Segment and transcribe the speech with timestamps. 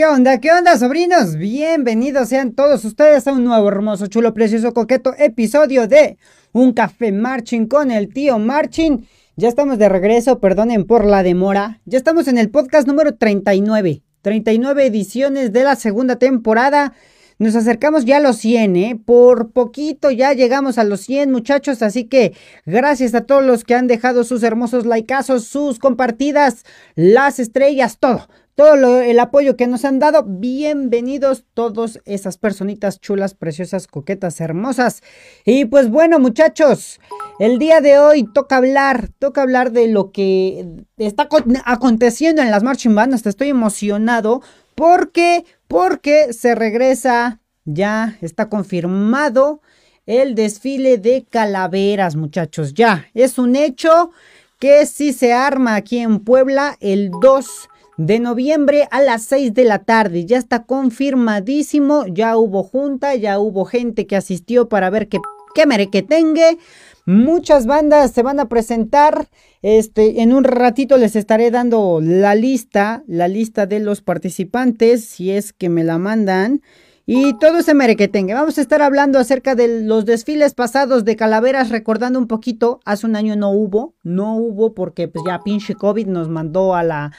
[0.00, 0.40] ¿Qué onda?
[0.40, 1.36] ¿Qué onda, sobrinos?
[1.36, 6.16] Bienvenidos sean todos ustedes a un nuevo hermoso, chulo, precioso, coqueto episodio de
[6.52, 9.06] Un Café Marching con el tío Marching.
[9.36, 11.82] Ya estamos de regreso, perdonen por la demora.
[11.84, 14.00] Ya estamos en el podcast número 39.
[14.22, 16.94] 39 ediciones de la segunda temporada.
[17.38, 18.98] Nos acercamos ya a los 100, ¿eh?
[19.04, 21.82] Por poquito ya llegamos a los 100, muchachos.
[21.82, 22.32] Así que
[22.64, 28.28] gracias a todos los que han dejado sus hermosos likeazos, sus compartidas, las estrellas, todo
[28.60, 30.22] todo el apoyo que nos han dado.
[30.22, 35.02] Bienvenidos todos esas personitas chulas, preciosas, coquetas, hermosas.
[35.46, 37.00] Y pues bueno, muchachos,
[37.38, 41.26] el día de hoy toca hablar, toca hablar de lo que está
[41.64, 43.24] aconteciendo en las marching bands.
[43.24, 44.42] Estoy emocionado
[44.74, 49.62] porque, porque se regresa, ya está confirmado
[50.04, 52.74] el desfile de calaveras, muchachos.
[52.74, 54.10] Ya, es un hecho
[54.58, 57.69] que si se arma aquí en Puebla el 2
[58.00, 60.24] de noviembre a las 6 de la tarde.
[60.24, 65.18] Ya está confirmadísimo, ya hubo junta, ya hubo gente que asistió para ver qué,
[65.54, 66.56] qué merequetengue.
[67.04, 69.28] Muchas bandas se van a presentar.
[69.60, 75.30] Este, en un ratito les estaré dando la lista, la lista de los participantes, si
[75.30, 76.62] es que me la mandan.
[77.04, 78.34] Y todo ese merequetengue.
[78.34, 82.80] Vamos a estar hablando acerca de los desfiles pasados de calaveras, recordando un poquito.
[82.84, 86.84] Hace un año no hubo, no hubo porque pues ya pinche COVID nos mandó a
[86.84, 87.12] la,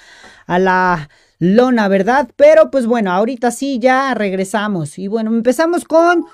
[0.51, 2.29] a la lona, ¿verdad?
[2.35, 4.99] Pero pues bueno, ahorita sí ya regresamos.
[4.99, 6.25] Y bueno, empezamos con,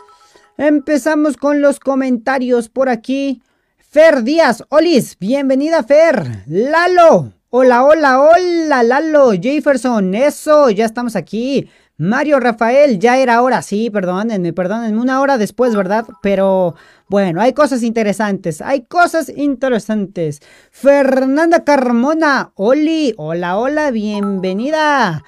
[0.57, 3.44] empezamos con los comentarios por aquí.
[3.77, 6.44] Fer Díaz, Olis, bienvenida Fer.
[6.47, 11.69] Lalo, hola, hola, hola, Lalo, Jefferson, eso, ya estamos aquí.
[12.00, 16.06] Mario Rafael, ya era hora, sí, perdónenme, perdónenme, una hora después, ¿verdad?
[16.22, 16.75] Pero
[17.09, 20.41] bueno, hay cosas interesantes, hay cosas interesantes.
[20.69, 25.24] Fernanda Carmona, Oli, hola, hola, bienvenida.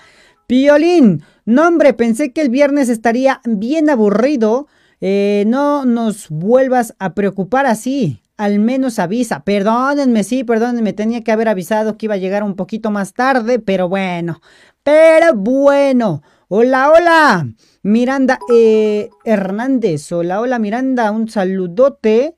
[0.46, 4.68] Piolín, no hombre, pensé que el viernes estaría bien aburrido.
[5.02, 8.22] Eh, no nos vuelvas a preocupar así.
[8.38, 9.44] Al menos avisa.
[9.44, 10.94] Perdónenme, sí, perdónenme.
[10.94, 14.40] Tenía que haber avisado que iba a llegar un poquito más tarde, pero bueno.
[14.84, 16.22] Pero bueno.
[16.51, 17.47] Hola, hola.
[17.83, 20.11] Miranda eh, Hernández.
[20.11, 21.11] Hola, hola Miranda.
[21.11, 22.37] Un saludote.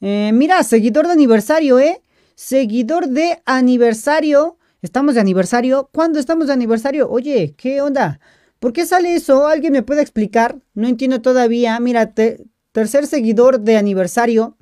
[0.00, 2.02] Eh, mira, seguidor de aniversario, ¿eh?
[2.34, 4.58] Seguidor de aniversario.
[4.82, 5.88] ¿Estamos de aniversario?
[5.92, 7.08] ¿Cuándo estamos de aniversario?
[7.08, 8.18] Oye, ¿qué onda?
[8.58, 9.46] ¿Por qué sale eso?
[9.46, 10.58] ¿Alguien me puede explicar?
[10.74, 11.78] No entiendo todavía.
[11.78, 12.14] Mira,
[12.72, 14.56] tercer seguidor de aniversario.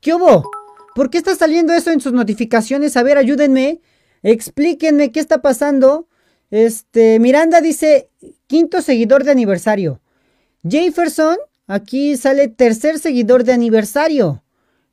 [0.00, 0.50] ¿Qué hubo?
[0.94, 2.96] ¿Por qué está saliendo eso en sus notificaciones?
[2.96, 3.82] A ver, ayúdenme.
[4.22, 6.07] Explíquenme qué está pasando.
[6.50, 8.08] Este, Miranda dice,
[8.46, 10.00] quinto seguidor de aniversario.
[10.68, 11.36] Jefferson,
[11.66, 14.42] aquí sale tercer seguidor de aniversario.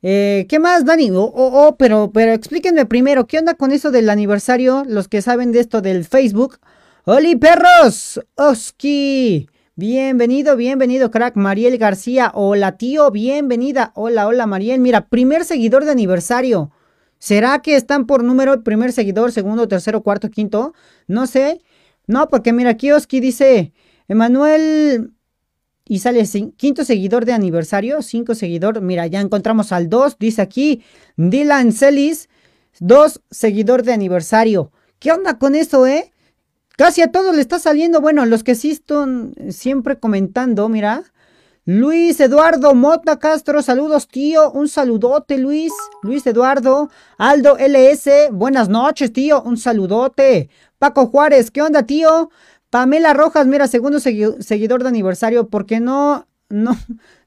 [0.02, 1.10] Eh, ¿Qué más, Dani?
[1.10, 4.84] Oh, oh, oh, pero, pero explíquenme primero, ¿qué onda con eso del aniversario?
[4.86, 6.58] Los que saben de esto del Facebook.
[7.04, 8.20] ¡Holi, perros!
[8.34, 9.48] ¡Oski!
[9.74, 11.36] Bienvenido, bienvenido, crack.
[11.36, 12.30] Mariel García.
[12.34, 13.92] Hola, tío, bienvenida.
[13.94, 14.80] Hola, hola, Mariel.
[14.80, 16.70] Mira, primer seguidor de aniversario.
[17.18, 20.74] ¿Será que están por número primer seguidor, segundo, tercero, cuarto, quinto?
[21.06, 21.60] No sé.
[22.06, 23.72] No, porque mira, aquí Oski dice,
[24.08, 25.12] Emanuel,
[25.88, 26.24] y sale
[26.56, 30.82] quinto seguidor de aniversario, cinco seguidor, mira, ya encontramos al dos, dice aquí,
[31.16, 32.28] Dylan Celis,
[32.80, 34.72] dos seguidor de aniversario.
[34.98, 36.12] ¿Qué onda con eso, eh?
[36.76, 41.04] Casi a todos le está saliendo, bueno, los que sí están siempre comentando, mira,
[41.68, 49.12] Luis Eduardo Mota Castro, saludos tío, un saludote Luis, Luis Eduardo, Aldo LS, buenas noches
[49.12, 50.48] tío, un saludote.
[50.78, 52.30] Paco Juárez, ¿qué onda tío?
[52.70, 56.78] Pamela Rojas, mira, segundo seguidor de aniversario, porque no, no,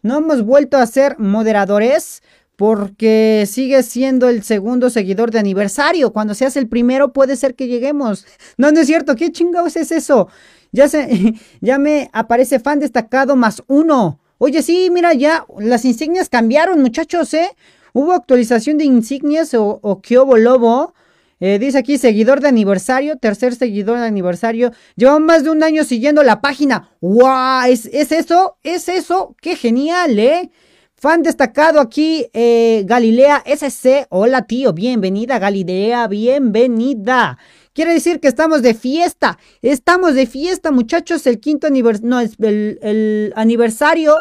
[0.03, 2.23] no hemos vuelto a ser moderadores,
[2.55, 6.13] porque sigue siendo el segundo seguidor de aniversario.
[6.13, 8.25] Cuando seas el primero puede ser que lleguemos.
[8.57, 10.29] No, no es cierto, ¿qué chingados es eso?
[10.71, 14.21] Ya, se, ya me aparece fan destacado más uno.
[14.41, 17.51] Oye, sí, mira, ya las insignias cambiaron, muchachos, ¿eh?
[17.91, 20.93] Hubo actualización de insignias o, o lobo.
[21.41, 24.71] Eh, dice aquí, seguidor de aniversario, tercer seguidor de aniversario.
[24.95, 26.89] Llevamos más de un año siguiendo la página.
[27.01, 27.63] ¡Wow!
[27.67, 28.55] ¿Es, ¿Es, eso?
[28.63, 29.35] ¿Es eso?
[29.41, 30.49] ¡Qué genial, eh!
[30.95, 34.07] Fan destacado aquí, eh, Galilea SC.
[34.09, 34.71] Hola, tío.
[34.71, 36.07] Bienvenida, Galilea.
[36.07, 37.37] Bienvenida.
[37.79, 39.39] Quiere decir que estamos de fiesta.
[39.61, 41.25] Estamos de fiesta, muchachos.
[41.25, 42.09] El quinto aniversario.
[42.09, 44.15] No, es el, aniversario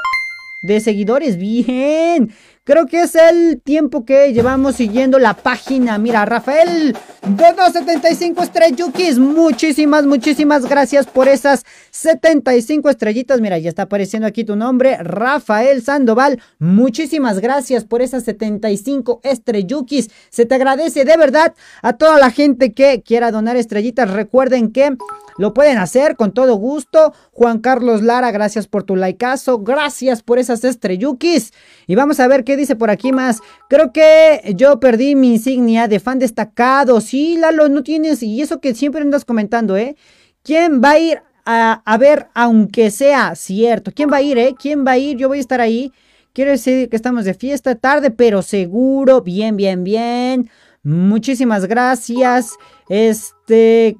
[0.62, 1.38] de seguidores.
[1.38, 2.32] Bien.
[2.68, 5.96] Creo que es el tiempo que llevamos siguiendo la página.
[5.96, 6.94] Mira, Rafael,
[7.26, 9.18] 275 estrellukis.
[9.18, 13.40] Muchísimas, muchísimas gracias por esas 75 estrellitas.
[13.40, 16.42] Mira, ya está apareciendo aquí tu nombre, Rafael Sandoval.
[16.58, 20.10] Muchísimas gracias por esas 75 estrellukis.
[20.28, 24.10] Se te agradece de verdad a toda la gente que quiera donar estrellitas.
[24.10, 24.94] Recuerden que
[25.38, 27.14] lo pueden hacer con todo gusto.
[27.32, 29.60] Juan Carlos Lara, gracias por tu likeazo.
[29.60, 31.52] Gracias por esas estrellukis.
[31.86, 33.40] Y vamos a ver qué dice por aquí más.
[33.68, 37.00] Creo que yo perdí mi insignia de fan destacado.
[37.00, 38.22] Sí, Lalo, no tienes.
[38.22, 39.96] Y eso que siempre andas comentando, ¿eh?
[40.42, 43.92] ¿Quién va a ir a, a ver, aunque sea cierto?
[43.94, 44.54] ¿Quién va a ir, eh?
[44.58, 45.16] ¿Quién va a ir?
[45.16, 45.92] Yo voy a estar ahí.
[46.32, 49.22] Quiero decir que estamos de fiesta tarde, pero seguro.
[49.22, 50.50] Bien, bien, bien.
[50.82, 52.56] Muchísimas gracias.
[52.88, 53.37] Este,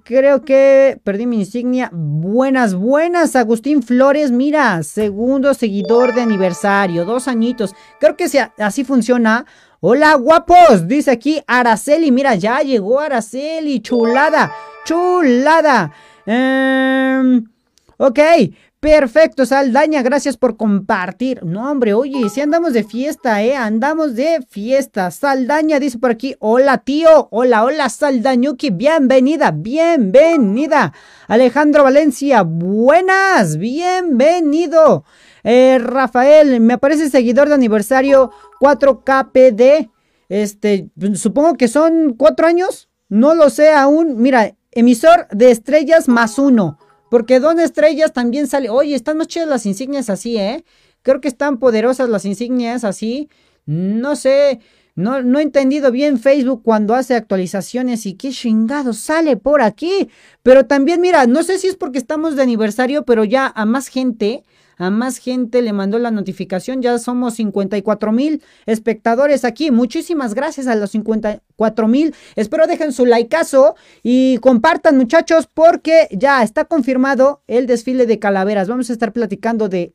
[0.05, 1.91] creo que perdí mi insignia.
[1.93, 4.31] Buenas, buenas, Agustín Flores.
[4.31, 7.75] Mira, segundo seguidor de aniversario, dos añitos.
[7.99, 8.27] Creo que
[8.59, 9.47] así funciona.
[9.81, 10.87] Hola, guapos.
[10.87, 12.11] Dice aquí Araceli.
[12.11, 13.81] Mira, ya llegó Araceli.
[13.81, 14.53] Chulada,
[14.85, 15.93] chulada.
[16.27, 17.41] Eh,
[17.97, 18.19] ok,
[18.81, 21.45] Perfecto, Saldaña, gracias por compartir.
[21.45, 23.57] No, hombre, oye, si andamos de fiesta, ¿eh?
[23.57, 25.11] Andamos de fiesta.
[25.11, 30.93] Saldaña dice por aquí, hola tío, hola, hola Saldañuki, bienvenida, bienvenida.
[31.27, 35.03] Alejandro Valencia, buenas, bienvenido.
[35.43, 38.31] Eh, Rafael, me aparece seguidor de aniversario
[38.61, 39.91] 4KPD.
[40.29, 42.89] Este, supongo que son cuatro años.
[43.09, 44.23] No lo sé aún.
[44.23, 46.79] Mira, emisor de estrellas más uno.
[47.11, 48.71] Porque Don Estrellas también sale.
[48.71, 50.65] Oye, están más chidas las insignias así, ¿eh?
[51.03, 53.29] Creo que están poderosas las insignias así.
[53.67, 54.61] No sé.
[54.95, 60.11] No, no he entendido bien Facebook cuando hace actualizaciones y qué chingado sale por aquí.
[60.43, 63.87] Pero también, mira, no sé si es porque estamos de aniversario, pero ya a más
[63.89, 64.43] gente
[64.79, 66.81] a más gente le mandó la notificación.
[66.81, 69.71] Ya somos 54 mil espectadores aquí.
[69.71, 72.15] Muchísimas gracias a los 54 mil.
[72.37, 78.69] Espero dejen su likeazo y compartan muchachos porque ya está confirmado el desfile de calaveras.
[78.69, 79.93] Vamos a estar platicando de,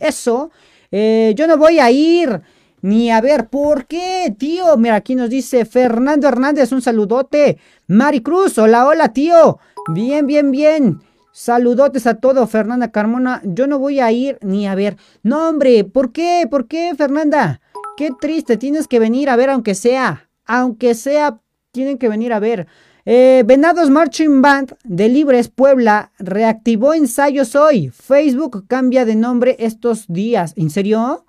[0.00, 0.50] eso.
[0.92, 2.40] Eh, yo no voy a ir.
[2.82, 4.76] Ni a ver, ¿por qué, tío?
[4.78, 7.58] Mira, aquí nos dice Fernando Hernández, un saludote.
[7.88, 9.58] Mari Cruz, hola, hola, tío.
[9.92, 11.00] Bien, bien, bien.
[11.32, 13.40] Saludotes a todo, Fernanda Carmona.
[13.44, 14.96] Yo no voy a ir ni a ver.
[15.22, 16.46] No, hombre, ¿por qué?
[16.50, 17.60] ¿Por qué, Fernanda?
[17.96, 20.28] Qué triste, tienes que venir a ver, aunque sea.
[20.46, 21.40] Aunque sea,
[21.70, 22.66] tienen que venir a ver.
[23.04, 27.90] Eh, Venados Marching Band de Libres Puebla reactivó ensayos hoy.
[27.90, 30.52] Facebook cambia de nombre estos días.
[30.56, 31.24] ¿En serio?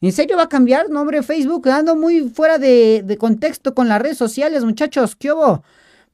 [0.00, 1.68] ¿En serio va a cambiar nombre Facebook?
[1.68, 5.14] Ando muy fuera de, contexto con las redes sociales, muchachos.
[5.16, 5.62] ¿Qué hubo?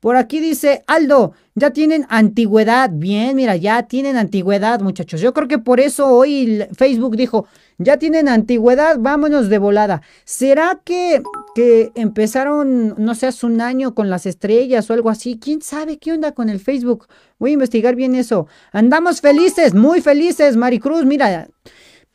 [0.01, 2.91] Por aquí dice Aldo, ya tienen antigüedad.
[2.93, 5.21] Bien, mira, ya tienen antigüedad, muchachos.
[5.21, 7.47] Yo creo que por eso hoy Facebook dijo,
[7.79, 10.03] ya tienen antigüedad, vámonos de volada.
[10.25, 11.23] ¿Será que,
[11.55, 15.39] que empezaron, no sé, hace un año con las estrellas o algo así?
[15.39, 17.07] ¿Quién sabe qué onda con el Facebook?
[17.39, 18.47] Voy a investigar bien eso.
[18.73, 21.07] Andamos felices, muy felices, Maricruz.
[21.07, 21.49] Mira,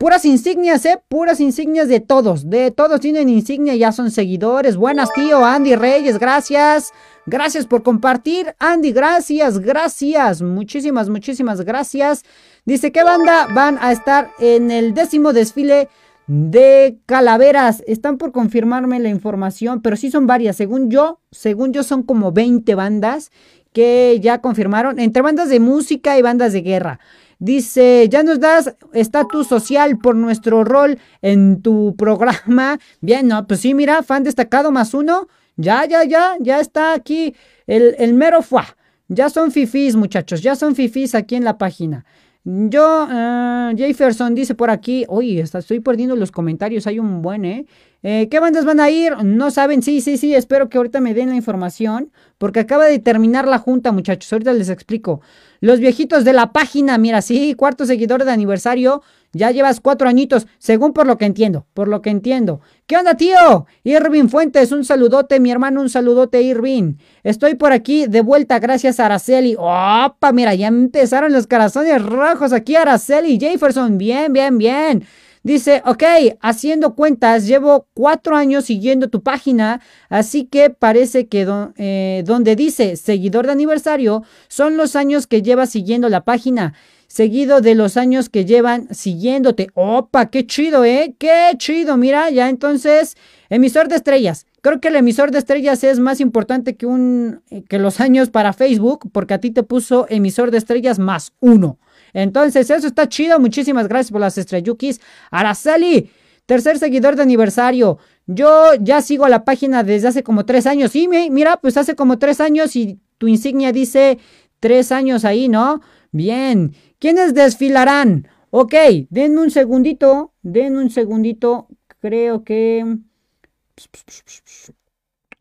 [0.02, 1.00] Puras insignias, ¿eh?
[1.10, 2.50] Puras insignias de todos.
[2.50, 4.76] De todos tienen insignia, ya son seguidores.
[4.76, 5.46] Buenas, tío.
[5.46, 6.92] Andy Reyes, gracias.
[7.25, 8.56] Gracias por compartir.
[8.60, 10.42] Andy, gracias, gracias.
[10.42, 12.24] Muchísimas, muchísimas gracias.
[12.66, 15.88] Dice, ¿qué banda van a estar en el décimo desfile
[16.28, 17.84] de calaveras?
[17.86, 20.56] Están por confirmarme la información, pero sí son varias.
[20.56, 23.32] Según yo, según yo son como 20 bandas
[23.72, 27.00] que ya confirmaron, entre bandas de música y bandas de guerra.
[27.40, 32.80] Dice, ya nos das estatus social por nuestro rol en tu programa.
[33.01, 35.28] Bien, no, pues sí, mira, fan destacado más uno.
[35.58, 37.36] Ya, ya, ya, ya está aquí
[37.67, 38.65] el, el mero fuá.
[39.08, 42.05] Ya son fifís, muchachos, ya son fifís aquí en la página.
[42.43, 47.65] Yo, uh, Jefferson dice por aquí, oye, estoy perdiendo los comentarios, hay un buen, ¿eh?
[48.03, 48.27] ¿Eh?
[48.29, 49.24] ¿Qué bandas van a ir?
[49.24, 53.00] No saben, sí, sí, sí, espero que ahorita me den la información, porque acaba de
[53.00, 55.22] terminar la junta, muchachos, ahorita les explico.
[55.60, 59.03] Los viejitos de la página, mira, sí, cuarto seguidor de aniversario,
[59.34, 62.60] ya llevas cuatro añitos, según por lo que entiendo, por lo que entiendo.
[62.86, 63.65] ¿Qué onda, tío?
[63.84, 66.96] Irving Fuentes, un saludote, mi hermano, un saludote, Irving.
[67.24, 69.55] Estoy por aquí de vuelta, gracias a Araceli.
[69.58, 70.31] ¡Opa!
[70.34, 73.98] Mira, ya empezaron los corazones rojos aquí, Araceli Jefferson.
[73.98, 75.05] Bien, bien, bien.
[75.44, 76.04] Dice, ok,
[76.40, 82.96] haciendo cuentas, llevo cuatro años siguiendo tu página, así que parece que eh, donde dice
[82.96, 86.74] seguidor de aniversario son los años que llevas siguiendo la página
[87.12, 89.68] seguido de los años que llevan siguiéndote.
[89.74, 90.28] ¡Opa!
[90.28, 91.14] ¡Qué chido, eh!
[91.20, 91.98] ¡Qué chido!
[91.98, 93.18] Mira, ya entonces,
[93.50, 94.46] emisor de estrellas.
[94.62, 98.54] Creo que el emisor de estrellas es más importante que, un, que los años para
[98.54, 101.80] Facebook, porque a ti te puso emisor de estrellas más uno.
[102.13, 103.39] Entonces, eso está chido.
[103.39, 105.00] Muchísimas gracias por las estrellukis.
[105.30, 106.10] Araceli,
[106.51, 107.98] Tercer seguidor de aniversario.
[108.27, 110.91] Yo ya sigo la página desde hace como tres años.
[110.91, 114.20] Sí, mira, pues hace como tres años y tu insignia dice
[114.60, 115.82] tres años ahí, ¿no?
[116.12, 116.74] Bien.
[117.00, 118.27] ¿Quiénes desfilarán?
[118.50, 118.74] Ok,
[119.10, 120.34] denme un segundito.
[120.41, 121.68] Denme un segundito.
[122.01, 122.98] Creo que...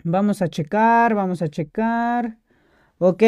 [0.04, 2.38] Vamos a checar, vamos a checar.
[3.02, 3.23] Ok,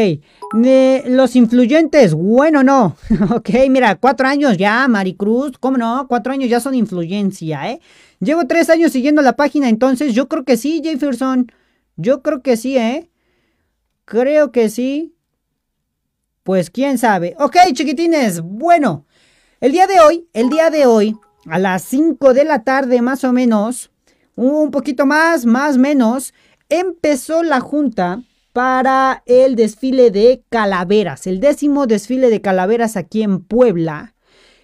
[0.52, 2.95] los influyentes, bueno, no.
[3.35, 6.07] ok, mira, cuatro años ya, Maricruz, ¿cómo no?
[6.09, 7.81] Cuatro años ya son influencia, ¿eh?
[8.21, 11.50] Llevo tres años siguiendo la página, entonces yo creo que sí, Jefferson.
[11.97, 13.09] Yo creo que sí, ¿eh?
[14.05, 15.14] Creo que sí.
[16.43, 17.35] Pues quién sabe.
[17.38, 19.07] Ok, chiquitines, bueno.
[19.59, 23.25] El día de hoy, el día de hoy, a las 5 de la tarde más
[23.25, 23.91] o menos,
[24.35, 26.35] un poquito más, más menos,
[26.69, 33.40] empezó la junta para el desfile de calaveras, el décimo desfile de calaveras aquí en
[33.40, 34.14] Puebla.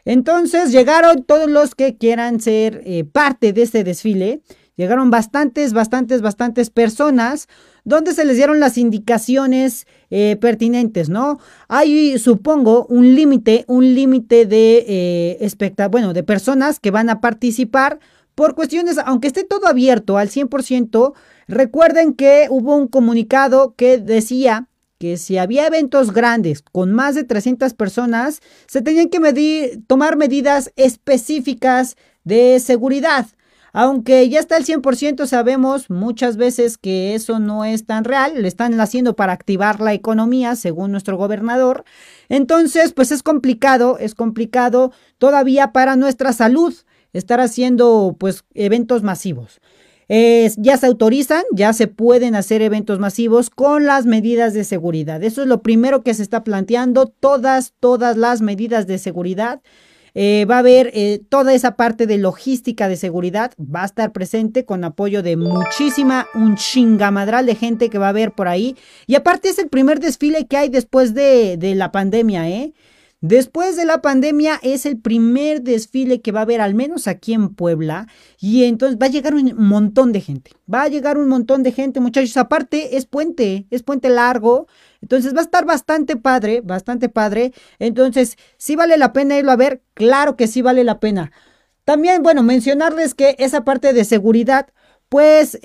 [0.05, 4.41] Entonces llegaron todos los que quieran ser eh, parte de este desfile.
[4.77, 7.49] Llegaron bastantes, bastantes, bastantes personas
[7.85, 11.41] donde se les dieron las indicaciones eh, pertinentes, ¿no?
[11.69, 17.99] Hay, supongo, un límite, un límite de, eh, bueno, de personas que van a participar
[18.35, 21.13] por cuestiones, aunque esté todo abierto al 100%,
[21.49, 27.25] recuerden que hubo un comunicado que decía que si había eventos grandes con más de
[27.25, 33.27] 300 personas, se tenían que medir, tomar medidas específicas de seguridad.
[33.73, 38.49] Aunque ya está el 100%, sabemos muchas veces que eso no es tan real, lo
[38.49, 41.85] están haciendo para activar la economía, según nuestro gobernador.
[42.29, 46.75] Entonces, pues es complicado, es complicado todavía para nuestra salud
[47.13, 49.61] estar haciendo pues eventos masivos.
[50.09, 55.23] Ya se autorizan, ya se pueden hacer eventos masivos con las medidas de seguridad.
[55.23, 59.61] Eso es lo primero que se está planteando, todas, todas las medidas de seguridad.
[60.15, 64.11] Eh, va a haber eh, toda esa parte de logística de seguridad, va a estar
[64.11, 68.77] presente con apoyo de muchísima, un chingamadral de gente que va a haber por ahí.
[69.07, 72.73] Y aparte es el primer desfile que hay después de, de la pandemia, ¿eh?
[73.21, 77.33] Después de la pandemia es el primer desfile que va a haber al menos aquí
[77.35, 78.07] en Puebla
[78.39, 80.53] y entonces va a llegar un montón de gente.
[80.73, 82.37] Va a llegar un montón de gente, muchachos.
[82.37, 84.69] Aparte es puente, es puente largo.
[85.03, 87.53] Entonces va a estar bastante padre, bastante padre.
[87.81, 89.83] Entonces, ¿sí vale la pena irlo a ver?
[89.95, 91.33] Claro que sí vale la pena.
[91.85, 94.69] También, bueno, mencionarles que esa parte de seguridad,
[95.09, 95.59] pues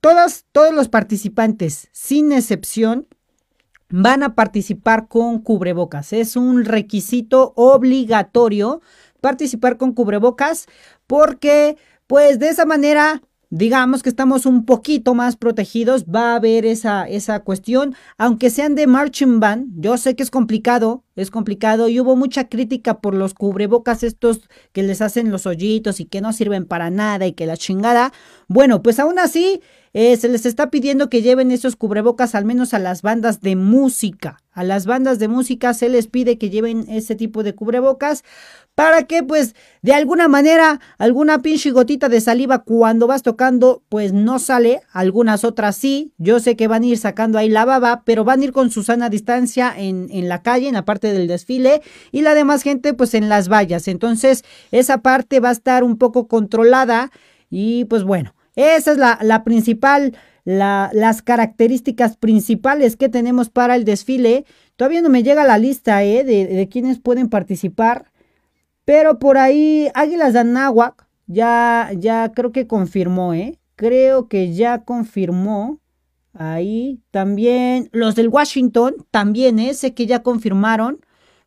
[0.00, 3.06] todos, todos los participantes, sin excepción,
[3.90, 6.12] van a participar con cubrebocas.
[6.12, 8.80] Es un requisito obligatorio
[9.20, 10.66] participar con cubrebocas
[11.06, 16.64] porque pues de esa manera digamos que estamos un poquito más protegidos, va a haber
[16.64, 21.88] esa, esa cuestión, aunque sean de marching band, yo sé que es complicado, es complicado
[21.88, 26.20] y hubo mucha crítica por los cubrebocas estos que les hacen los hoyitos y que
[26.20, 28.12] no sirven para nada y que la chingada,
[28.46, 29.60] bueno, pues aún así
[29.92, 33.56] eh, se les está pidiendo que lleven esos cubrebocas al menos a las bandas de
[33.56, 34.40] música.
[34.60, 38.24] A las bandas de música se les pide que lleven ese tipo de cubrebocas
[38.74, 44.12] para que pues de alguna manera alguna pinche gotita de saliva cuando vas tocando pues
[44.12, 48.02] no sale, algunas otras sí, yo sé que van a ir sacando ahí la baba,
[48.04, 51.10] pero van a ir con su sana distancia en, en la calle, en la parte
[51.10, 51.80] del desfile
[52.12, 55.96] y la demás gente pues en las vallas, entonces esa parte va a estar un
[55.96, 57.10] poco controlada
[57.48, 63.76] y pues bueno, esa es la, la principal, la, las características principales que tenemos para
[63.76, 64.44] el desfile.
[64.76, 66.24] Todavía no me llega la lista ¿eh?
[66.24, 68.10] de, quienes pueden participar.
[68.84, 73.58] Pero por ahí Águilas de Anáhuac ya, ya creo que confirmó, ¿eh?
[73.76, 75.80] Creo que ya confirmó.
[76.32, 79.74] Ahí también los del Washington, también, ¿eh?
[79.74, 81.04] Sé que ya confirmaron.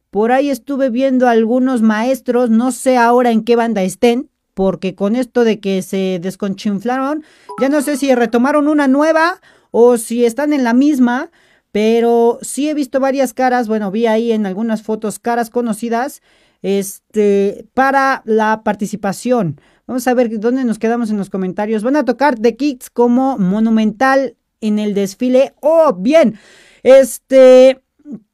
[0.09, 5.15] Por ahí estuve viendo algunos maestros, no sé ahora en qué banda estén, porque con
[5.15, 7.23] esto de que se desconchinflaron,
[7.59, 9.41] ya no sé si retomaron una nueva
[9.71, 11.31] o si están en la misma,
[11.71, 16.21] pero sí he visto varias caras, bueno, vi ahí en algunas fotos caras conocidas
[16.61, 19.59] este, para la participación.
[19.85, 21.83] Vamos a ver dónde nos quedamos en los comentarios.
[21.83, 25.53] Van a tocar The Kids como monumental en el desfile.
[25.59, 26.39] Oh, bien.
[26.83, 27.82] Este,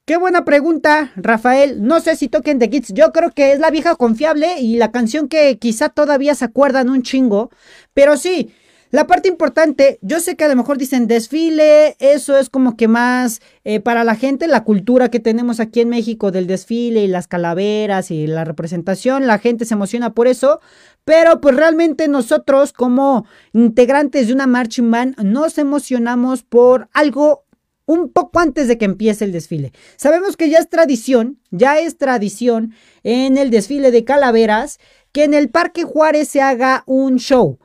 [0.09, 1.83] Qué buena pregunta, Rafael.
[1.83, 2.93] No sé si toquen The Kids.
[2.95, 6.89] Yo creo que es la vieja confiable y la canción que quizá todavía se acuerdan
[6.89, 7.51] un chingo.
[7.93, 8.51] Pero sí,
[8.89, 12.87] la parte importante, yo sé que a lo mejor dicen desfile, eso es como que
[12.87, 17.07] más eh, para la gente, la cultura que tenemos aquí en México del desfile y
[17.07, 20.59] las calaveras y la representación, la gente se emociona por eso,
[21.05, 27.43] pero pues realmente nosotros como integrantes de una marching band nos emocionamos por algo
[27.89, 29.73] un poco antes de que empiece el desfile.
[29.97, 34.79] Sabemos que ya es tradición, ya es tradición en el desfile de calaveras
[35.11, 37.57] que en el Parque Juárez se haga un show.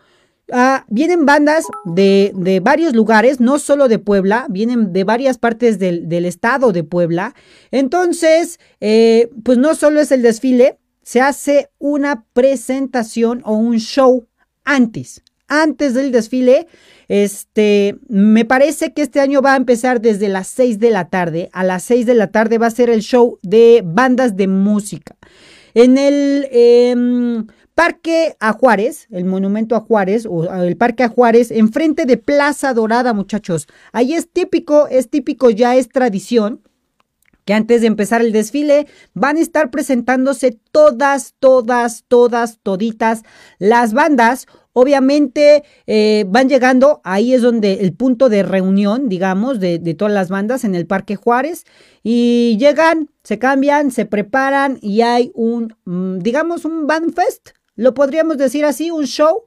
[0.51, 5.79] Ah, vienen bandas de, de, varios lugares, no solo de Puebla, vienen de varias partes
[5.79, 7.35] del, del estado de Puebla.
[7.71, 14.27] Entonces, eh, pues no solo es el desfile, se hace una presentación o un show
[14.65, 16.67] antes, antes del desfile.
[17.09, 21.51] Este, me parece que este año va a empezar desde las 6 de la tarde.
[21.53, 25.17] A las 6 de la tarde va a ser el show de bandas de música.
[25.75, 31.51] En el em, Parque a Juárez, el monumento a Juárez, o el Parque a Juárez,
[31.51, 33.67] enfrente de Plaza Dorada, muchachos.
[33.93, 36.61] Ahí es típico, es típico, ya es tradición
[37.45, 43.23] que antes de empezar el desfile van a estar presentándose todas, todas, todas, toditas
[43.59, 44.47] las bandas.
[44.75, 50.13] Obviamente eh, van llegando, ahí es donde el punto de reunión, digamos, de, de, todas
[50.13, 51.65] las bandas en el Parque Juárez.
[52.03, 57.95] Y llegan, se cambian, se preparan y hay un, mm, digamos, un band fest, lo
[57.95, 59.45] podríamos decir así, un show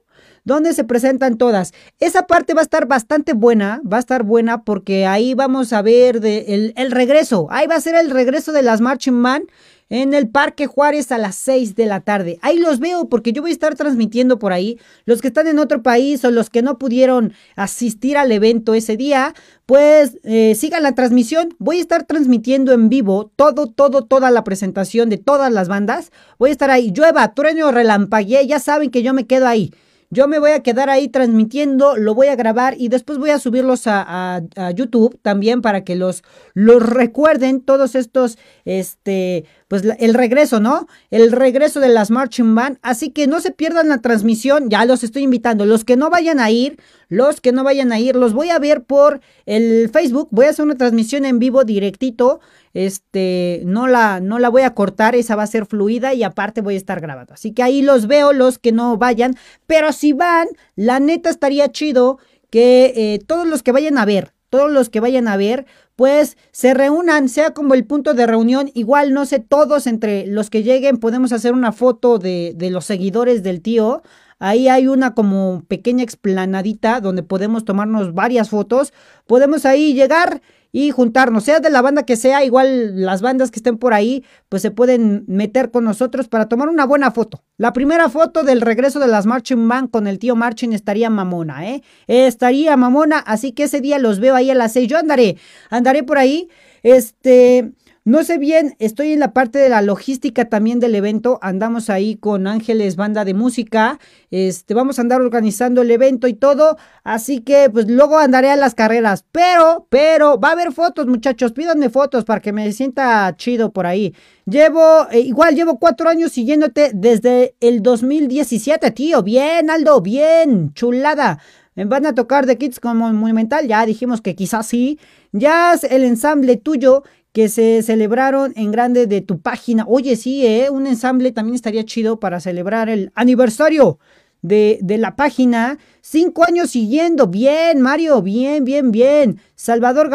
[0.48, 1.72] donde se presentan todas.
[2.00, 5.82] Esa parte va a estar bastante buena, va a estar buena porque ahí vamos a
[5.82, 9.42] ver de el, regreso, ahí va a ser el regreso de las Marching Man
[9.90, 12.38] en el Parque Juárez a las 6 de la tarde.
[12.42, 14.78] Ahí los veo porque yo voy a estar transmitiendo por ahí.
[15.04, 18.96] Los que están en otro país o los que no pudieron asistir al evento ese
[18.96, 19.34] día,
[19.66, 21.54] pues eh, sigan la transmisión.
[21.58, 26.12] Voy a estar transmitiendo en vivo todo, todo, toda la presentación de todas las bandas.
[26.38, 26.92] Voy a estar ahí.
[26.92, 28.46] Llueva, trueno, relampaguee.
[28.46, 29.72] Ya saben que yo me quedo ahí.
[30.10, 33.38] Yo me voy a quedar ahí transmitiendo, lo voy a grabar y después voy a
[33.38, 34.40] subirlos a,
[34.74, 36.22] YouTube también para que los,
[36.54, 40.86] los recuerden todos estos, este, pues el regreso, ¿no?
[41.10, 42.78] El regreso de las Marching Band.
[42.80, 45.66] Así que no se pierdan la transmisión, ya los estoy invitando.
[45.66, 48.58] Los que no vayan a ir, los que no vayan a ir, los voy a
[48.58, 50.28] ver por el Facebook.
[50.30, 52.40] Voy a hacer una transmisión en vivo directito
[52.74, 56.60] este, no la, no la voy a cortar, esa va a ser fluida y aparte
[56.60, 57.34] voy a estar grabando.
[57.34, 61.70] Así que ahí los veo, los que no vayan, pero si van, la neta estaría
[61.70, 62.18] chido
[62.50, 66.36] que eh, todos los que vayan a ver, todos los que vayan a ver, pues
[66.52, 70.62] se reúnan, sea como el punto de reunión, igual no sé, todos entre los que
[70.62, 74.02] lleguen podemos hacer una foto de, de los seguidores del tío.
[74.38, 78.92] Ahí hay una como pequeña explanadita donde podemos tomarnos varias fotos.
[79.26, 83.58] Podemos ahí llegar y juntarnos, sea de la banda que sea, igual las bandas que
[83.58, 87.42] estén por ahí, pues se pueden meter con nosotros para tomar una buena foto.
[87.56, 91.66] La primera foto del regreso de las Marching Band con el tío Marching estaría mamona,
[91.68, 91.82] ¿eh?
[92.06, 94.88] Estaría mamona, así que ese día los veo ahí a las seis.
[94.88, 95.36] Yo andaré,
[95.70, 96.48] andaré por ahí,
[96.82, 97.72] este...
[98.08, 101.38] No sé bien, estoy en la parte de la logística también del evento.
[101.42, 103.98] Andamos ahí con Ángeles Banda de Música.
[104.30, 106.78] Este, vamos a andar organizando el evento y todo.
[107.04, 109.26] Así que, pues luego andaré a las carreras.
[109.30, 111.52] Pero, pero, va a haber fotos, muchachos.
[111.52, 114.14] Pídanme fotos para que me sienta chido por ahí.
[114.46, 119.22] Llevo, eh, igual llevo cuatro años siguiéndote desde el 2017, tío.
[119.22, 121.40] Bien, Aldo, bien, chulada.
[121.86, 123.66] Van a tocar de Kids como Monumental.
[123.68, 124.98] Ya dijimos que quizás sí.
[125.32, 129.84] Ya el ensamble tuyo que se celebraron en grande de tu página.
[129.86, 130.70] Oye, sí, ¿eh?
[130.70, 133.98] un ensamble también estaría chido para celebrar el aniversario
[134.42, 135.78] de, de, la página.
[136.00, 137.26] Cinco años siguiendo.
[137.26, 138.22] Bien, Mario.
[138.22, 139.40] Bien, bien, bien.
[139.54, 140.10] Salvador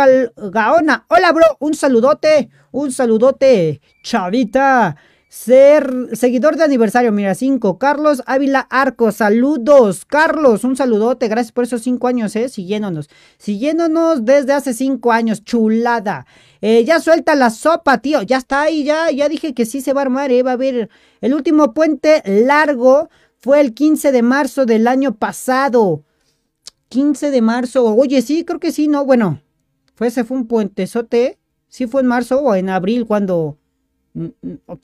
[0.52, 1.06] Gaona.
[1.10, 1.46] Hola, bro.
[1.60, 2.50] Un saludote.
[2.72, 3.82] Un saludote.
[4.04, 4.98] Chavita.
[5.36, 7.80] Ser seguidor de aniversario, mira, cinco.
[7.80, 10.06] Carlos Ávila Arco, saludos.
[10.06, 11.28] Carlos, un saludote.
[11.28, 13.10] Gracias por esos cinco años, eh, siguiéndonos.
[13.40, 16.28] Siguiéndonos desde hace cinco años, chulada.
[16.62, 18.22] Eh, ya suelta la sopa, tío.
[18.22, 20.44] Ya está ahí, ya, ya dije que sí se va a armar, eh.
[20.44, 23.10] Va a haber el último puente largo.
[23.40, 26.04] Fue el 15 de marzo del año pasado.
[26.90, 27.84] 15 de marzo.
[27.96, 29.04] Oye, sí, creo que sí, no.
[29.04, 29.42] Bueno,
[29.96, 31.40] fue, ese fue un puentezote.
[31.70, 33.58] Sí fue en marzo o en abril cuando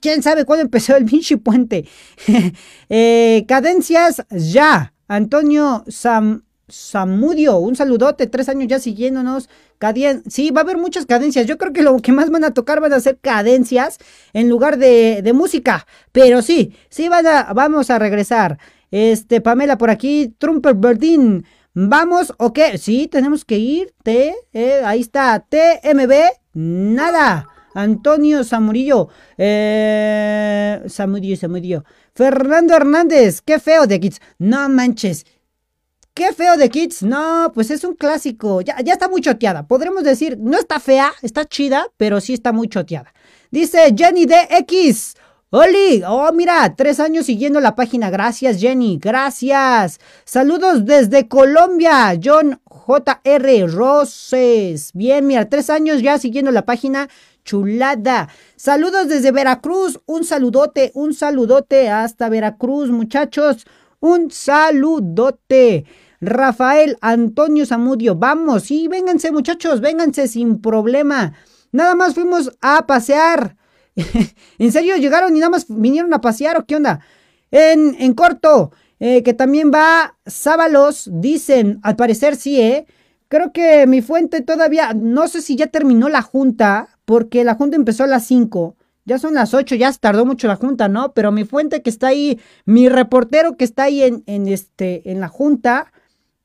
[0.00, 1.86] ¿Quién sabe cuándo empezó el pinche puente?
[2.88, 4.92] Eh, cadencias ya.
[5.06, 9.48] Antonio Sam, Samudio, un saludote, tres años ya siguiéndonos.
[10.28, 11.46] Sí, va a haber muchas cadencias.
[11.46, 13.98] Yo creo que lo que más van a tocar van a ser cadencias
[14.32, 15.86] en lugar de, de música.
[16.12, 18.58] Pero sí, sí vamos a regresar.
[18.90, 21.44] Este, Pamela por aquí, Trumper Berdín.
[21.72, 22.78] ¿Vamos o qué?
[22.78, 23.94] Sí, tenemos que ir.
[24.02, 26.12] T, eh, ahí está, TMB,
[26.54, 27.48] nada.
[27.74, 29.08] Antonio Zamurillo.
[29.36, 31.84] Eh, Zamurillo.
[32.14, 33.40] Fernando Hernández.
[33.42, 34.20] Qué feo de Kids.
[34.38, 35.24] No manches.
[36.14, 37.02] Qué feo de Kids.
[37.02, 38.60] No, pues es un clásico.
[38.60, 39.66] Ya, ya está muy choteada.
[39.66, 43.12] Podremos decir, no está fea, está chida, pero sí está muy choteada.
[43.50, 45.14] Dice Jenny DX.
[45.52, 48.08] Oli, oh mira, tres años siguiendo la página.
[48.08, 49.98] Gracias Jenny, gracias.
[50.24, 54.92] Saludos desde Colombia, John JR Roses.
[54.94, 57.08] Bien, mira, tres años ya siguiendo la página
[57.50, 58.28] chulada.
[58.54, 63.66] Saludos desde Veracruz, un saludote, un saludote hasta Veracruz, muchachos.
[63.98, 65.84] Un saludote.
[66.20, 71.32] Rafael Antonio Zamudio, vamos, sí, vénganse muchachos, vénganse sin problema.
[71.72, 73.56] Nada más fuimos a pasear.
[74.58, 77.00] ¿En serio llegaron y nada más vinieron a pasear o qué onda?
[77.50, 82.86] En, en corto, eh, que también va Sábalos, dicen, al parecer sí, ¿eh?
[83.30, 87.74] Creo que mi fuente todavía, no sé si ya terminó la junta, porque la junta
[87.74, 88.76] empezó a las 5.
[89.04, 91.12] Ya son las 8, ya tardó mucho la junta, ¿no?
[91.12, 95.18] Pero mi fuente que está ahí, mi reportero que está ahí en, en, este, en
[95.18, 95.92] la junta,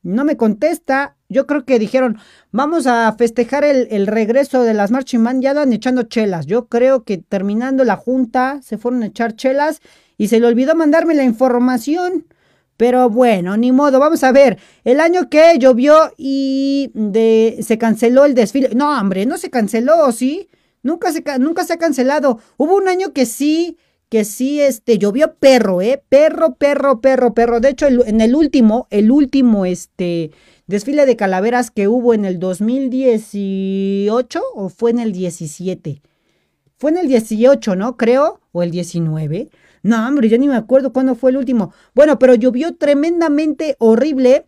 [0.01, 1.17] no me contesta.
[1.29, 2.17] Yo creo que dijeron,
[2.49, 5.39] vamos a festejar el, regreso de las Marching Man.
[5.43, 6.47] Ya van echando chelas.
[6.47, 9.81] Yo creo que terminando la junta se fueron a echar chelas
[10.17, 12.25] y se le olvidó mandarme la información.
[12.77, 14.57] Pero bueno, ni modo, vamos a ver.
[14.83, 18.71] El año que llovió y de, se canceló el desfile.
[18.75, 20.49] No, hombre, no se canceló, ¿sí?
[20.83, 22.39] Nunca se, nunca se ha cancelado.
[22.57, 23.77] Hubo un año que sí,
[24.09, 26.03] que sí, este, llovió perro, ¿eh?
[26.09, 27.59] Perro, perro, perro, perro.
[27.61, 30.31] De hecho, en el último, el último, este,
[30.67, 36.01] desfile de calaveras que hubo en el 2018 o fue en el 17.
[36.77, 37.95] Fue en el 18, ¿no?
[37.95, 39.49] Creo, o el 19.
[39.85, 41.71] No, hombre, yo ni me acuerdo cuándo fue el último.
[41.93, 44.47] Bueno, pero llovió tremendamente horrible.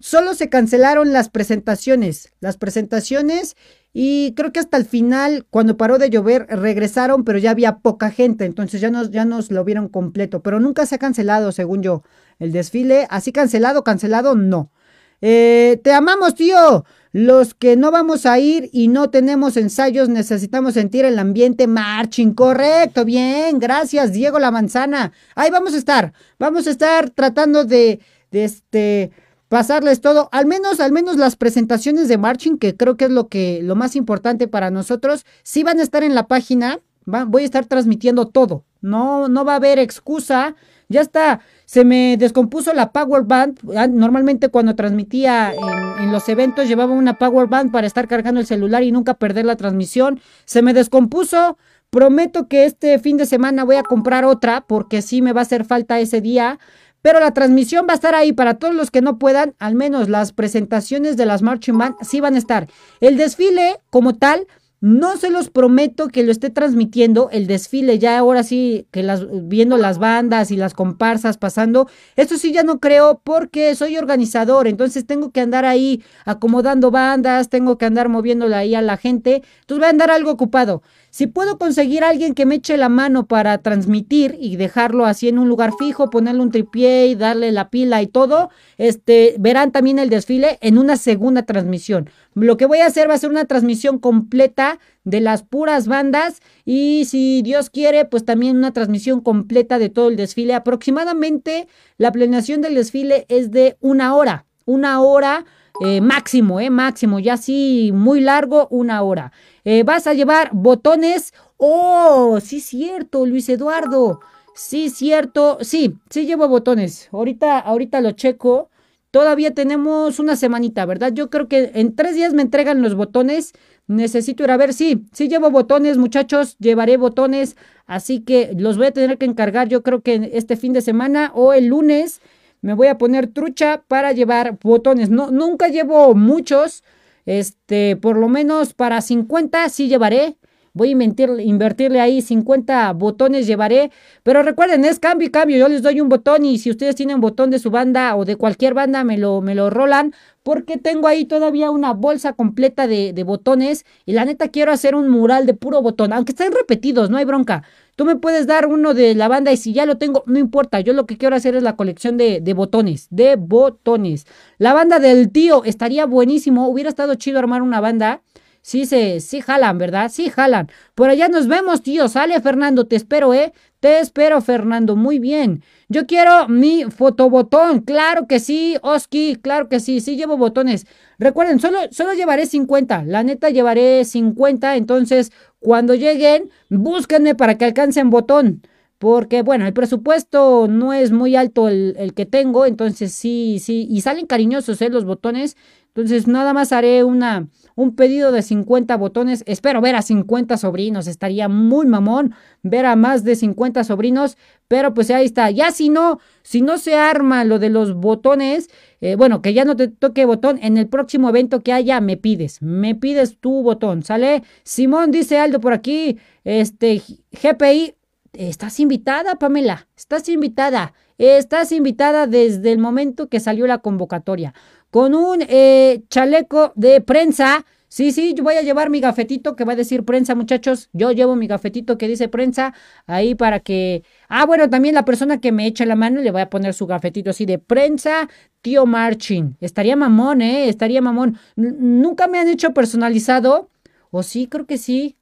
[0.00, 2.32] Solo se cancelaron las presentaciones.
[2.40, 3.54] Las presentaciones
[3.92, 8.10] y creo que hasta el final, cuando paró de llover, regresaron, pero ya había poca
[8.10, 8.46] gente.
[8.46, 10.42] Entonces ya nos, ya nos lo vieron completo.
[10.42, 12.02] Pero nunca se ha cancelado, según yo,
[12.38, 13.06] el desfile.
[13.10, 14.72] Así cancelado, cancelado, no.
[15.20, 16.86] Eh, te amamos, tío.
[17.12, 22.32] Los que no vamos a ir y no tenemos ensayos, necesitamos sentir el ambiente marching.
[22.34, 25.12] Correcto, bien, gracias, Diego La Manzana.
[25.34, 26.12] Ahí vamos a estar.
[26.38, 29.10] Vamos a estar tratando de, de este
[29.48, 33.28] pasarles todo, al menos, al menos las presentaciones de marching, que creo que es lo
[33.28, 37.46] que, lo más importante para nosotros, sí van a estar en la página, voy a
[37.46, 40.54] estar transmitiendo todo, no, no va a haber excusa,
[40.88, 43.58] ya está, se me descompuso la Power Band.
[43.76, 45.52] Ah, normalmente cuando transmitía
[46.00, 49.44] en, los eventos llevaba una Power Band para estar cargando el celular y nunca perder
[49.44, 50.20] la transmisión.
[50.44, 51.58] Se me descompuso.
[51.90, 55.42] Prometo que este fin de semana voy a comprar otra porque sí me va a
[55.42, 56.58] hacer falta ese día.
[57.00, 60.08] Pero la transmisión va a estar ahí para todos los que no puedan, al menos
[60.08, 62.66] las presentaciones de las Marching Band sí van a estar.
[63.00, 64.46] El desfile como tal
[64.80, 69.26] no se los prometo que lo esté transmitiendo el desfile, ya ahora sí que las
[69.48, 74.68] viendo las bandas y las comparsas pasando, esto sí ya no creo porque soy organizador,
[74.68, 79.42] entonces tengo que andar ahí acomodando bandas, tengo que andar moviéndole ahí a la gente,
[79.60, 80.82] entonces voy a andar algo ocupado.
[81.10, 85.28] Si puedo conseguir a alguien que me eche la mano para transmitir y dejarlo así
[85.28, 89.72] en un lugar fijo, ponerle un tripié y darle la pila y todo, este, verán
[89.72, 92.10] también el desfile en una segunda transmisión.
[92.34, 96.40] Lo que voy a hacer va a ser una transmisión completa de las puras bandas
[96.64, 100.54] y si Dios quiere, pues también una transmisión completa de todo el desfile.
[100.54, 105.46] Aproximadamente la planeación del desfile es de una hora, una hora
[105.84, 109.32] eh, máximo, eh, máximo, ya sí, muy largo, una hora.
[109.64, 111.32] Eh, vas a llevar botones.
[111.56, 114.20] Oh, sí, cierto, Luis Eduardo.
[114.54, 115.58] Sí, cierto.
[115.60, 117.08] Sí, sí llevo botones.
[117.12, 118.70] Ahorita, ahorita lo checo.
[119.12, 121.12] Todavía tenemos una semanita, ¿verdad?
[121.12, 123.52] Yo creo que en tres días me entregan los botones.
[123.86, 124.74] Necesito ir a ver.
[124.74, 126.56] Sí, sí llevo botones, muchachos.
[126.58, 127.56] Llevaré botones.
[127.86, 129.68] Así que los voy a tener que encargar.
[129.68, 132.20] Yo creo que este fin de semana o el lunes
[132.60, 135.10] me voy a poner trucha para llevar botones.
[135.10, 136.82] No, nunca llevo muchos.
[137.26, 140.36] Este, por lo menos para 50 sí llevaré.
[140.74, 143.90] Voy a invertirle ahí 50 botones llevaré.
[144.22, 145.56] Pero recuerden, es cambio y cambio.
[145.56, 148.36] Yo les doy un botón y si ustedes tienen botón de su banda o de
[148.36, 150.14] cualquier banda, me lo, me lo rolan.
[150.42, 153.84] Porque tengo ahí todavía una bolsa completa de, de botones.
[154.06, 156.12] Y la neta quiero hacer un mural de puro botón.
[156.12, 157.64] Aunque estén repetidos, no hay bronca.
[157.98, 160.78] Tú me puedes dar uno de la banda y si ya lo tengo, no importa.
[160.78, 164.24] Yo lo que quiero hacer es la colección de, de, botones, de botones.
[164.56, 166.68] La banda del tío estaría buenísimo.
[166.68, 168.22] Hubiera estado chido armar una banda.
[168.68, 170.10] Sí, se, sí jalan, ¿verdad?
[170.12, 170.68] Sí jalan.
[170.94, 172.06] Por allá nos vemos, tío.
[172.06, 172.86] Sale, Fernando.
[172.86, 173.54] Te espero, ¿eh?
[173.80, 174.94] Te espero, Fernando.
[174.94, 175.62] Muy bien.
[175.88, 177.80] Yo quiero mi fotobotón.
[177.80, 179.36] Claro que sí, Oski.
[179.36, 180.00] Claro que sí.
[180.00, 180.86] Sí llevo botones.
[181.18, 183.04] Recuerden, solo, solo llevaré 50.
[183.04, 184.76] La neta llevaré 50.
[184.76, 188.60] Entonces, cuando lleguen, búsquenme para que alcancen botón.
[188.98, 194.00] porque bueno, el presupuesto no es muy alto el, que tengo, entonces sí, sí, y
[194.00, 194.88] salen cariñosos ¿eh?
[194.90, 195.56] los botones,
[195.98, 201.08] entonces nada más haré una, un pedido de 50 botones, espero ver a 50 sobrinos,
[201.08, 204.36] estaría muy mamón ver a más de 50 sobrinos,
[204.68, 208.70] pero pues ahí está, ya si no, si no se arma lo de los botones,
[209.00, 212.16] eh, bueno, que ya no te toque botón, en el próximo evento que haya me
[212.16, 214.44] pides, me pides tu botón, ¿sale?
[214.62, 217.96] Simón dice Aldo por aquí, este, GPI
[218.32, 219.88] Estás invitada, Pamela.
[219.96, 220.92] Estás invitada.
[221.16, 224.54] Estás invitada desde el momento que salió la convocatoria.
[224.90, 227.64] Con un eh, chaleco de prensa.
[227.88, 230.90] Sí, sí, yo voy a llevar mi gafetito que va a decir prensa, muchachos.
[230.92, 232.74] Yo llevo mi gafetito que dice prensa
[233.06, 234.02] ahí para que...
[234.28, 236.86] Ah, bueno, también la persona que me echa la mano le voy a poner su
[236.86, 238.28] gafetito así de prensa,
[238.60, 239.56] tío Marchin.
[239.60, 240.68] Estaría mamón, ¿eh?
[240.68, 241.38] Estaría mamón.
[241.56, 243.70] nunca me han hecho personalizado.
[244.10, 245.16] O sí, creo que sí.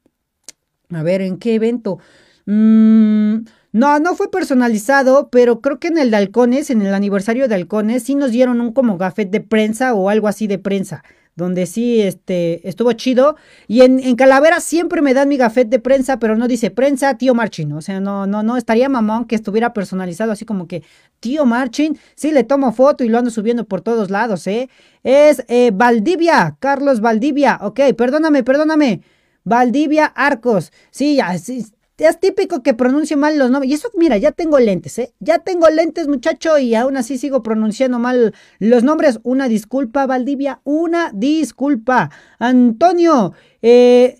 [0.90, 1.98] A ver, ¿en qué evento?
[2.46, 7.48] Mm, no, no fue personalizado, pero creo que en el de Halcones, en el aniversario
[7.48, 11.04] de Halcones, sí nos dieron un como gafet de prensa o algo así de prensa,
[11.34, 13.36] donde sí este, estuvo chido.
[13.68, 17.34] Y en, Calavera siempre me dan mi gafet de prensa, pero no dice prensa tío
[17.34, 17.72] Marchin.
[17.72, 20.82] O sea, no, no, no, estaría mamón que estuviera personalizado así como que
[21.20, 21.98] tío Marchin.
[22.14, 24.70] Sí, le tomo foto y lo ando subiendo por todos lados, ¿eh?
[25.02, 27.58] Es eh, Valdivia, Carlos Valdivia.
[27.60, 29.02] Ok, perdóname, perdóname.
[29.44, 30.72] Valdivia Arcos.
[30.90, 31.64] Sí, ya, sí,
[31.98, 33.70] es típico que pronuncie mal los nombres.
[33.70, 35.14] Y eso, mira, ya tengo lentes, ¿eh?
[35.20, 39.20] Ya tengo lentes, muchacho, y aún así sigo pronunciando mal los nombres.
[39.22, 42.10] Una disculpa, Valdivia, una disculpa.
[42.38, 43.32] Antonio,
[43.62, 44.18] eh,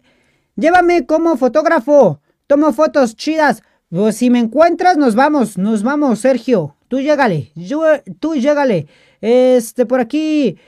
[0.56, 2.20] llévame como fotógrafo.
[2.46, 3.62] Tomo fotos chidas.
[3.90, 6.76] Pues si me encuentras, nos vamos, nos vamos, Sergio.
[6.88, 7.82] Tú llégale, yo,
[8.20, 8.86] tú llégale.
[9.20, 10.58] Este, por aquí.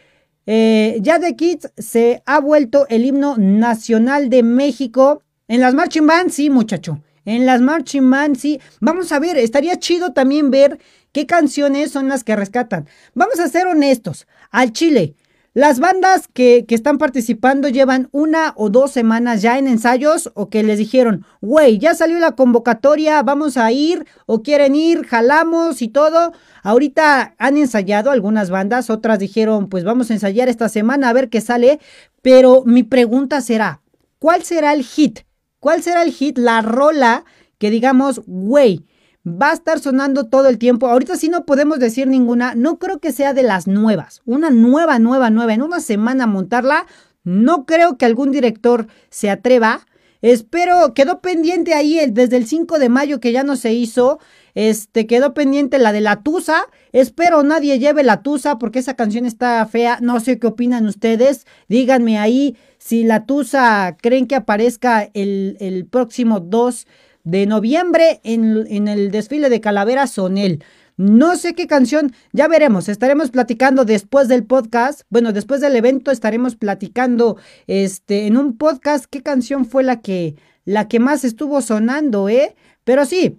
[0.51, 6.07] Eh, ya de Kids se ha vuelto el himno nacional de México en las marching
[6.07, 7.03] bands, sí, muchacho.
[7.25, 8.61] En las marching bands, sí.
[8.81, 10.79] Vamos a ver, estaría chido también ver
[11.13, 12.87] qué canciones son las que rescatan.
[13.15, 14.27] Vamos a ser honestos.
[14.51, 15.15] Al Chile,
[15.55, 20.51] las bandas que, que, están participando llevan una o dos semanas ya en ensayos o
[20.51, 25.81] que les dijeron, güey, ya salió la convocatoria, vamos a ir o quieren ir, jalamos
[25.81, 26.33] y todo.
[26.63, 31.31] Ahorita han ensayado algunas bandas, otras dijeron, pues vamos a ensayar esta semana a ver
[31.31, 31.81] qué sale.
[32.21, 33.81] Pero mi pregunta será,
[34.19, 35.21] ¿cuál será el hit?
[35.61, 36.39] ¿Cuál será el hit?
[36.39, 37.25] La rola
[37.59, 38.87] que digamos, güey,
[39.27, 40.89] va a estar sonando todo el tiempo.
[40.89, 42.55] Ahorita sí no podemos decir ninguna.
[42.55, 44.23] No creo que sea de las nuevas.
[44.25, 45.55] Una nueva, nueva, nueva.
[45.55, 46.87] En una semana montarla.
[47.25, 49.87] No creo que algún director se atreva.
[50.21, 54.19] Espero, quedó pendiente ahí el, desde el 5 de mayo que ya no se hizo.
[54.55, 56.65] Este, quedó pendiente la de la Tusa.
[56.93, 59.99] Espero nadie lleve la Tusa porque esa canción está fea.
[60.01, 61.47] No sé qué opinan ustedes.
[61.69, 66.87] Díganme ahí si la Tusa creen que aparezca el, próximo 2
[67.25, 70.65] de noviembre en, en el desfile de Calavera Sonel.
[70.99, 76.11] No sé qué canción, ya veremos, estaremos platicando después del podcast, bueno, después del evento
[76.11, 77.37] estaremos platicando
[77.69, 82.57] este en un podcast qué canción fue la que la que más estuvo sonando, ¿eh?
[82.83, 83.37] Pero sí,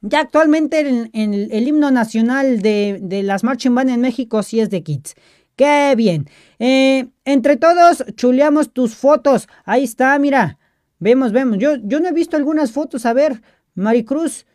[0.00, 4.70] ya actualmente en, el himno nacional de, de, las marching band en México sí es
[4.70, 5.16] de Kids.
[5.56, 6.28] ¡Qué bien!
[6.58, 9.48] Eh, entre todos chuleamos tus fotos.
[9.64, 10.58] Ahí está, mira.
[10.98, 11.58] Vemos, vemos.
[11.58, 13.06] Yo, yo no he visto algunas fotos.
[13.06, 13.42] A ver,
[13.74, 14.46] Maricruz.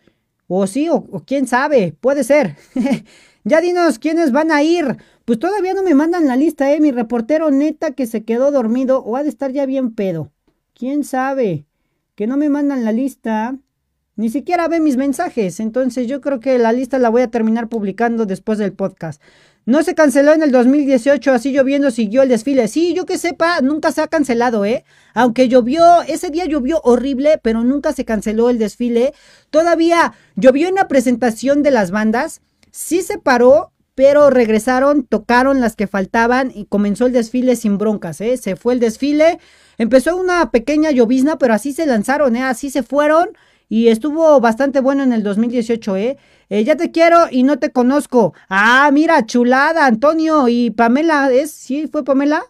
[0.47, 1.95] O sí, o, quién sabe.
[1.99, 2.55] Puede ser.
[3.43, 4.97] ya dinos quiénes van a ir.
[5.25, 6.79] Pues todavía no me mandan la lista, eh.
[6.79, 10.31] Mi reportero neta que se quedó dormido o ha de estar ya bien pedo.
[10.73, 11.65] ¿Quién sabe?
[12.15, 13.57] Que no me mandan la lista.
[14.19, 17.69] Ni siquiera ve mis mensajes, entonces yo creo que la lista la voy a terminar
[17.69, 19.21] publicando después del podcast.
[19.65, 22.67] No se canceló en el 2018, así lloviendo siguió el desfile.
[22.67, 24.83] Sí, yo que sepa, nunca se ha cancelado, ¿eh?
[25.13, 29.13] Aunque llovió, ese día llovió horrible, pero nunca se canceló el desfile.
[29.51, 32.41] Todavía llovió en la presentación de las bandas,
[32.71, 38.21] sí se paró, pero regresaron, tocaron las que faltaban y comenzó el desfile sin broncas,
[38.21, 38.37] ¿eh?
[38.37, 39.39] Se fue el desfile,
[39.77, 42.43] empezó una pequeña llovizna, pero así se lanzaron, ¿eh?
[42.43, 43.29] Así se fueron
[43.67, 46.17] y estuvo bastante bueno en el 2018, ¿eh?
[46.49, 46.63] ¿Eh?
[46.63, 48.33] Ya te quiero y no te conozco.
[48.49, 51.51] Ah, mira, chulada, Antonio y Pamela, ¿es?
[51.51, 52.43] ¿Sí fue Pamela?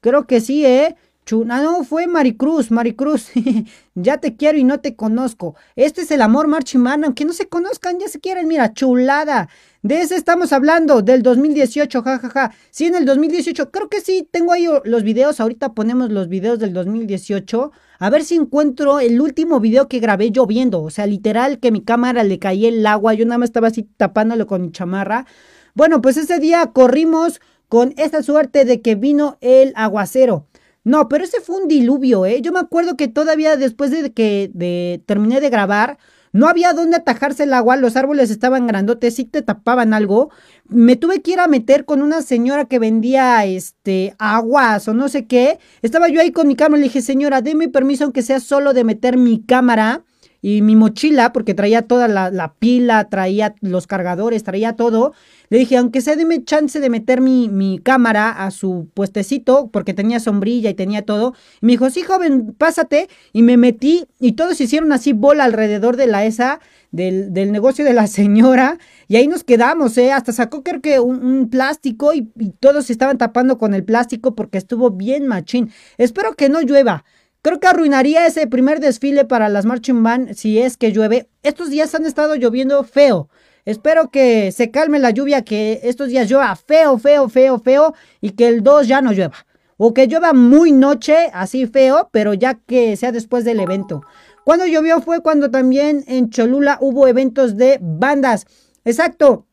[0.00, 0.96] Creo que sí, ¿eh?
[1.26, 3.30] Chula, no, fue Maricruz, Maricruz.
[3.94, 5.54] ya te quiero y no te conozco.
[5.74, 9.48] Este es el amor marchimán, aunque no se conozcan, ya se quieren, mira, chulada.
[9.80, 12.28] De ese estamos hablando, del 2018, jajaja.
[12.28, 12.54] Ja, ja.
[12.70, 16.58] Sí, en el 2018, creo que sí, tengo ahí los videos, ahorita ponemos los videos
[16.58, 17.72] del 2018.
[17.98, 20.82] A ver si encuentro el último video que grabé lloviendo.
[20.82, 23.14] O sea, literal que mi cámara le caía el agua.
[23.14, 25.26] Yo nada más estaba así tapándolo con mi chamarra.
[25.74, 30.46] Bueno, pues ese día corrimos con esta suerte de que vino el aguacero.
[30.84, 32.42] No, pero ese fue un diluvio, ¿eh?
[32.42, 35.98] Yo me acuerdo que todavía después de que terminé de grabar,
[36.32, 40.30] no había dónde atajarse el agua, los árboles estaban grandotes, sí te tapaban algo.
[40.68, 45.08] Me tuve que ir a meter con una señora que vendía este aguas o no
[45.08, 45.58] sé qué.
[45.82, 48.84] Estaba yo ahí con mi cámara, le dije, señora, deme permiso aunque sea solo de
[48.84, 50.02] meter mi cámara
[50.46, 55.14] y mi mochila, porque traía toda la, pila, traía los cargadores, traía todo.
[55.48, 59.94] Le dije, aunque sea, deme chance de meter mi, mi, cámara a su puestecito, porque
[59.94, 61.32] tenía sombrilla y tenía todo.
[61.62, 63.08] Y me dijo, sí, joven, pásate.
[63.32, 66.60] Y me metí y todos hicieron así bola alrededor de la esa,
[66.94, 68.78] del, del negocio de la señora.
[69.08, 70.12] Y ahí nos quedamos, ¿eh?
[70.12, 74.34] Hasta sacó creo que un, plástico y, y todos se estaban tapando con el plástico
[74.34, 75.70] porque estuvo bien machín.
[75.98, 77.04] Espero que no llueva.
[77.42, 81.28] Creo que arruinaría ese primer desfile para las Marching Band si es que llueve.
[81.42, 83.28] Estos días han estado lloviendo feo.
[83.64, 88.30] Espero que se calme la lluvia, que estos días llueva feo, feo, feo, feo y
[88.30, 89.46] que el 2 ya no llueva.
[89.76, 94.02] O que llueva muy noche, así feo, pero ya que sea después del evento.
[94.44, 98.46] Cuando llovió fue cuando también en Cholula hubo eventos de bandas.
[98.84, 99.46] Exacto.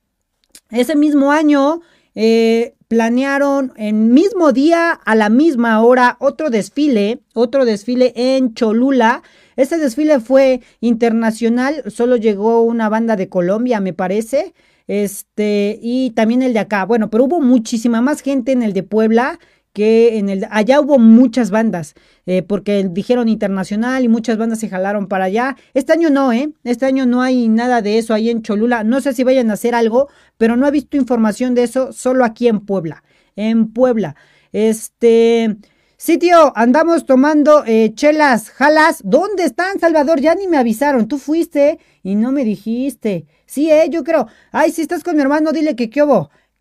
[0.70, 1.82] Ese mismo año
[2.14, 9.24] eh, planearon en mismo día, a la misma hora, otro desfile, otro desfile en Cholula.
[9.56, 14.54] Este desfile fue internacional, solo llegó una banda de Colombia, me parece.
[14.88, 16.84] Este, y también el de acá.
[16.86, 19.40] Bueno, pero hubo muchísima más gente en el de Puebla
[19.74, 21.94] que en el allá hubo muchas bandas
[22.26, 26.52] eh, porque dijeron internacional y muchas bandas se jalaron para allá este año no eh
[26.64, 29.54] este año no hay nada de eso ahí en Cholula no sé si vayan a
[29.54, 33.04] hacer algo pero no he visto información de eso solo aquí en Puebla
[33.36, 34.16] en Puebla
[34.52, 35.58] este
[36.04, 39.02] Sí, tío, andamos tomando eh, chelas, jalas.
[39.04, 40.20] ¿Dónde están, Salvador?
[40.20, 41.08] Ya ni me avisaron.
[41.08, 43.28] Tú fuiste y no me dijiste.
[43.46, 44.26] Sí, eh, yo creo.
[44.52, 46.02] Ay, si estás con mi hermano, dile que qué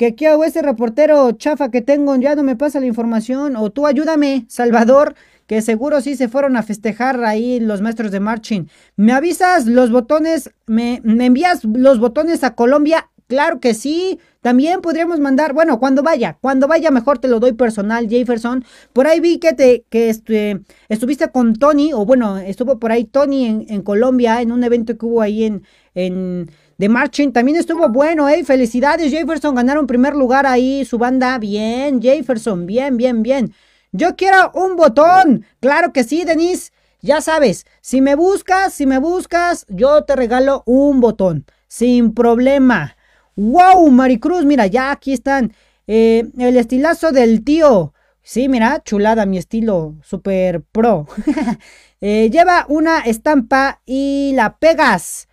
[0.01, 3.69] que qué hago ese reportero chafa que tengo, ya no me pasa la información, o
[3.69, 5.15] tú ayúdame, Salvador,
[5.47, 8.65] que seguro sí se fueron a festejar ahí los maestros de marching.
[8.97, 10.53] ¿Me avisas los botones?
[10.65, 13.11] ¿Me, me envías los botones a Colombia?
[13.27, 14.19] Claro que sí.
[14.41, 18.65] También podríamos mandar, bueno, cuando vaya, cuando vaya mejor te lo doy personal, Jefferson.
[18.95, 23.05] Por ahí vi que te, que este, estuviste con Tony, o bueno, estuvo por ahí
[23.05, 25.63] Tony en, en Colombia, en un evento que hubo ahí en,
[25.95, 27.31] en de Marching.
[27.31, 28.43] También estuvo bueno, ¿eh?
[28.43, 29.55] Felicidades, Jefferson.
[29.55, 31.37] Ganaron primer lugar ahí su banda.
[31.37, 32.65] Bien, Jefferson.
[32.65, 33.53] Bien, bien, bien.
[33.93, 35.45] Yo quiero un botón.
[35.61, 36.73] Claro que sí, Denise.
[37.03, 41.45] Ya sabes, si me buscas, si me buscas, yo te regalo un botón.
[41.69, 42.97] Sin problema.
[43.37, 44.47] ¡Wow, Maricruz!
[44.47, 45.53] Mira, ya aquí están.
[45.87, 47.93] Eh, el estilazo del tío.
[48.23, 51.07] Sí, mira, chulada, mi estilo super pro.
[52.03, 55.29] Eh, lleva una estampa y la pegas.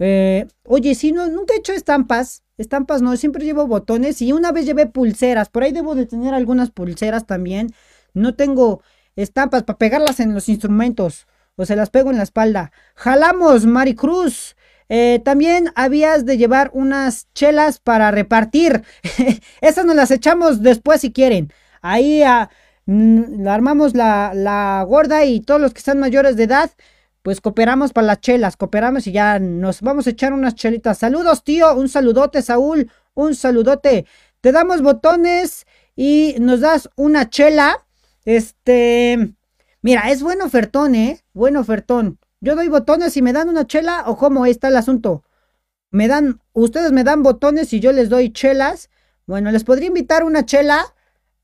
[0.00, 2.42] Eh, oye, sí, no, nunca he hecho estampas.
[2.56, 5.48] Estampas no, siempre llevo botones y una vez llevé pulseras.
[5.50, 7.72] Por ahí debo de tener algunas pulseras también.
[8.14, 8.82] No tengo
[9.14, 12.72] estampas para pegarlas en los instrumentos o se las pego en la espalda.
[12.94, 14.56] Jalamos, Maricruz.
[14.88, 18.82] Eh, también habías de llevar unas chelas para repartir.
[19.60, 21.52] Esas nos las echamos después si quieren.
[21.82, 22.50] Ahí ah,
[22.86, 26.70] mm, armamos la, la gorda y todos los que están mayores de edad
[27.22, 30.98] pues cooperamos para las chelas, cooperamos y ya nos vamos a echar unas chelitas.
[30.98, 34.06] Saludos, tío, un saludote, Saúl, un saludote.
[34.40, 37.86] Te damos botones y nos das una chela.
[38.24, 39.34] Este,
[39.82, 41.20] mira, es buen ofertón, ¿eh?
[41.34, 42.18] Buen ofertón.
[42.40, 45.24] Yo doy botones y me dan una chela o cómo está el asunto.
[45.90, 48.88] Me dan, ustedes me dan botones y yo les doy chelas.
[49.26, 50.94] Bueno, les podría invitar una chela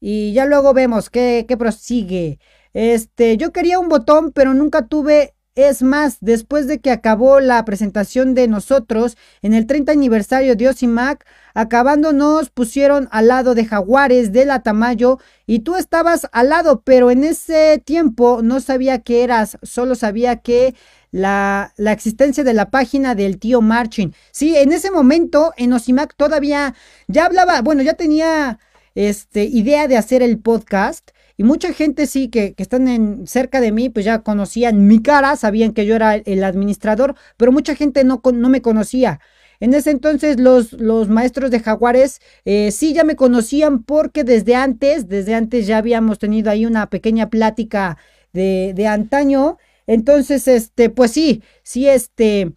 [0.01, 2.39] y ya luego vemos qué, qué prosigue.
[2.73, 7.65] Este, yo quería un botón, pero nunca tuve es más, después de que acabó la
[7.65, 13.65] presentación de nosotros en el 30 aniversario de Osimac, acabando nos pusieron al lado de
[13.65, 18.99] Jaguares de la Tamayo y tú estabas al lado, pero en ese tiempo no sabía
[19.01, 20.75] que eras, solo sabía que
[21.11, 24.13] la, la, existencia de la página del tío Marching.
[24.33, 26.75] Sí, en ese momento en Osimac todavía
[27.09, 28.59] ya hablaba, bueno, ya tenía
[28.95, 33.61] este, idea de hacer el podcast y mucha gente sí que, que están en, cerca
[33.61, 37.75] de mí, pues ya conocían mi cara, sabían que yo era el administrador, pero mucha
[37.75, 39.21] gente no, no me conocía.
[39.61, 44.55] En ese entonces los, los maestros de Jaguares eh, sí ya me conocían porque desde
[44.55, 47.99] antes, desde antes ya habíamos tenido ahí una pequeña plática
[48.33, 49.59] de, de antaño.
[49.87, 52.53] Entonces, este, pues sí, sí, este,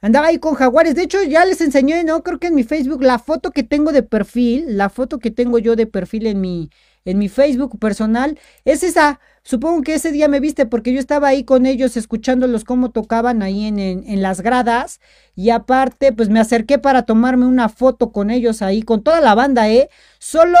[0.00, 0.94] andaba ahí con Jaguares.
[0.94, 2.22] De hecho, ya les enseñé, ¿no?
[2.22, 5.58] Creo que en mi Facebook, la foto que tengo de perfil, la foto que tengo
[5.58, 6.70] yo de perfil en mi,
[7.06, 9.18] en mi Facebook personal, es esa.
[9.42, 13.42] Supongo que ese día me viste porque yo estaba ahí con ellos escuchándolos cómo tocaban
[13.42, 15.00] ahí en, en, las gradas
[15.34, 19.34] y aparte pues me acerqué para tomarme una foto con ellos ahí, con toda la
[19.34, 19.88] banda, ¿eh?
[20.18, 20.58] Solo,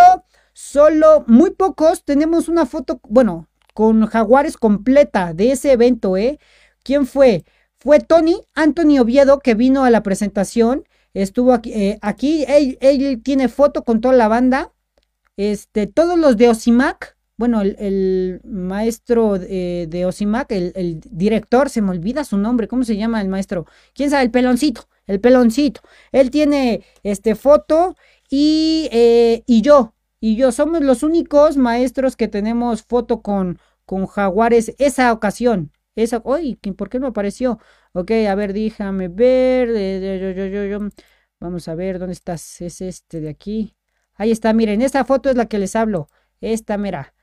[0.54, 6.38] solo, muy pocos tenemos una foto, bueno, con Jaguares completa de ese evento, ¿eh?
[6.82, 7.44] ¿Quién fue?
[7.86, 10.88] fue Tony, Anthony Oviedo, que vino a la presentación.
[11.14, 14.72] Estuvo aquí, eh, aquí él, tiene foto con toda la banda.
[15.36, 21.90] Este, todos los de Osimac, bueno, el, maestro de, de Osimac, el, director, se me
[21.90, 23.66] olvida su nombre, ¿cómo se llama el maestro?
[23.94, 24.24] ¿Quién sabe?
[24.24, 25.82] El peloncito, el peloncito.
[26.12, 27.94] Él tiene este foto
[28.30, 34.06] y, eh, y yo, y yo somos los únicos maestros que tenemos foto con, con
[34.06, 35.72] jaguares esa ocasión.
[35.94, 37.58] Esa, uy, ¿por qué no apareció?
[37.92, 39.68] Ok, a ver, déjame ver.
[41.40, 42.60] Vamos a ver, ¿dónde estás?
[42.60, 43.75] Es este de aquí.
[44.16, 46.08] Ahí está, miren, esta foto es la que les hablo.
[46.40, 47.14] Esta, mira.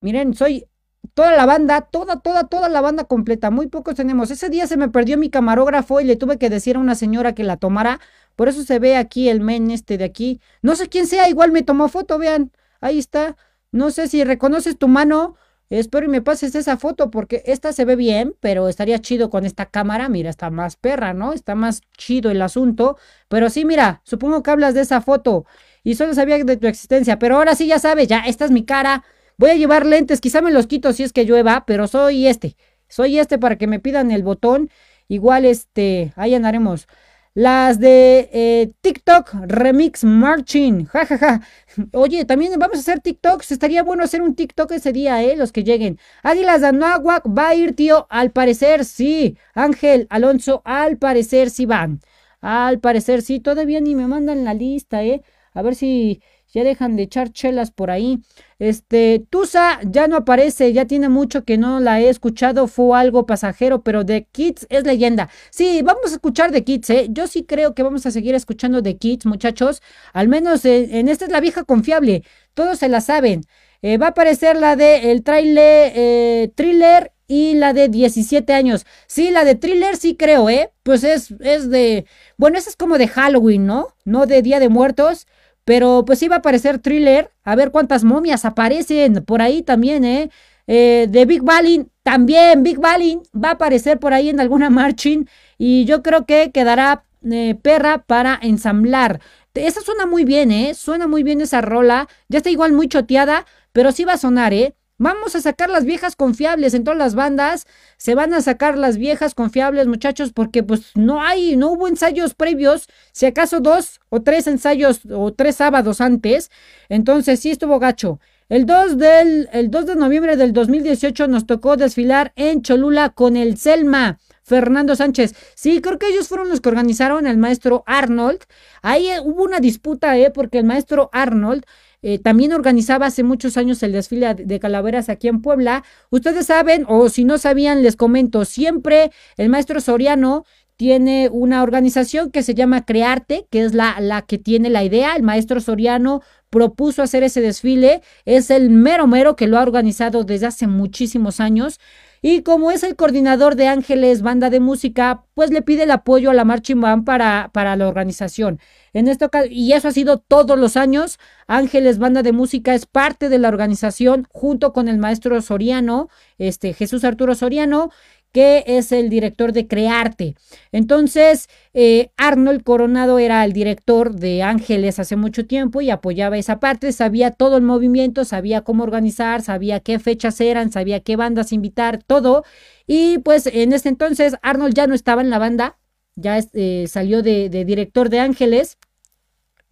[0.00, 0.66] Miren, soy
[1.14, 3.50] toda la banda, toda, toda, toda la banda completa.
[3.50, 4.30] Muy pocos tenemos.
[4.30, 7.34] Ese día se me perdió mi camarógrafo y le tuve que decir a una señora
[7.34, 8.00] que la tomara.
[8.36, 10.40] Por eso se ve aquí el men este de aquí.
[10.62, 12.52] No sé quién sea, igual me tomó foto, vean.
[12.80, 13.36] Ahí está.
[13.72, 15.36] No sé si reconoces tu mano.
[15.68, 19.44] Espero y me pases esa foto porque esta se ve bien, pero estaría chido con
[19.44, 20.08] esta cámara.
[20.08, 21.32] Mira, está más perra, ¿no?
[21.32, 22.98] Está más chido el asunto.
[23.28, 25.44] Pero sí, mira, supongo que hablas de esa foto
[25.86, 27.16] y solo sabía de tu existencia.
[27.20, 29.04] Pero ahora sí ya sabes, ya, esta es mi cara.
[29.38, 32.56] Voy a llevar lentes, quizá me los quito si es que llueva, pero soy este.
[32.88, 34.68] Soy este para que me pidan el botón.
[35.06, 36.88] Igual, este, ahí andaremos.
[37.34, 40.86] Las de eh, TikTok Remix Marching.
[40.86, 41.40] jajaja, Ja,
[41.76, 41.88] ja.
[41.92, 43.52] Oye, también vamos a hacer TikToks.
[43.52, 45.36] Estaría bueno hacer un TikTok ese día, ¿eh?
[45.36, 46.00] Los que lleguen.
[46.24, 48.08] Águilas de Anáhuac va a ir, tío.
[48.10, 49.38] Al parecer, sí.
[49.54, 52.00] Ángel Alonso, al parecer sí van.
[52.40, 53.38] Al parecer sí.
[53.38, 55.22] Todavía ni me mandan la lista, ¿eh?
[55.56, 56.20] A ver si
[56.52, 58.18] ya dejan de echar chelas por ahí.
[58.58, 63.24] Este, Tusa ya no aparece, ya tiene mucho que no la he escuchado, fue algo
[63.24, 65.30] pasajero, pero The Kids es leyenda.
[65.50, 67.06] Sí, vamos a escuchar The Kids, ¿eh?
[67.10, 69.82] Yo sí creo que vamos a seguir escuchando The Kids, muchachos.
[70.12, 73.42] Al menos en, esta es la vieja confiable, todos se la saben.
[73.80, 78.84] Eh, va a aparecer la de el trailer, eh, thriller y la de 17 años.
[79.06, 80.70] Sí, la de thriller sí creo, ¿eh?
[80.82, 82.06] Pues es, es de...
[82.36, 83.88] Bueno, esa es como de Halloween, ¿no?
[84.04, 85.26] No de Día de Muertos.
[85.66, 87.32] Pero pues iba a aparecer thriller.
[87.42, 90.30] A ver cuántas momias aparecen por ahí también, ¿eh?
[90.68, 95.26] eh de Big Balin, también Big Balin va a aparecer por ahí en alguna marching.
[95.58, 99.20] Y yo creo que quedará eh, perra para ensamblar.
[99.54, 100.74] Esa suena muy bien, ¿eh?
[100.74, 102.08] Suena muy bien esa rola.
[102.28, 104.76] Ya está igual muy choteada, pero sí va a sonar, ¿eh?
[104.98, 107.66] Vamos a sacar las viejas confiables en todas las bandas.
[107.98, 112.34] Se van a sacar las viejas confiables, muchachos, porque pues no hay, no hubo ensayos
[112.34, 112.86] previos.
[113.12, 116.50] Si acaso dos o tres ensayos o tres sábados antes.
[116.88, 118.20] Entonces sí estuvo gacho.
[118.48, 123.36] El 2, del, el 2 de noviembre del 2018 nos tocó desfilar en Cholula con
[123.36, 124.18] el Selma.
[124.46, 125.34] Fernando Sánchez.
[125.56, 128.38] Sí, creo que ellos fueron los que organizaron el maestro Arnold.
[128.80, 130.30] Ahí hubo una disputa, ¿eh?
[130.30, 131.64] Porque el maestro Arnold
[132.08, 135.82] eh, también organizaba hace muchos años el desfile de calaveras aquí en Puebla.
[136.10, 140.44] Ustedes saben, o si no sabían, les comento, siempre el maestro Soriano
[140.76, 145.16] tiene una organización que se llama Crearte, que es la, la que tiene la idea.
[145.16, 148.02] El maestro Soriano propuso hacer ese desfile.
[148.24, 151.80] Es el mero mero que lo ha organizado desde hace muchísimos años.
[152.22, 156.30] Y como es el coordinador de Ángeles Banda de Música, pues le pide el apoyo
[156.30, 158.60] a la Marching Band para, para la organización.
[158.96, 161.18] En esto, y eso ha sido todos los años.
[161.46, 166.72] Ángeles Banda de Música es parte de la organización junto con el maestro Soriano, este
[166.72, 167.90] Jesús Arturo Soriano,
[168.32, 170.34] que es el director de Crearte.
[170.72, 176.58] Entonces, eh, Arnold Coronado era el director de Ángeles hace mucho tiempo y apoyaba esa
[176.58, 181.52] parte, sabía todo el movimiento, sabía cómo organizar, sabía qué fechas eran, sabía qué bandas
[181.52, 182.44] invitar, todo.
[182.86, 185.76] Y pues en ese entonces Arnold ya no estaba en la banda,
[186.14, 188.78] ya eh, salió de director de Ángeles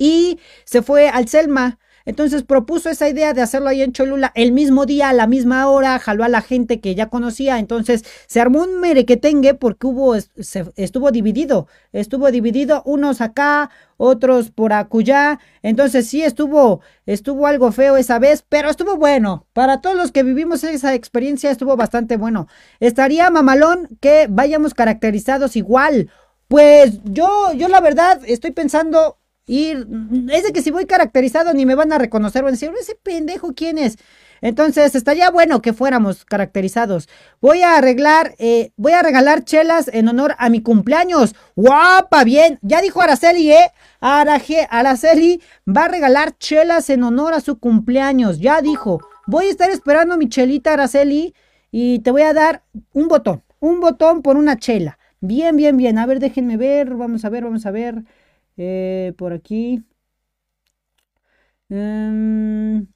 [0.05, 1.79] y se fue al Selma.
[2.07, 5.71] Entonces propuso esa idea de hacerlo ahí en Cholula el mismo día, a la misma
[5.71, 7.59] hora, jaló a la gente que ya conocía.
[7.59, 14.51] Entonces se armó un merequetengue porque hubo, se, estuvo dividido, estuvo dividido, unos acá, otros
[14.51, 15.41] por acullá.
[15.63, 19.47] Entonces sí estuvo, estuvo algo feo esa vez, pero estuvo bueno.
[19.55, 22.49] Para todos los que vivimos esa experiencia estuvo bastante bueno.
[22.81, 26.11] Estaría mamalón que vayamos caracterizados igual.
[26.49, 29.17] Pues yo, yo la verdad estoy pensando
[29.47, 32.71] y es de que si voy caracterizado ni me van a reconocer, van a decir,
[32.81, 33.99] ese pendejo, ¿quién es?
[34.41, 37.09] Entonces, estaría bueno que fuéramos caracterizados.
[37.41, 41.35] Voy a arreglar, eh, voy a regalar chelas en honor a mi cumpleaños.
[41.57, 42.25] ¡Guapa!
[42.25, 43.73] Bien, ya dijo Araceli, ¿eh?
[44.01, 48.39] Araceli va a regalar chelas en honor a su cumpleaños.
[48.39, 49.01] Ya dijo.
[49.27, 51.35] Voy a estar esperando mi chelita, Araceli,
[51.71, 53.43] y te voy a dar un botón.
[53.61, 54.99] Un botón por una chela.
[55.21, 55.97] Bien, bien, bien.
[55.97, 56.95] A ver, déjenme ver.
[56.95, 58.05] Vamos a ver, vamos a ver.
[58.57, 59.85] Eh, por aquí.
[61.71, 62.87] Em,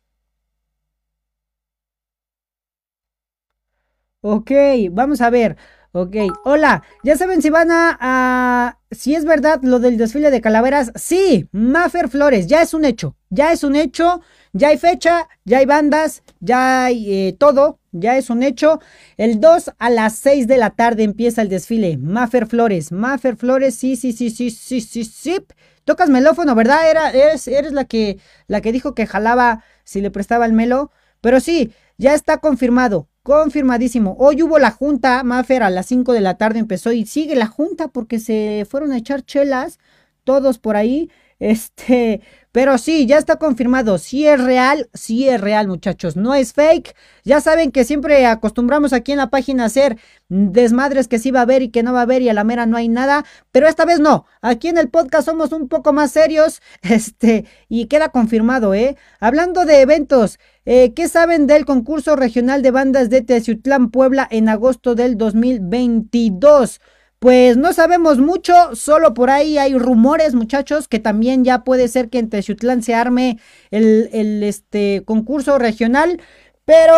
[4.21, 4.51] ok,
[4.91, 5.57] vamos a ver.
[5.93, 10.93] Ok, hola, ya saben si van a, Si es verdad lo del desfile de calaveras.
[10.95, 13.17] Sí, Maffer Flores, ya es un hecho.
[13.31, 14.21] Ya es un hecho.
[14.53, 17.81] Ya hay fecha, ya hay bandas, ya hay eh, todo.
[17.93, 18.81] Ya es un hecho.
[19.17, 21.97] El 2 a las 6 de la tarde empieza el desfile.
[21.97, 25.37] Maffer Flores, Maffer Flores, sí, sí, sí, sí, sí, sí, sí.
[25.85, 26.91] Tocas melófono, ¿verdad?
[26.91, 30.91] Era, eres, eres la que, la que dijo que jalaba si le prestaba el melo.
[31.21, 33.09] Pero sí, ya está confirmado.
[33.23, 34.17] Confirmadísimo.
[34.19, 37.47] Hoy hubo la junta, Maffer a las 5 de la tarde empezó y sigue la
[37.47, 39.79] junta porque se fueron a echar chelas
[40.25, 41.11] todos por ahí.
[41.39, 42.21] Este,
[42.59, 43.99] pero sí, ya está confirmado.
[43.99, 46.17] Sí es real, sí es real, muchachos.
[46.17, 46.93] No es fake.
[47.23, 49.97] Ya saben que siempre acostumbramos aquí en la página a hacer
[50.29, 52.43] desmadres que sí va a haber y que no va a haber y a la
[52.43, 53.25] mera no hay nada.
[53.53, 54.25] Pero esta vez no.
[54.41, 56.61] Aquí en el podcast somos un poco más serios.
[56.83, 58.97] Este, y queda confirmado, ¿eh?
[59.21, 64.49] Hablando de eventos, eh, ¿qué saben del concurso regional de bandas de Teciutlán, Puebla en
[64.49, 66.81] agosto del 2022?
[67.19, 72.11] Pues no sabemos mucho, solo por ahí hay rumores, muchachos, que también ya puede ser
[72.11, 73.39] que en Teciutlán se arme
[73.73, 76.21] el, el este, concurso regional,
[76.65, 76.95] pero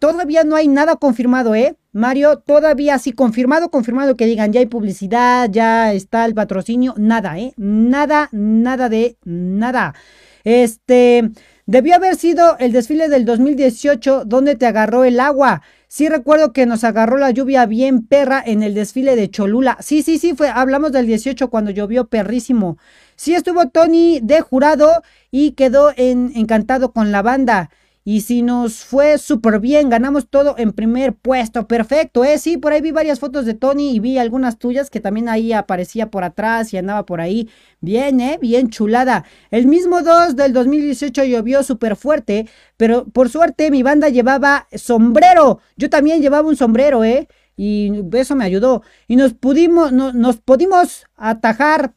[0.00, 1.76] todavía no hay nada confirmado, ¿eh?
[1.92, 7.38] Mario, todavía sí confirmado, confirmado que digan ya hay publicidad, ya está el patrocinio, nada,
[7.38, 7.52] ¿eh?
[7.56, 9.94] Nada, nada de nada.
[10.42, 11.30] Este,
[11.66, 15.62] debió haber sido el desfile del 2018 donde te agarró el agua.
[15.94, 19.76] Sí recuerdo que nos agarró la lluvia bien perra en el desfile de Cholula.
[19.82, 22.78] Sí, sí, sí, fue, hablamos del 18 cuando llovió perrísimo.
[23.14, 27.68] Sí estuvo Tony de jurado y quedó encantado con la banda.
[28.04, 31.68] Y si nos fue súper bien, ganamos todo en primer puesto.
[31.68, 32.38] Perfecto, ¿eh?
[32.38, 35.52] Sí, por ahí vi varias fotos de Tony y vi algunas tuyas que también ahí
[35.52, 37.48] aparecía por atrás y andaba por ahí.
[37.80, 38.38] Bien, ¿eh?
[38.40, 39.24] Bien chulada.
[39.52, 45.60] El mismo 2 del 2018 llovió súper fuerte, pero por suerte mi banda llevaba sombrero.
[45.76, 47.28] Yo también llevaba un sombrero, ¿eh?
[47.56, 48.82] Y eso me ayudó.
[49.06, 51.94] Y nos pudimos, nos pudimos atajar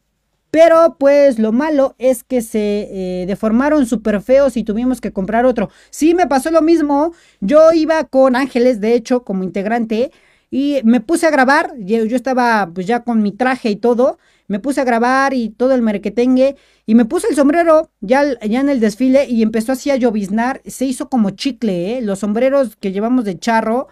[0.50, 5.44] pero pues lo malo es que se eh, deformaron súper feos y tuvimos que comprar
[5.44, 5.70] otro.
[5.90, 7.12] Sí, me pasó lo mismo.
[7.40, 10.12] Yo iba con Ángeles, de hecho, como integrante.
[10.50, 11.72] Y me puse a grabar.
[11.78, 14.18] Yo, estaba pues ya con mi traje y todo.
[14.48, 16.56] Me puse a grabar y todo el merquetengue.
[16.86, 20.62] Y me puse el sombrero ya, ya en el desfile y empezó así a lloviznar.
[20.64, 22.02] Se hizo como chicle, ¿eh?
[22.02, 23.88] Los sombreros que llevamos de charro,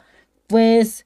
[0.47, 1.05] pues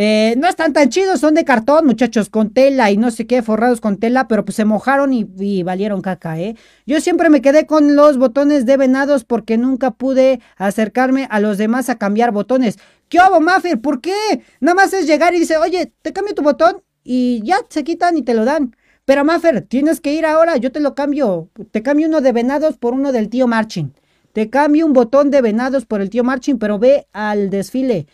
[0.00, 3.42] eh, no están tan chidos, son de cartón, muchachos, con tela y no sé qué,
[3.42, 6.54] forrados con tela, pero pues se mojaron y, valieron caca, ¿eh?
[6.86, 11.58] Yo siempre me quedé con los botones de venados porque nunca pude acercarme a los
[11.58, 12.78] demás a cambiar botones.
[13.08, 13.80] ¿Qué hago, Maffer?
[13.80, 14.14] ¿Por qué?
[14.60, 18.16] Nada más es llegar y dice, oye, te cambio tu botón y ya se quitan
[18.16, 18.76] y te lo dan.
[19.04, 21.50] Pero Maffer, tienes que ir ahora, yo te lo cambio.
[21.72, 23.92] Te cambio uno de venados por uno del tío Marching.
[24.32, 28.06] Te cambio un botón de venados por el tío Marching, pero ve al desfile.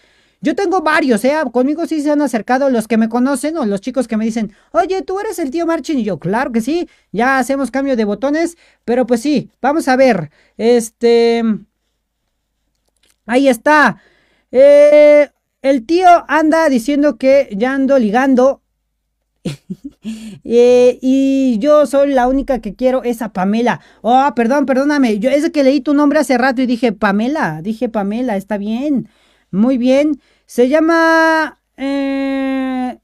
[0.45, 1.34] Yo tengo varios, ¿eh?
[1.53, 4.53] Conmigo sí se han acercado los que me conocen o los chicos que me dicen,
[4.72, 5.99] oye, tú eres el tío Marchin.
[5.99, 9.97] Y yo, claro que sí, ya hacemos cambio de botones, pero pues sí, vamos a
[9.97, 10.30] ver.
[10.59, 11.42] Este.
[13.24, 14.03] Ahí está.
[14.53, 15.30] Eh,
[15.62, 18.62] el tío anda diciendo que ya ando ligando.
[20.47, 23.80] Eh, y yo soy la única que quiero esa Pamela.
[24.03, 25.18] Oh, perdón, perdóname.
[25.18, 27.62] Yo es que leí tu nombre hace rato y dije Pamela.
[27.62, 29.09] Dije Pamela, está bien.
[29.51, 30.20] Muy bien.
[30.55, 31.59] Se llama...
[31.77, 32.97] Eh,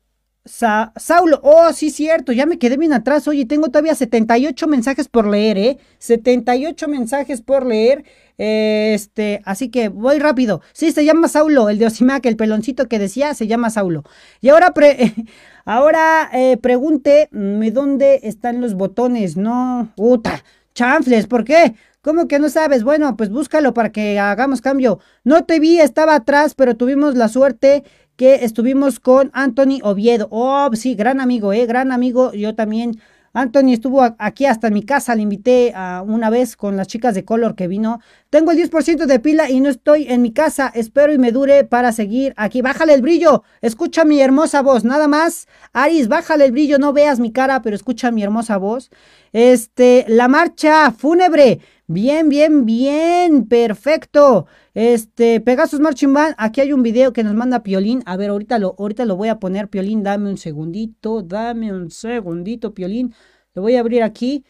[0.45, 3.27] Saulo, oh, sí, cierto, ya me quedé bien atrás.
[3.27, 5.79] Oye, tengo todavía 78 mensajes por leer, ¿eh?
[5.99, 8.05] 78 mensajes por leer.
[8.39, 10.63] este, así que voy rápido.
[10.73, 14.05] Sí, se llama Saulo, el de Osimac, el peloncito que decía, se llama Saulo.
[14.41, 14.73] Y ahora,
[15.65, 19.37] ahora eh, pregunte dónde están los botones.
[19.37, 21.75] No, puta, chanfles, ¿por qué?
[22.03, 22.83] ¿Cómo que no sabes?
[22.83, 25.01] Bueno, pues búscalo para que hagamos cambio.
[25.23, 27.85] No te vi, estaba atrás, pero tuvimos la suerte
[28.17, 30.27] que estuvimos con Anthony Oviedo.
[30.31, 32.33] Oh, sí, gran amigo, eh, gran amigo.
[32.33, 33.01] Yo también.
[33.33, 37.15] Anthony estuvo aquí hasta en mi casa, le invité a una vez con las chicas
[37.15, 38.01] de Color que vino.
[38.29, 40.73] Tengo el 10% de pila y no estoy en mi casa.
[40.75, 42.61] Espero y me dure para seguir aquí.
[42.61, 43.45] Bájale el brillo.
[43.61, 44.85] Escucha mi hermosa voz.
[44.85, 45.47] Nada más.
[45.73, 46.79] Aris, bájale el brillo.
[46.81, 48.91] No veas mi cara, pero escucha mi hermosa voz.
[49.33, 51.61] Este, la marcha fúnebre.
[51.93, 54.47] Bien, bien, bien, perfecto.
[54.75, 58.05] Este, Pegasus Marching Band, aquí hay un video que nos manda Piolín.
[58.07, 61.91] A ver, ahorita lo, ahorita lo voy a poner, Piolín, dame un segundito, dame un
[61.91, 63.13] segundito, Piolín.
[63.55, 64.45] Lo voy a abrir aquí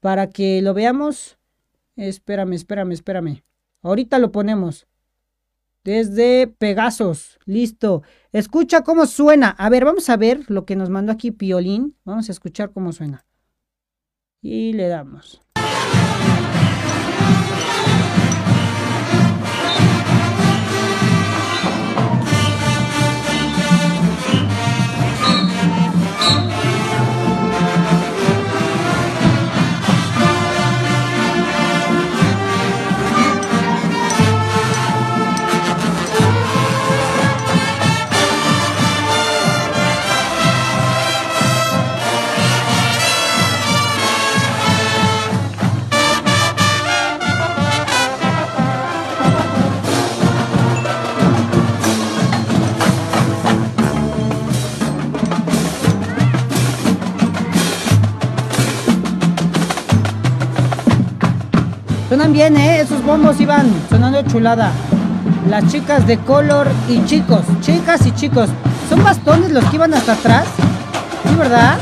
[0.00, 1.38] para que lo veamos.
[1.94, 3.44] Espérame, espérame, espérame.
[3.82, 4.88] Ahorita lo ponemos.
[5.84, 8.02] Desde Pegasus, listo.
[8.32, 9.50] Escucha cómo suena.
[9.50, 11.94] A ver, vamos a ver lo que nos mandó aquí Piolín.
[12.02, 13.24] Vamos a escuchar cómo suena.
[14.42, 15.40] Y le damos.
[62.10, 62.80] Suenan bien, ¿eh?
[62.80, 64.72] Esos bombos iban sonando chulada.
[65.48, 67.42] Las chicas de color y chicos.
[67.60, 68.50] Chicas y chicos.
[68.88, 70.46] ¿Son bastones los que iban hasta atrás?
[71.22, 71.78] ¿Sí, verdad?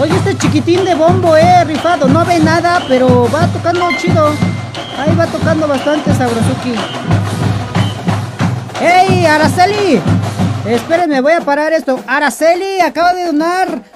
[0.00, 2.08] Oye, este chiquitín de bombo, eh, rifado.
[2.08, 4.30] No ve nada, pero va tocando chido.
[4.98, 6.74] Ahí va tocando bastante Sabrosuki.
[8.80, 10.00] ¡Ey, Araceli!
[10.66, 12.00] Espérenme, voy a parar esto.
[12.08, 13.95] Araceli acaba de donar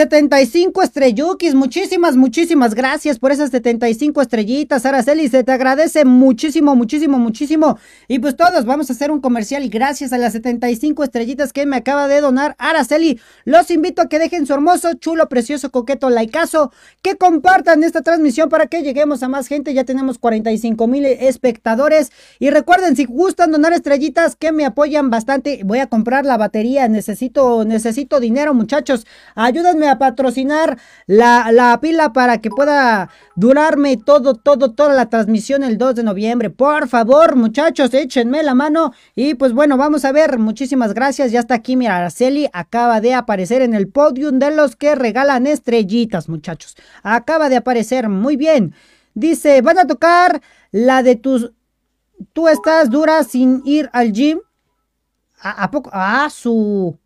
[0.00, 7.18] 75 estrellukis, muchísimas, muchísimas gracias por esas 75 estrellitas, Araceli, se te agradece muchísimo, muchísimo,
[7.18, 7.78] muchísimo.
[8.08, 11.76] Y pues todos vamos a hacer un comercial gracias a las 75 estrellitas que me
[11.76, 16.72] acaba de donar Araceli, los invito a que dejen su hermoso, chulo, precioso, coqueto likeazo,
[17.02, 22.10] que compartan esta transmisión para que lleguemos a más gente, ya tenemos 45 mil espectadores.
[22.38, 26.88] Y recuerden, si gustan donar estrellitas que me apoyan bastante, voy a comprar la batería,
[26.88, 34.34] necesito, necesito dinero muchachos, ayúdenme a patrocinar la, la, pila para que pueda durarme todo,
[34.34, 36.50] todo, toda la transmisión el 2 de noviembre.
[36.50, 38.92] Por favor, muchachos, échenme la mano.
[39.14, 40.38] Y pues bueno, vamos a ver.
[40.38, 41.32] Muchísimas gracias.
[41.32, 45.46] Ya está aquí, mira, Araceli acaba de aparecer en el podium de los que regalan
[45.46, 46.76] estrellitas, muchachos.
[47.02, 48.08] Acaba de aparecer.
[48.08, 48.74] Muy bien.
[49.14, 51.52] Dice, van a tocar la de tus...
[52.32, 54.40] Tú estás dura sin ir al gym.
[55.40, 55.90] ¿A, a poco?
[55.92, 56.98] Ah, su...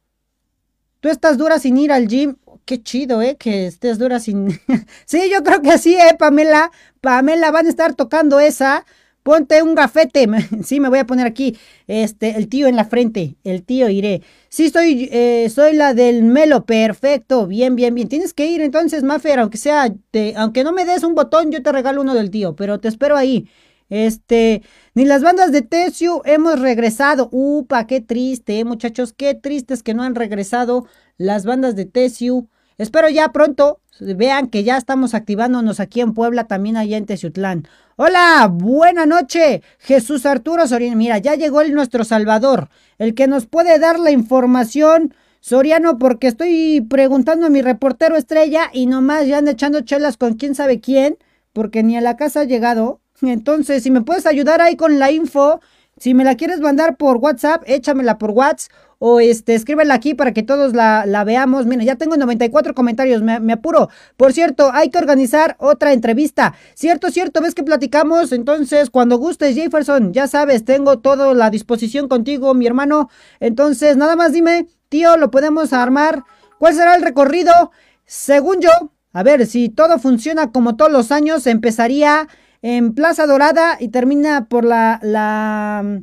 [1.01, 3.37] Tú estás dura sin ir al gym qué chido, ¿eh?
[3.37, 4.49] Que estés dura sin...
[5.07, 6.71] sí, yo creo que sí, ¿eh, Pamela?
[7.01, 8.85] Pamela, van a estar tocando esa.
[9.23, 10.27] Ponte un gafete.
[10.65, 11.57] sí, me voy a poner aquí.
[11.87, 13.37] Este, el tío en la frente.
[13.43, 14.23] El tío iré.
[14.51, 16.67] Sí, soy, eh, soy la del Melo.
[16.67, 17.47] Perfecto.
[17.47, 18.09] Bien, bien, bien.
[18.09, 19.39] Tienes que ir entonces, Mafer.
[19.39, 19.95] Aunque sea,
[20.37, 22.55] aunque no me des un botón, yo te regalo uno del tío.
[22.55, 23.49] Pero te espero ahí.
[23.89, 24.63] Este,
[24.95, 27.29] ni las bandas de Tessio hemos regresado.
[27.33, 29.13] Upa, qué triste, eh, muchachos.
[29.13, 30.87] Qué tristes que no han regresado
[31.17, 32.47] las bandas de Tessio.
[32.77, 37.69] Espero ya pronto vean que ya estamos activándonos aquí en Puebla, también allá en Teciutlán.
[37.97, 40.97] Hola, buena noche, Jesús Arturo Soriano.
[40.97, 42.69] Mira, ya llegó el nuestro Salvador,
[42.99, 45.15] el que nos puede dar la información.
[45.39, 50.35] Soriano, porque estoy preguntando a mi reportero estrella y nomás ya anda echando chelas con
[50.35, 51.19] quién sabe quién,
[51.53, 53.01] porque ni a la casa ha llegado.
[53.21, 55.61] Entonces, si me puedes ayudar ahí con la info,
[55.99, 58.73] si me la quieres mandar por WhatsApp, échamela por WhatsApp
[59.07, 61.67] o este, escríbela aquí para que todos la, la veamos.
[61.67, 63.91] Mira, ya tengo 94 comentarios, me, apuro.
[64.17, 66.55] Por cierto, hay que organizar otra entrevista.
[66.73, 68.33] Cierto, cierto, ves que platicamos.
[68.33, 73.11] Entonces, cuando gustes, Jefferson, ya sabes, tengo toda la disposición contigo, mi hermano.
[73.41, 76.23] Entonces, nada más dime, tío, lo podemos armar.
[76.59, 77.73] ¿Cuál será el recorrido?
[78.07, 78.71] Según yo,
[79.13, 82.27] a ver, si todo funciona como todos los años, empezaría
[82.63, 86.01] en Plaza Dorada y termina por la, la,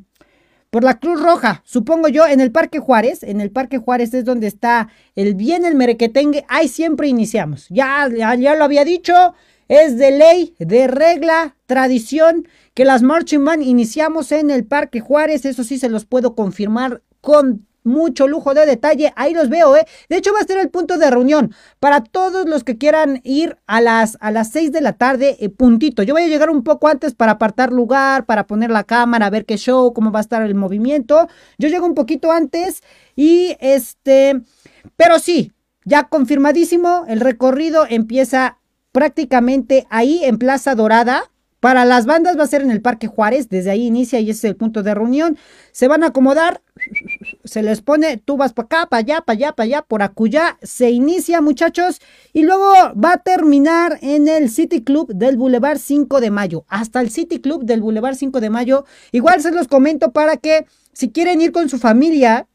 [0.71, 3.23] por la Cruz Roja, supongo yo, en el Parque Juárez.
[3.23, 6.45] En el Parque Juárez es donde está el bien, el merequetengue.
[6.47, 7.67] Ahí siempre iniciamos.
[7.69, 9.35] Ya, ya, ya lo había dicho.
[9.67, 15.43] Es de ley, de regla, tradición que las Marching Band iniciamos en el Parque Juárez.
[15.45, 19.13] Eso sí se los puedo confirmar con mucho lujo de detalle.
[19.15, 19.85] Ahí los veo, ¿eh?
[20.09, 23.57] De hecho, va a ser el punto de reunión para todos los que quieran ir
[23.67, 26.03] a las, a las 6 de la tarde, eh, puntito.
[26.03, 29.45] Yo voy a llegar un poco antes para apartar lugar, para poner la cámara, ver
[29.45, 31.27] qué show, cómo va a estar el movimiento.
[31.57, 32.81] Yo llego un poquito antes
[33.15, 34.41] y este,
[34.95, 35.51] pero sí,
[35.85, 38.59] ya confirmadísimo, el recorrido empieza
[38.91, 41.30] prácticamente ahí en Plaza Dorada.
[41.61, 44.39] Para las bandas va a ser en el Parque Juárez, desde ahí inicia y ese
[44.39, 45.37] es el punto de reunión.
[45.71, 46.63] Se van a acomodar,
[47.43, 50.57] se les pone, tú vas para acá, para allá, para allá, para allá, por acullá,
[50.63, 52.01] se inicia muchachos
[52.33, 56.99] y luego va a terminar en el City Club del Boulevard 5 de Mayo, hasta
[56.99, 58.85] el City Club del Boulevard 5 de Mayo.
[59.11, 62.47] Igual se los comento para que si quieren ir con su familia,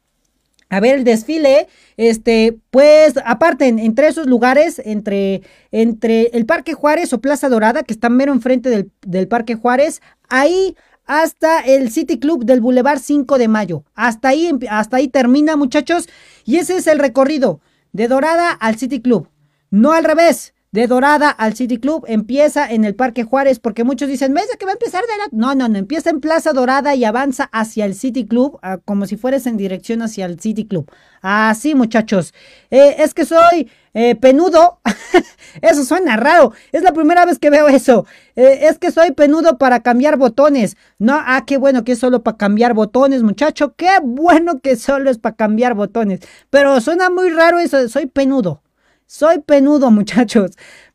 [0.69, 5.41] a ver el desfile, este, pues aparte entre esos lugares, entre,
[5.71, 10.01] entre el Parque Juárez o Plaza Dorada, que está mero enfrente del, del Parque Juárez,
[10.29, 13.83] ahí hasta el City Club del Boulevard 5 de Mayo.
[13.95, 16.07] Hasta ahí, hasta ahí termina, muchachos,
[16.43, 17.61] y ese es el recorrido
[17.93, 19.29] de Dorada al City Club.
[19.71, 24.07] No al revés de Dorada al City Club, empieza en el Parque Juárez, porque muchos
[24.07, 25.23] dicen, ¿ves que va a empezar de la...
[25.31, 29.07] No, no, no, empieza en Plaza Dorada y avanza hacia el City Club, ah, como
[29.07, 30.91] si fueras en dirección hacia el City Club.
[31.23, 32.31] Así, muchachos.
[32.69, 34.79] Eh, es que soy eh, penudo.
[35.63, 36.53] eso suena raro.
[36.71, 38.05] Es la primera vez que veo eso.
[38.35, 40.77] Eh, es que soy penudo para cambiar botones.
[40.99, 43.73] No, ah, qué bueno que es solo para cambiar botones, muchacho.
[43.75, 46.19] Qué bueno que solo es para cambiar botones.
[46.51, 48.61] Pero suena muy raro eso, soy penudo.
[49.07, 50.51] Soy penudo, muchachos.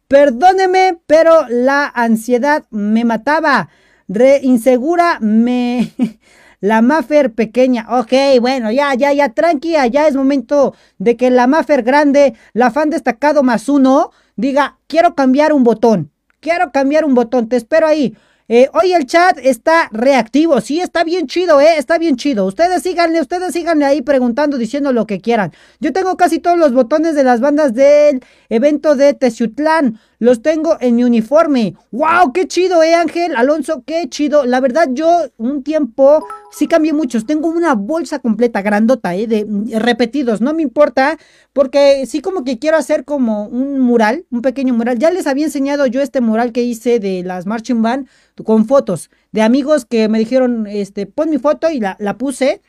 [0.07, 3.71] Perdóneme, pero la ansiedad me mataba.
[4.07, 5.91] Re insegura me...
[6.61, 7.87] la Maffer pequeña.
[7.99, 12.71] Ok, bueno, ya, ya, ya, tranquila, ya es momento de que la Maffer grande, la
[12.71, 16.13] fan destacado más uno, diga, quiero cambiar un botón.
[16.41, 18.17] Quiero cambiar un botón, te espero ahí.
[18.55, 22.45] Eh, hoy el chat está reactivo, sí, está bien chido, eh, está bien chido.
[22.45, 25.55] Ustedes síganle, ustedes síganle ahí preguntando, diciendo lo que quieran.
[25.81, 29.99] Yo tengo casi todos los botones de las bandas del evento de Teciutlán.
[30.23, 31.75] Los tengo en mi uniforme.
[31.91, 32.33] ¡Wow!
[32.33, 33.35] ¡Qué chido, eh, Ángel!
[33.35, 34.47] Alonso, qué chido.
[34.47, 37.27] La verdad, yo un tiempo sí cambié muchos.
[37.27, 40.41] Tengo una bolsa completa, grandota, eh, de mm, repetidos.
[40.41, 41.19] No me importa,
[41.53, 44.97] porque sí como que quiero hacer como un mural, un pequeño mural.
[44.97, 48.07] Ya les había enseñado yo este mural que hice de las Marching Band
[48.45, 52.61] con fotos de amigos que me dijeron, este, pon mi foto y la, la puse.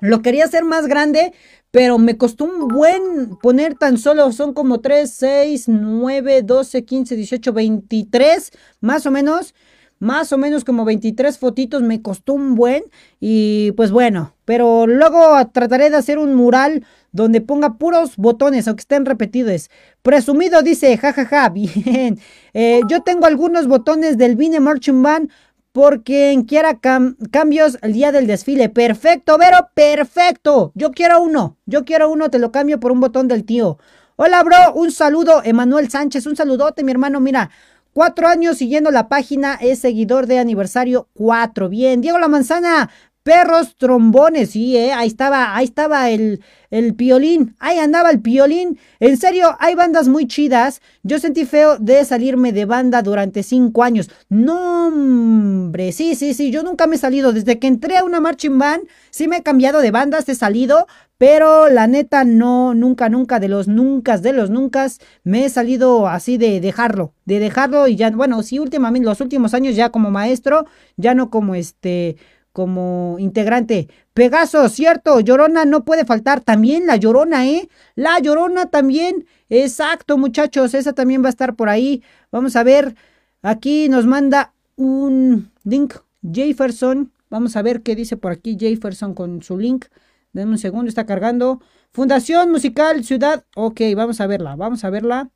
[0.00, 1.34] Lo quería hacer más grande,
[1.72, 7.16] pero me costó un buen poner tan solo, son como 3, 6, 9, 12, 15,
[7.16, 9.54] 18, 23, más o menos,
[9.98, 12.84] más o menos como 23 fotitos, me costó un buen
[13.20, 15.18] y pues bueno, pero luego
[15.52, 19.70] trataré de hacer un mural donde ponga puros botones, aunque estén repetidos.
[20.02, 22.18] Presumido dice, jajaja, ja, ja, bien.
[22.52, 25.30] Eh, yo tengo algunos botones del Vine Marching Band
[25.72, 28.68] porque quiera cambios el día del desfile.
[28.68, 30.72] Perfecto, Vero, perfecto.
[30.74, 31.56] Yo quiero uno.
[31.66, 33.78] Yo quiero uno, te lo cambio por un botón del tío.
[34.16, 34.74] Hola, bro.
[34.74, 36.26] Un saludo, Emanuel Sánchez.
[36.26, 37.18] Un saludote, mi hermano.
[37.20, 37.50] Mira,
[37.94, 39.54] cuatro años siguiendo la página.
[39.54, 41.70] Es seguidor de aniversario cuatro.
[41.70, 42.02] Bien.
[42.02, 42.90] Diego La Manzana.
[43.22, 48.80] Perros, trombones, sí, eh, ahí estaba, ahí estaba el, el piolín, ahí andaba el piolín.
[48.98, 50.80] En serio, hay bandas muy chidas.
[51.04, 54.10] Yo sentí feo de salirme de banda durante cinco años.
[54.28, 57.32] No, hombre, sí, sí, sí, yo nunca me he salido.
[57.32, 60.88] Desde que entré a una marching band, sí me he cambiado de bandas, he salido,
[61.16, 64.88] pero la neta no, nunca, nunca, de los nunca, de los nunca,
[65.22, 69.54] me he salido así de dejarlo, de dejarlo y ya, bueno, sí, últimamente, los últimos
[69.54, 70.66] años ya como maestro,
[70.96, 72.16] ya no como este
[72.52, 73.88] como integrante.
[74.14, 76.40] Pegaso, cierto, Llorona no puede faltar.
[76.40, 77.68] También la Llorona, ¿eh?
[77.94, 79.26] La Llorona también.
[79.48, 82.02] Exacto, muchachos, esa también va a estar por ahí.
[82.30, 82.94] Vamos a ver.
[83.42, 85.94] Aquí nos manda un link
[86.30, 87.12] Jefferson.
[87.30, 89.86] Vamos a ver qué dice por aquí Jefferson con su link.
[90.32, 91.60] Denme un segundo, está cargando.
[91.92, 93.44] Fundación Musical Ciudad.
[93.54, 95.30] Ok, vamos a verla, vamos a verla.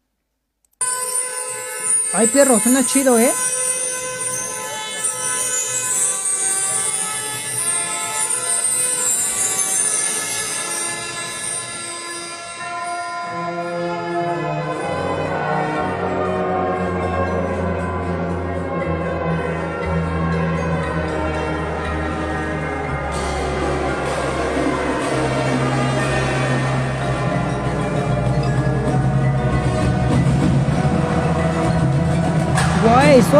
[2.15, 3.31] Ay, perro, suena chido, ¿eh?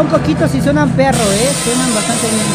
[0.07, 1.49] Son poquitos y suenan perro, ¿eh?
[1.63, 2.45] Suenan bastante bien.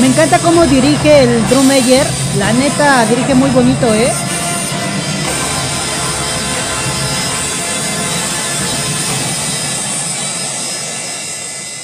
[0.00, 2.06] Me encanta cómo dirige el Drummeyer.
[2.38, 4.12] La neta, dirige muy bonito, ¿eh?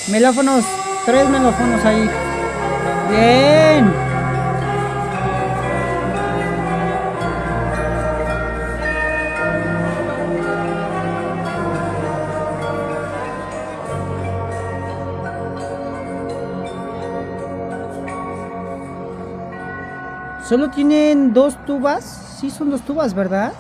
[0.09, 0.64] Melófonos,
[1.07, 2.09] tres melófonos ahí.
[3.11, 4.03] Bien.
[20.49, 22.36] Solo tienen dos tubas.
[22.38, 23.53] Sí, son dos tubas, ¿verdad?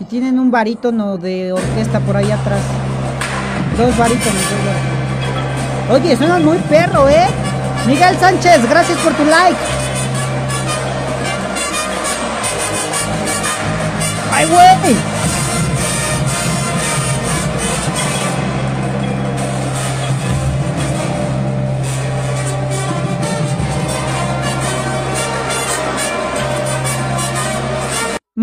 [0.00, 2.60] Y tienen un barítono de orquesta por ahí atrás.
[3.78, 4.42] Dos barítonos.
[5.92, 7.26] Oye, suenan muy perro, ¿eh?
[7.86, 9.58] Miguel Sánchez, gracias por tu like.
[14.32, 15.09] ¡Ay, güey!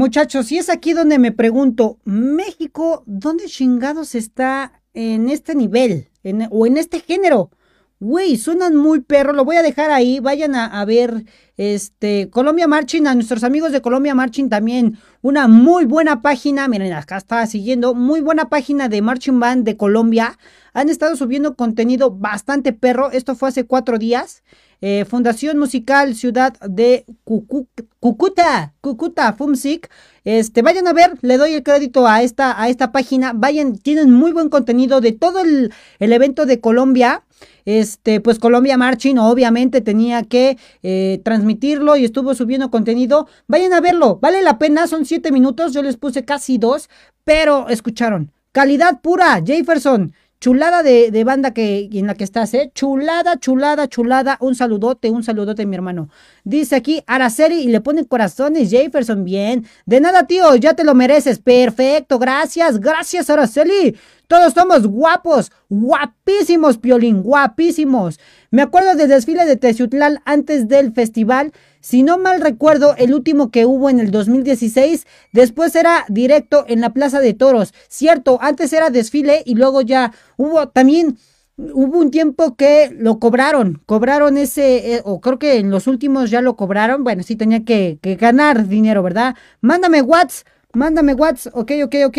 [0.07, 6.07] Muchachos, y es aquí donde me pregunto, México, ¿dónde chingados está en este nivel
[6.49, 7.51] o en este género?
[7.99, 11.25] Güey, suenan muy perro, lo voy a dejar ahí, vayan a, ver
[11.57, 16.93] este Colombia Marching, a nuestros amigos de Colombia Marching también, una muy buena página, miren,
[16.93, 20.39] acá está siguiendo, muy buena página de Marching Band de Colombia,
[20.71, 24.41] han estado subiendo contenido bastante perro, esto fue hace cuatro días,
[24.81, 29.89] eh, Fundación Musical Ciudad de Cucuta, Cucuta, Fumsic.
[30.23, 33.33] Este, vayan a ver, le doy el crédito a esta, a esta página.
[33.33, 37.23] Vayan, tienen muy buen contenido de todo el, evento de Colombia.
[37.65, 43.27] este, pues Colombia Marching obviamente tenía que eh, transmitirlo y estuvo subiendo contenido.
[43.47, 46.89] Vayan a verlo, vale la pena, son siete minutos, yo les puse casi dos,
[47.23, 48.31] pero escucharon.
[48.51, 50.13] Calidad pura, Jefferson.
[50.39, 52.71] Chulada de, banda que, en la que estás, ¿eh?
[52.75, 54.37] Chulada, chulada, chulada.
[54.39, 56.09] Un saludote, un saludote, mi hermano.
[56.43, 59.23] Dice aquí Araceli y le ponen corazones, Jefferson.
[59.23, 59.65] Bien.
[59.87, 61.39] De nada, tío, ya te lo mereces.
[61.39, 63.97] Perfecto, gracias, gracias, Araceli.
[64.27, 68.19] Todos somos guapos, guapísimos, Piolín, guapísimos.
[68.51, 71.51] Me acuerdo del desfile de Teciutlal antes del festival.
[71.87, 76.81] Si no mal recuerdo, el último que hubo en el 2016, después era directo en
[76.81, 77.73] la Plaza de Toros.
[77.87, 81.17] Cierto, antes era desfile y luego ya hubo también
[81.55, 86.29] hubo un tiempo que lo cobraron, cobraron ese, eh, o creo que en los últimos
[86.29, 89.37] ya lo cobraron, bueno, sí tenía que, ganar dinero, ¿verdad?
[89.61, 92.17] Mándame watts, mándame watts, ok, ok, ok.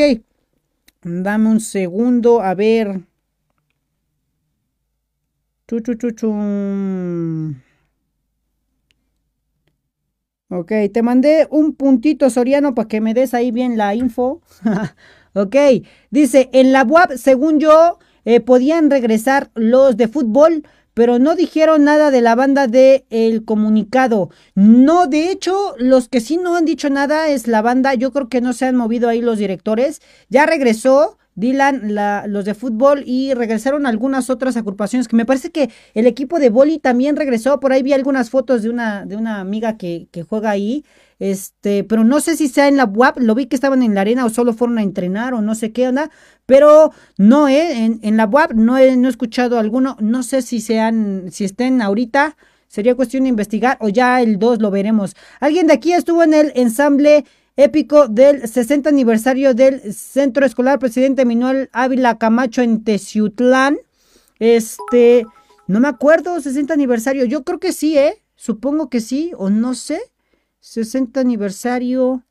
[1.02, 3.02] Dame un segundo, a ver.
[5.66, 7.54] Chu.
[10.50, 14.40] Ok, te mandé un puntito soriano para que me des ahí bien la info.
[15.34, 15.56] ok,
[16.10, 21.84] dice, en la web, según yo, eh, podían regresar los de fútbol, pero no dijeron
[21.84, 24.30] nada de la banda de El Comunicado.
[24.54, 27.92] No, de hecho, los que sí no han dicho nada es la banda.
[27.92, 30.00] Yo creo que no se han movido ahí los directores.
[30.30, 31.18] Ya regresó.
[31.38, 31.94] Dylan,
[32.26, 36.50] los de fútbol y regresaron algunas otras agrupaciones que me parece que el equipo de
[36.50, 37.60] boli también regresó.
[37.60, 40.84] Por ahí vi algunas fotos de una, de una amiga que, que juega ahí.
[41.20, 44.00] Este, pero no sé si sea en la WAP, lo vi que estaban en la
[44.00, 46.10] arena o solo fueron a entrenar o no sé qué onda,
[46.46, 47.84] pero no, ¿eh?
[47.84, 49.96] En, en la web no he, no escuchado alguno.
[50.00, 52.36] No sé si sean, si estén ahorita.
[52.66, 55.14] Sería cuestión de investigar o ya el 2 lo veremos.
[55.40, 57.24] Alguien de aquí estuvo en el ensamble
[57.58, 63.78] épico del 60 aniversario del Centro Escolar Presidente Manuel Ávila Camacho en Teciutlán.
[64.38, 65.26] Este,
[65.66, 67.24] no me acuerdo, 60 aniversario.
[67.24, 68.22] Yo creo que sí, ¿eh?
[68.36, 70.00] Supongo que sí, o no sé.
[70.60, 72.22] 60 aniversario.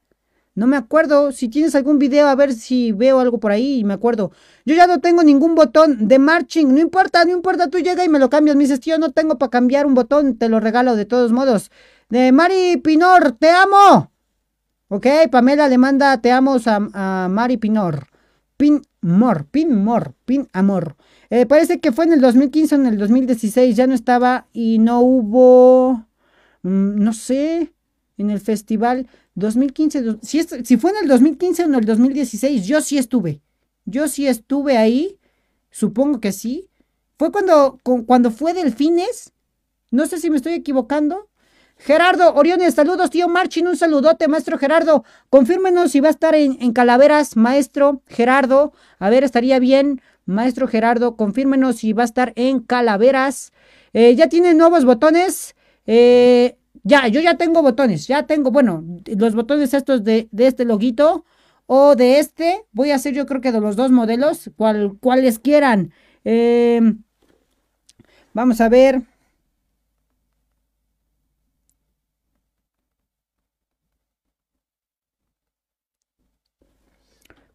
[0.56, 1.34] No me acuerdo.
[1.34, 4.32] Si tienes algún video, a ver si veo algo por ahí y me acuerdo.
[4.66, 6.74] Yo ya no tengo ningún botón de marching.
[6.74, 7.70] No importa, no importa.
[7.70, 8.56] Tú llega y me lo cambias.
[8.56, 10.38] Me dices, tío, no tengo para cambiar un botón.
[10.38, 11.70] Te lo regalo de todos modos.
[12.08, 14.10] De Mari Pinor, te amo.
[14.90, 18.08] Ok, Pamela le manda te amo a, Mari Pinor.
[18.58, 20.96] Pin Mor, Pin Mor, Pin Amor.
[21.30, 23.76] Eh, parece que fue en el 2015 o en el 2016.
[23.76, 26.06] Ya no estaba y no hubo.
[26.64, 27.74] Mm, no sé.
[28.18, 29.08] En el festival.
[29.36, 33.42] 2015, si, si fue en el 2015 o en el 2016, yo sí estuve.
[33.86, 35.20] Yo sí estuve ahí,
[35.70, 36.70] supongo que sí.
[37.18, 39.34] Fue cuando, cuando fue Delfines,
[39.92, 41.27] no sé si me estoy equivocando.
[41.80, 45.04] Gerardo Oriones, saludos, tío Marchin, un saludote, maestro Gerardo.
[45.30, 48.74] Confírmenos si va a estar en, Calaveras, maestro Gerardo.
[49.00, 53.54] A ver, estaría bien, maestro Gerardo, confírmenos si va a estar en Calaveras.
[53.94, 55.56] Eh, ya tiene nuevos botones.
[55.86, 61.26] Eh, ya, yo ya tengo botones, ya tengo, bueno, los botones estos de, este loguito
[61.68, 62.66] o de este.
[62.72, 65.92] Voy a hacer yo creo que de los dos modelos, cual, cuales quieran.
[66.24, 67.04] Em,
[68.34, 69.04] vamos a ver.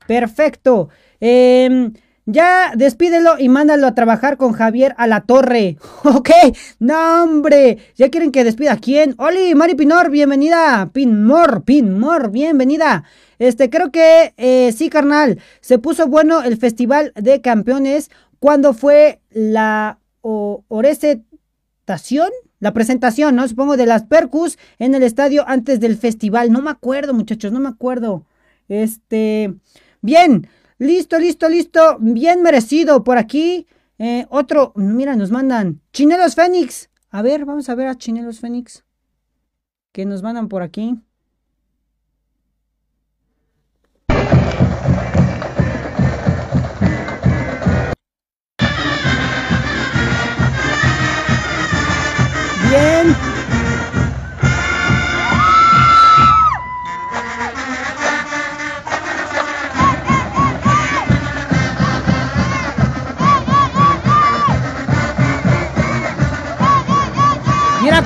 [0.07, 0.89] Perfecto.
[1.21, 1.91] Eh,
[2.25, 5.79] ya despídelo y mándalo a trabajar con Javier a la torre.
[6.05, 6.31] Ok,
[6.79, 7.79] no hombre.
[7.97, 9.15] ¿Ya quieren que despida a quién?
[9.19, 10.91] Oli, Mari Pinor, bienvenida.
[10.93, 13.03] Pinmor, Pinmor, bienvenida.
[13.41, 15.41] Este, creo que eh, sí, carnal.
[15.61, 22.29] Se puso bueno el Festival de Campeones cuando fue la orecetación,
[22.61, 23.49] la presentación, ¿no?
[23.49, 26.53] Supongo de las Percus en el estadio antes del festival.
[26.53, 28.27] No me acuerdo, muchachos, no me acuerdo.
[28.69, 29.55] Este,
[30.03, 30.49] bien.
[30.79, 31.97] Listo, listo, listo.
[32.01, 33.67] Bien merecido por aquí.
[33.99, 36.91] Eh, otro, mira, nos mandan Chinelos Fénix.
[37.11, 38.85] A ver, vamos a ver a Chinelos Fénix.
[39.93, 40.99] Que nos mandan por aquí.
[52.71, 53.32] Bien.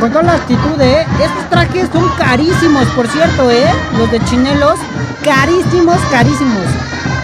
[0.00, 1.06] Con toda la actitud, ¿eh?
[1.20, 3.66] Estos trajes son carísimos, por cierto, ¿eh?
[3.96, 4.78] Los de chinelos,
[5.24, 6.64] carísimos, carísimos.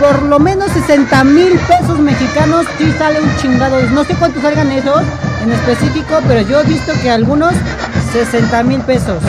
[0.00, 3.80] Por lo menos 60 mil pesos mexicanos sí sale un chingado.
[3.90, 5.02] No sé cuántos salgan esos
[5.42, 7.52] en específico, pero yo he visto que algunos
[8.12, 9.22] 60 mil pesos.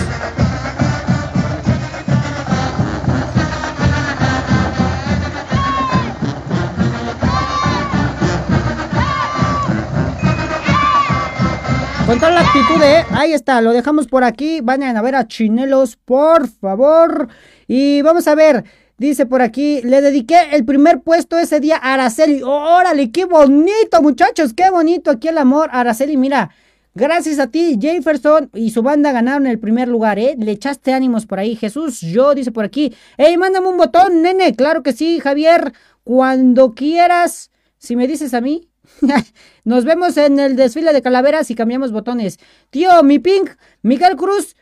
[12.05, 13.05] Con la actitud, ¿eh?
[13.11, 14.59] Ahí está, lo dejamos por aquí.
[14.61, 17.29] Vayan a ver a Chinelos, por favor.
[17.65, 18.65] Y vamos a ver.
[18.97, 22.43] Dice por aquí, le dediqué el primer puesto ese día a Araceli.
[22.43, 24.53] ¡Órale, qué bonito, muchachos!
[24.53, 25.69] ¡Qué bonito aquí el amor!
[25.71, 26.51] Araceli, mira,
[26.93, 30.35] gracias a ti, Jefferson y su banda ganaron el primer lugar, ¿eh?
[30.37, 31.55] Le echaste ánimos por ahí.
[31.55, 32.93] Jesús, yo, dice por aquí.
[33.17, 34.55] ¡Ey, mándame un botón, nene!
[34.55, 35.73] Claro que sí, Javier.
[36.03, 38.69] Cuando quieras, si me dices a mí.
[39.63, 42.39] Nos vemos en el desfile de calaveras y cambiamos botones.
[42.69, 43.45] Tío, mi ping,
[43.81, 44.55] Miguel Cruz.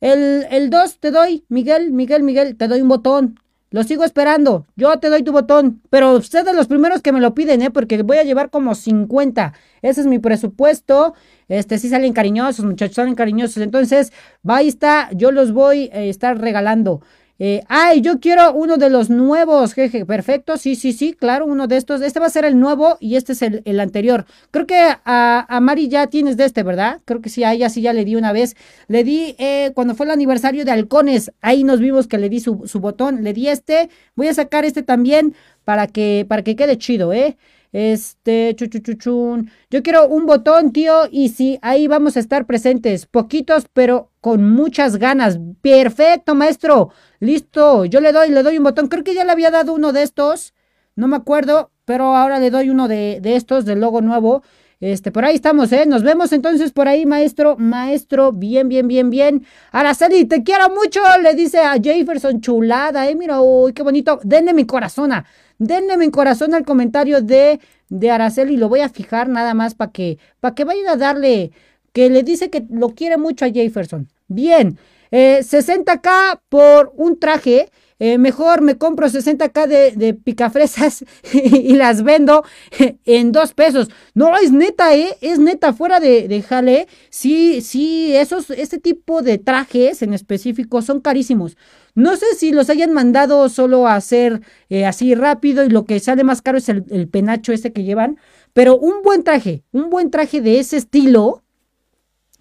[0.00, 3.40] El 2 te doy, Miguel, Miguel, Miguel, te doy un botón.
[3.70, 4.66] Lo sigo esperando.
[4.76, 5.82] Yo te doy tu botón.
[5.90, 7.70] Pero ustedes los primeros que me lo piden, ¿eh?
[7.70, 9.52] Porque voy a llevar como 50.
[9.82, 11.14] Ese es mi presupuesto.
[11.48, 13.58] Este, sí salen cariñosos, muchachos, salen cariñosos.
[13.58, 14.12] Entonces,
[14.48, 15.10] va, ahí está.
[15.12, 17.02] Yo los voy a estar regalando.
[17.38, 21.66] Eh, ay, yo quiero uno de los nuevos, jeje, perfecto, sí, sí, sí, claro, uno
[21.66, 22.00] de estos.
[22.00, 24.24] Este va a ser el nuevo y este es el, anterior.
[24.50, 27.00] Creo que a, a, Mari ya tienes de este, ¿verdad?
[27.04, 28.56] Creo que sí, a ella sí ya le di una vez.
[28.88, 32.40] Le di eh, cuando fue el aniversario de Halcones, ahí nos vimos que le di
[32.40, 33.90] su, su botón, le di este.
[34.14, 35.34] Voy a sacar este también
[35.64, 37.36] para que, para que quede chido, ¿eh?
[37.76, 39.50] Este, chuchuchuchun.
[39.68, 43.04] Yo quiero un botón, tío, y sí, ahí vamos a estar presentes.
[43.04, 45.38] Poquitos, pero con muchas ganas.
[45.60, 46.88] Perfecto, maestro.
[47.20, 47.84] Listo.
[47.84, 48.88] Yo le doy, le doy un botón.
[48.88, 50.54] Creo que ya le había dado uno de estos.
[50.94, 54.42] No me acuerdo, pero ahora le doy uno de, de estos, del logo nuevo.
[54.78, 55.86] Este, por ahí estamos, ¿eh?
[55.86, 59.46] Nos vemos entonces por ahí, maestro, maestro, bien, bien, bien, bien.
[59.72, 63.14] Araceli, te quiero mucho, le dice a Jefferson, chulada, ¿eh?
[63.14, 64.20] Mira, uy, qué bonito.
[64.22, 65.12] Denle mi corazón,
[65.58, 67.58] denle mi corazón al comentario de,
[67.88, 71.52] de Araceli, lo voy a fijar nada más para que, para que vayan a darle,
[71.94, 74.08] que le dice que lo quiere mucho a Jefferson.
[74.28, 74.78] Bien,
[75.10, 82.02] eh, 60k por un traje eh, mejor me compro 60k de, de picafresas y las
[82.02, 82.44] vendo
[83.06, 83.88] en dos pesos.
[84.14, 85.16] No, es neta, ¿eh?
[85.20, 86.88] Es neta, fuera de, de jale.
[87.08, 91.56] Sí, sí, esos, este tipo de trajes en específico son carísimos.
[91.94, 95.98] No sé si los hayan mandado solo a hacer eh, así rápido y lo que
[95.98, 98.18] sale más caro es el, el penacho ese que llevan.
[98.52, 101.42] Pero un buen traje, un buen traje de ese estilo,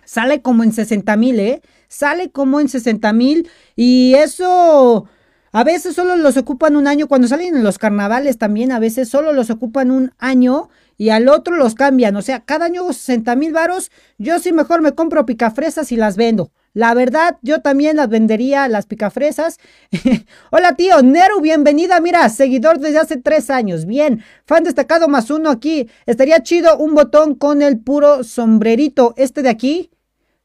[0.03, 1.61] sale como en 60 mil, ¿eh?
[1.87, 5.07] Sale como en 60 mil y eso
[5.55, 9.07] a veces solo los ocupan un año, cuando salen en los carnavales también a veces
[9.07, 12.17] solo los ocupan un año y al otro los cambian.
[12.17, 16.17] O sea, cada año 60 mil varos, yo sí mejor me compro picafresas y las
[16.17, 16.51] vendo.
[16.73, 19.57] La verdad, yo también las vendería, las picafresas.
[20.51, 22.01] Hola tío, Neru, bienvenida.
[22.01, 23.85] Mira, seguidor desde hace tres años.
[23.85, 25.87] Bien, fan destacado más uno aquí.
[26.05, 29.13] Estaría chido un botón con el puro sombrerito.
[29.15, 29.89] Este de aquí.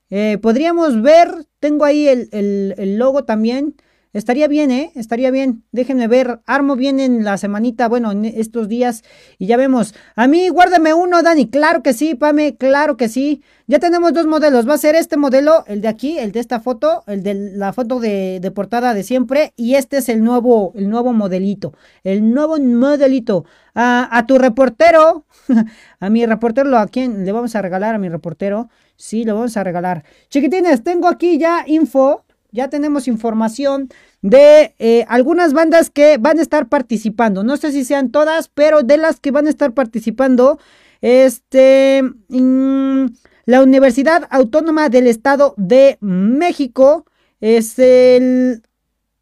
[0.09, 3.75] Eh, podríamos ver, tengo ahí el, el logo también.
[4.13, 4.91] Estaría bien, ¿eh?
[4.97, 5.63] Estaría bien.
[5.71, 6.41] Déjenme ver.
[6.45, 9.05] Armo bien en la semanita, bueno, en estos días.
[9.39, 9.95] Y ya vemos.
[10.17, 11.49] A mí, guárdame uno, Dani.
[11.49, 12.57] Claro que sí, Pame.
[12.57, 13.43] Claro que sí.
[13.69, 14.69] Ya tenemos dos modelos.
[14.69, 17.73] Va a ser este modelo, el de aquí, el de esta foto, el de la
[17.73, 19.53] foto de, de portada de siempre.
[19.57, 21.73] Y este es el nuevo, el nuevo modelito.
[22.03, 23.45] El nuevo modelito.
[23.75, 25.25] a tu reportero.
[26.01, 28.69] a mi reportero, ¿a quién le vamos a regalar a mi reportero?
[28.97, 30.05] Sí, lo vamos a regalar.
[30.29, 33.89] Chiquitines, tengo aquí ya info ya tenemos información
[34.23, 37.43] de eh, algunas bandas que van a estar participando.
[37.45, 40.59] No sé si sean todas, pero de las que van a estar participando,
[41.01, 43.07] este, mm,
[43.47, 47.07] la Universidad Autónoma del Estado de México
[47.41, 48.63] es el,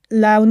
[0.09, 0.45] la,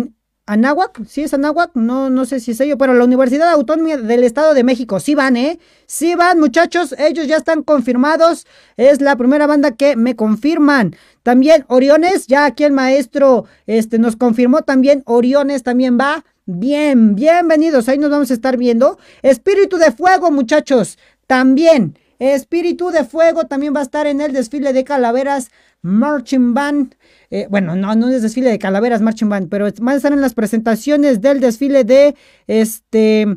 [0.47, 4.23] Anáhuac, sí es Anáhuac, no, no sé si es ello, pero la Universidad Autónoma del
[4.23, 5.59] Estado de México, sí van, ¿eh?
[5.87, 10.95] Sí van, muchachos, ellos ya están confirmados, es la primera banda que me confirman.
[11.21, 16.23] También Oriones, ya aquí el maestro este, nos confirmó también, Oriones también va.
[16.45, 18.97] Bien, bienvenidos, ahí nos vamos a estar viendo.
[19.23, 21.99] Espíritu de Fuego, muchachos, también.
[22.19, 26.95] Espíritu de Fuego también va a estar en el desfile de calaveras Marching Band.
[27.29, 30.21] Eh, bueno, no, no es desfile de calaveras Marching Band, pero van a estar en
[30.21, 32.15] las presentaciones del desfile de
[32.47, 33.27] este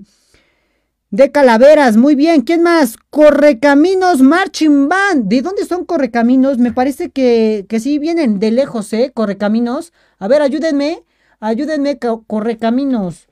[1.11, 1.97] de calaveras.
[1.97, 2.97] Muy bien, ¿quién más?
[3.11, 5.29] Correcaminos Marching Band.
[5.29, 6.59] ¿De dónde son Correcaminos?
[6.59, 9.11] Me parece que, que sí vienen de lejos, ¿eh?
[9.13, 9.93] Correcaminos.
[10.19, 11.05] A ver, ayúdenme.
[11.41, 13.29] Ayúdenme, Correcaminos.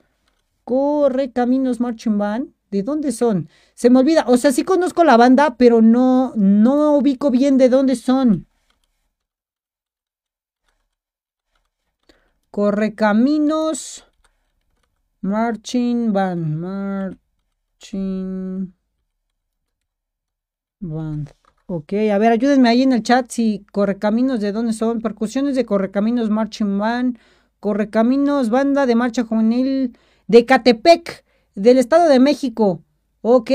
[0.65, 2.49] Correcaminos Marching Band.
[2.69, 3.49] ¿De dónde son?
[3.73, 4.25] Se me olvida.
[4.27, 8.48] O sea, sí conozco la banda, pero no, no ubico bien de dónde son.
[12.59, 14.03] Correcaminos.
[15.21, 17.15] Marching Band.
[17.79, 18.73] Marching
[20.81, 21.29] Band.
[21.67, 24.99] Ok, a ver, ayúdenme ahí en el chat si Correcaminos de dónde son.
[24.99, 27.17] Percusiones de Correcaminos Marching Band.
[27.61, 29.97] Correcaminos, banda de marcha juvenil
[30.27, 31.23] de Catepec,
[31.55, 32.83] del Estado de México.
[33.21, 33.51] Ok,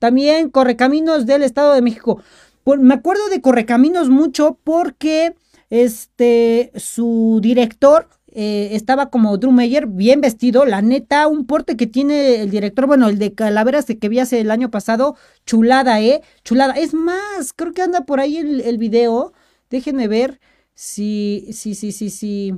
[0.00, 2.20] también Correcaminos del Estado de México.
[2.64, 5.36] me acuerdo de Correcaminos mucho porque
[5.70, 10.64] este, su director eh, estaba como Drew Meyer, bien vestido.
[10.64, 14.40] La neta, un porte que tiene el director, bueno, el de Calaveras que vi hace
[14.40, 15.16] el año pasado,
[15.46, 16.22] chulada, ¿eh?
[16.44, 16.74] Chulada.
[16.74, 19.32] Es más, creo que anda por ahí el, video.
[19.68, 20.40] Déjenme ver
[20.74, 22.54] si, si, si, si, si.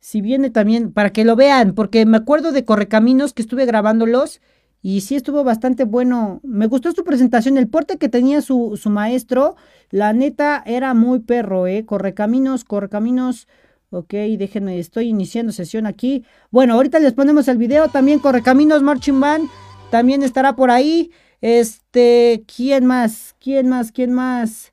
[0.00, 4.42] Si viene también, para que lo vean, porque me acuerdo de Correcaminos que estuve grabándolos
[4.82, 6.40] y sí estuvo bastante bueno.
[6.42, 9.56] Me gustó su presentación, el porte que tenía su, su maestro,
[9.90, 11.86] la neta era muy perro, ¿eh?
[11.86, 13.46] Correcaminos, Correcaminos.
[13.94, 16.24] Ok, déjenme, estoy iniciando sesión aquí.
[16.50, 17.88] Bueno, ahorita les ponemos el video.
[17.88, 19.48] También Correcaminos Marching Band.
[19.92, 21.12] También estará por ahí.
[21.40, 23.36] Este, ¿quién más?
[23.38, 23.92] ¿Quién más?
[23.92, 24.72] ¿Quién más?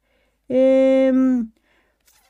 [0.49, 1.13] Eh,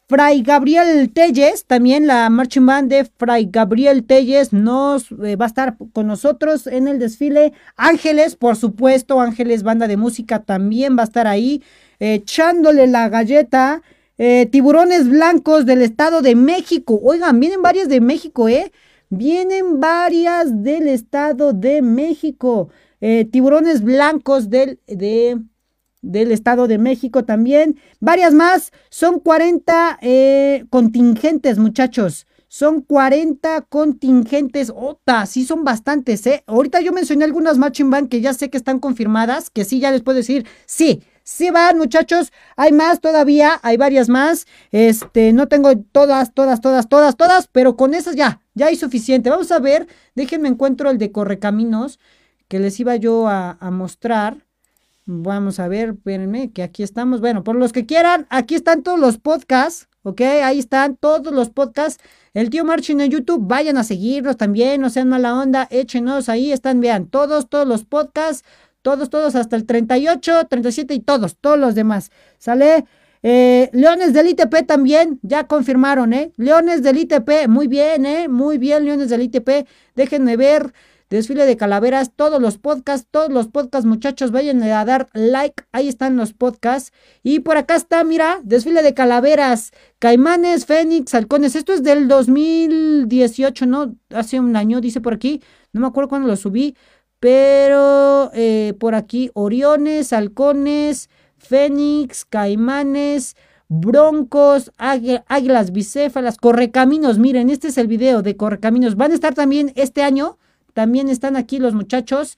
[0.09, 5.47] Fray Gabriel Telles, también la marching band de Fray Gabriel Telles nos eh, va a
[5.47, 7.53] estar con nosotros en el desfile.
[7.77, 11.63] Ángeles, por supuesto, Ángeles Banda de Música también va a estar ahí
[11.99, 13.81] echándole la galleta.
[14.23, 16.99] Eh, tiburones blancos del Estado de México.
[17.01, 18.71] Oigan, vienen varias de México, ¿eh?
[19.09, 22.69] Vienen varias del Estado de México.
[22.99, 25.41] Eh, tiburones blancos del, de
[26.03, 27.79] del Estado de México también.
[27.99, 28.71] Varias más.
[28.91, 32.27] Son 40 eh, contingentes, muchachos.
[32.47, 34.71] Son 40 contingentes.
[34.75, 36.43] Ota, sí son bastantes, ¿eh?
[36.45, 39.89] Ahorita yo mencioné algunas matching band que ya sé que están confirmadas, que sí, ya
[39.89, 42.31] les puedo decir, sí, sí van, muchachos.
[42.55, 44.47] Hay más todavía, hay varias más.
[44.71, 49.29] Este, no tengo todas, todas, todas, todas, todas, pero con esas ya, ya hay suficiente.
[49.29, 51.99] Vamos a ver, déjenme encuentro el de Correcaminos
[52.51, 54.45] que les iba yo a, mostrar.
[55.05, 57.21] Vamos a ver, espérenme, que aquí estamos.
[57.21, 60.19] Bueno, por los que quieran, aquí están todos los podcasts, ¿ok?
[60.43, 62.03] Ahí están todos los podcasts.
[62.33, 66.51] El tío Marchin en YouTube, vayan a seguirlos también, no sean mala onda, échenos ahí,
[66.51, 68.43] están, vean, todos, todos los podcasts,
[68.81, 72.11] todos, todos, hasta el 38, 37 y todos, todos los demás.
[72.37, 72.85] ¿Sale?
[73.23, 76.33] Eh, Leones del ITP también, ya confirmaron, ¿eh?
[76.37, 78.27] Leones del ITP, muy bien, ¿eh?
[78.27, 79.67] Muy bien, Leones del ITP.
[79.95, 80.73] Déjenme ver.
[81.11, 85.89] Desfile de calaveras, todos los podcasts, todos los podcasts, muchachos, vayan a dar like, ahí
[85.89, 86.93] están los podcasts.
[87.21, 93.65] Y por acá está, mira, desfile de calaveras, caimanes, fénix, halcones, esto es del 2018,
[93.65, 93.93] ¿no?
[94.09, 95.41] Hace un año, dice por aquí,
[95.73, 96.77] no me acuerdo cuándo lo subí,
[97.21, 101.07] pero eh, por aquí, oriones, halcones,
[101.37, 103.37] fénix, caimanes,
[103.69, 109.71] broncos, águilas bicéfalas, correcaminos, miren, este es el video de correcaminos, van a estar también
[109.75, 110.39] este año.
[110.73, 112.37] También están aquí los muchachos.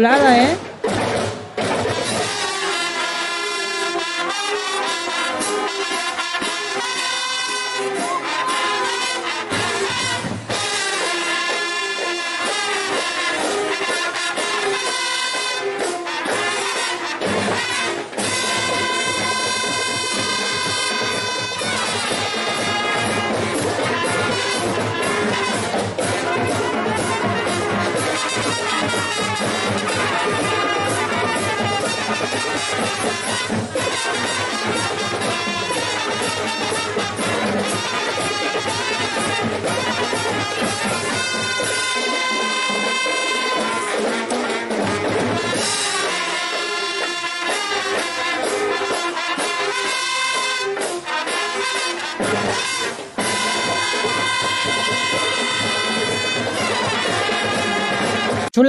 [0.00, 0.56] Chulada, ¿eh?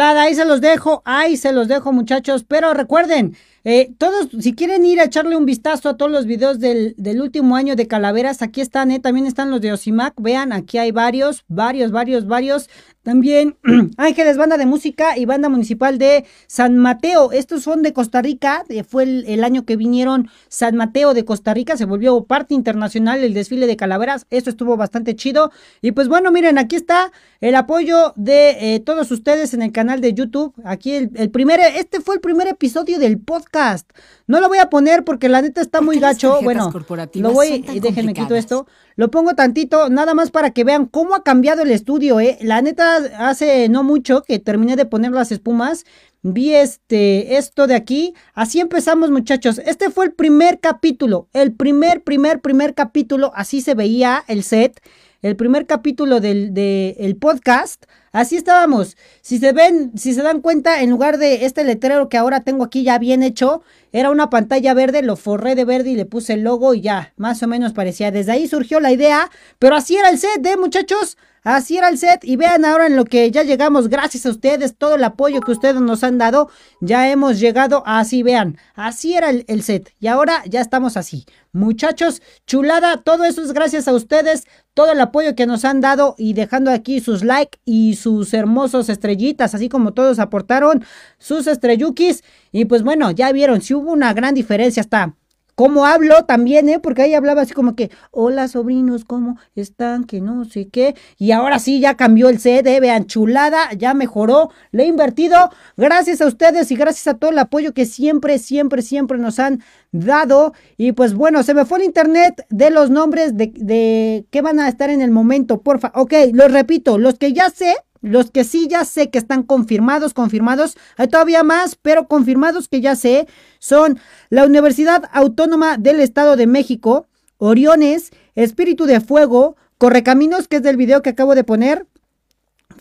[0.02, 4.84] Ahí se los dejo, ahí se los dejo muchachos, pero recuerden, eh, todos, si quieren
[4.86, 8.42] ir a echarle un vistazo a todos los videos del, del último año de Calaveras,
[8.42, 12.70] aquí están, eh, también están los de Osimac, vean, aquí hay varios, varios, varios, varios.
[13.04, 13.58] También
[13.98, 17.32] Ángeles Banda de Música y Banda Municipal de San Mateo.
[17.32, 18.64] Estos son de Costa Rica.
[18.70, 21.78] Eh, fue el, año que vinieron San Mateo de Costa Rica.
[21.78, 24.28] Se volvió parte internacional el desfile de calaveras.
[24.30, 25.52] Esto estuvo bastante chido.
[25.82, 27.12] Y pues bueno, miren, aquí está
[27.42, 30.54] el apoyo de todos ustedes en el canal de YouTube.
[30.64, 33.90] Aquí el, el primer, este fue el primer episodio del podcast podcast.
[34.28, 36.40] No lo voy a poner porque la neta está muy gacho.
[36.42, 36.72] Bueno,
[37.16, 38.66] lo voy y déjenme quito esto.
[38.96, 42.38] Lo pongo tantito, nada más para que vean cómo ha cambiado el estudio, eh.
[42.42, 45.86] La neta hace no mucho que terminé de poner las espumas.
[46.22, 48.14] Vi este esto de aquí.
[48.34, 49.60] Así empezamos, muchachos.
[49.66, 54.80] Este fue el primer capítulo, el primer primer primer capítulo, así se veía el set
[55.22, 57.86] el primer capítulo del de, podcast.
[58.12, 58.98] Así estábamos.
[59.22, 62.64] Si se ven, si se dan cuenta, en lugar de este letrero que ahora tengo
[62.64, 63.62] aquí ya bien hecho,
[63.92, 67.14] era una pantalla verde, lo forré de verde y le puse el logo y ya,
[67.18, 68.12] más o menos parecía.
[68.12, 69.30] Desde ahí surgió la idea,
[69.60, 71.18] pero así era el set, ¿eh, muchachos?
[71.44, 74.76] Así era el set y vean ahora en lo que ya llegamos, gracias a ustedes,
[74.78, 76.52] todo el apoyo que ustedes nos han dado,
[76.82, 81.26] ya hemos llegado así, vean, así era el, set y ahora ya estamos así.
[81.52, 84.46] Muchachos, chulada, todo eso es gracias a ustedes,
[84.76, 88.88] todo el apoyo que nos han dado y dejando aquí sus like y sus hermosos
[88.90, 90.86] estrellitas, así como todos aportaron
[91.18, 95.16] sus estrellukis y pues bueno, ya vieron, si hubo una gran diferencia hasta
[95.56, 96.80] cómo hablo también, ¿eh?
[96.80, 100.04] Porque ahí hablaba así como que, hola sobrinos, ¿cómo están?
[100.06, 100.96] Que no sé qué.
[101.18, 105.52] Y ahora sí, ya cambió el CD, vean, chulada, ya mejoró, le he invertido.
[105.78, 109.64] Gracias a ustedes y gracias a todo el apoyo que siempre, siempre, siempre nos han
[109.92, 110.54] dado.
[110.78, 114.60] Y pues bueno, se me fue el internet de los nombres de, de que van
[114.60, 115.92] a estar en el momento, porfa.
[115.96, 120.14] Ok, los repito, los que ya sé, los que sí ya sé que están confirmados,
[120.14, 123.28] confirmados, hay todavía más, pero confirmados que ya sé,
[123.60, 124.00] son
[124.30, 127.08] la Universidad Autónoma del Estado de México,
[127.38, 131.86] Oriones, Espíritu de Fuego, Correcaminos, que es del video que acabo de poner,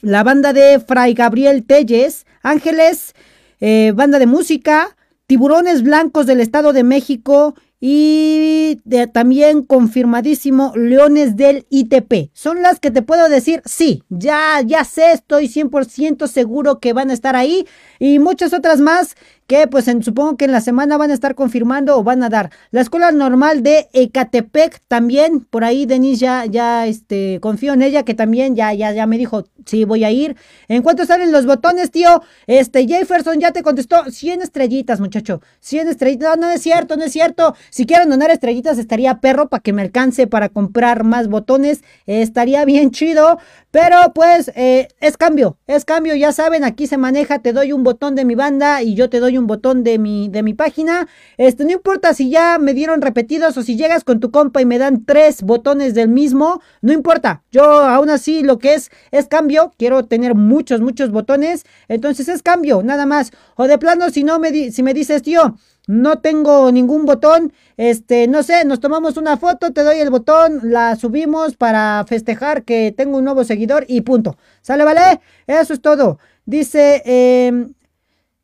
[0.03, 3.15] la banda de Fray Gabriel Telles, Ángeles,
[3.61, 8.79] eh, banda de música, Tiburones Blancos del Estado de México y
[9.13, 12.31] también confirmadísimo Leones del ITP.
[12.35, 17.11] Son las que te puedo decir, sí, ya, ya sé, estoy 100% seguro que van
[17.11, 17.67] a estar ahí
[17.99, 19.17] y muchas otras más
[19.51, 22.53] que pues supongo que en la semana van a estar confirmando o van a dar.
[22.71, 28.05] La escuela normal de Ecatepec también, por ahí Denise ya, ya este, confío en ella
[28.05, 30.37] que también ya, ya, ya me dijo, sí, voy a ir.
[30.69, 32.23] ¿En cuánto salen los botones, tío?
[32.47, 37.03] Este, Jefferson ya te contestó, 100 estrellitas, muchacho, 100 estrellitas, no, no es cierto, no
[37.03, 37.57] es cierto.
[37.71, 42.65] Si quieren donar estrellitas estaría perro para que me alcance para comprar más botones, estaría
[42.65, 43.41] bien chido,
[43.71, 47.85] pero pues eh, es cambio, es cambio, ya saben, aquí se maneja, te doy un
[47.85, 51.07] botón de mi banda y yo te doy un botón de mi, de mi página.
[51.37, 54.65] Este, no importa si ya me dieron repetidos o si llegas con tu compa y
[54.65, 57.43] me dan tres botones del mismo, no importa.
[57.53, 62.43] Yo aún así lo que es es cambio, quiero tener muchos, muchos botones, entonces es
[62.43, 63.31] cambio, nada más.
[63.57, 65.55] O de plano, si no me, si me dices, tío,
[65.87, 70.61] no tengo ningún botón, este, no sé, nos tomamos una foto, te doy el botón,
[70.65, 74.37] la subimos para festejar que tengo un nuevo seguidor y punto.
[74.63, 75.21] ¿Sale, vale?
[75.47, 76.19] Eso es todo.
[76.45, 77.69] Dice, eh,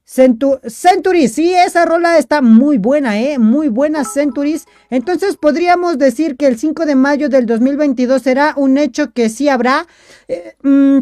[0.07, 3.41] Centuries, sí, esa rola está muy buena, ¿eh?
[3.41, 4.67] Muy buena Centuries.
[4.89, 9.49] Entonces podríamos decir que el 5 de mayo del 2022 será un hecho que sí
[9.49, 9.87] habrá.
[10.29, 10.99] Eh, mm,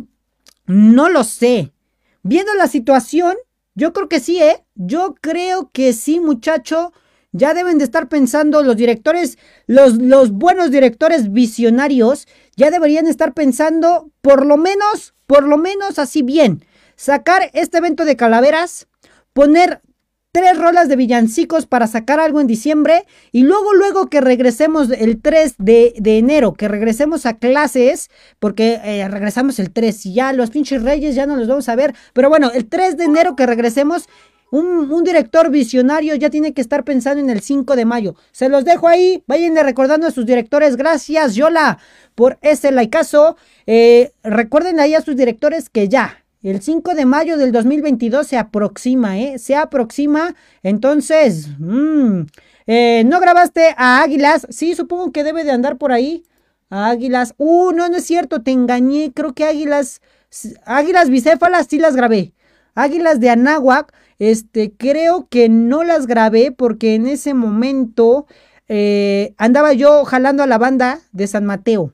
[0.66, 1.72] no lo sé.
[2.22, 3.36] Viendo la situación,
[3.74, 4.63] yo creo que sí, ¿eh?
[4.74, 6.92] Yo creo que sí, muchacho.
[7.36, 13.34] Ya deben de estar pensando los directores, los, los buenos directores visionarios, ya deberían estar
[13.34, 16.64] pensando por lo menos, por lo menos así bien.
[16.94, 18.86] Sacar este evento de calaveras
[19.32, 19.82] poner
[20.34, 25.22] tres rolas de villancicos para sacar algo en diciembre y luego, luego que regresemos el
[25.22, 28.10] 3 de, enero, que regresemos a clases,
[28.40, 31.76] porque eh, regresamos el 3 y ya los pinches reyes ya no los vamos a
[31.76, 34.08] ver, pero bueno, el 3 de enero que regresemos,
[34.58, 38.14] un, director visionario ya tiene que estar pensando en el 5 de mayo.
[38.32, 41.78] Se los dejo ahí, vayan recordando a sus directores, gracias Yola
[42.14, 43.36] por ese likeazo,
[43.66, 48.36] eh, recuerden ahí a sus directores que ya, el 5 de mayo del 2022 se
[48.36, 49.38] aproxima, ¿eh?
[49.38, 50.34] Se aproxima.
[50.62, 52.20] Entonces, mmm,
[53.06, 54.46] ¿no grabaste a Águilas?
[54.50, 56.22] Sí, supongo que debe de andar por ahí.
[56.68, 57.34] Águilas.
[57.38, 59.12] Uh, no, no es cierto, te engañé.
[59.14, 60.02] Creo que Águilas,
[60.66, 62.34] Águilas bicéfalas sí las grabé.
[62.74, 63.92] Águilas de Anáhuac,
[64.30, 68.26] este, creo que no las grabé porque en ese momento
[68.68, 71.92] eh, andaba yo jalando a la banda de San Mateo.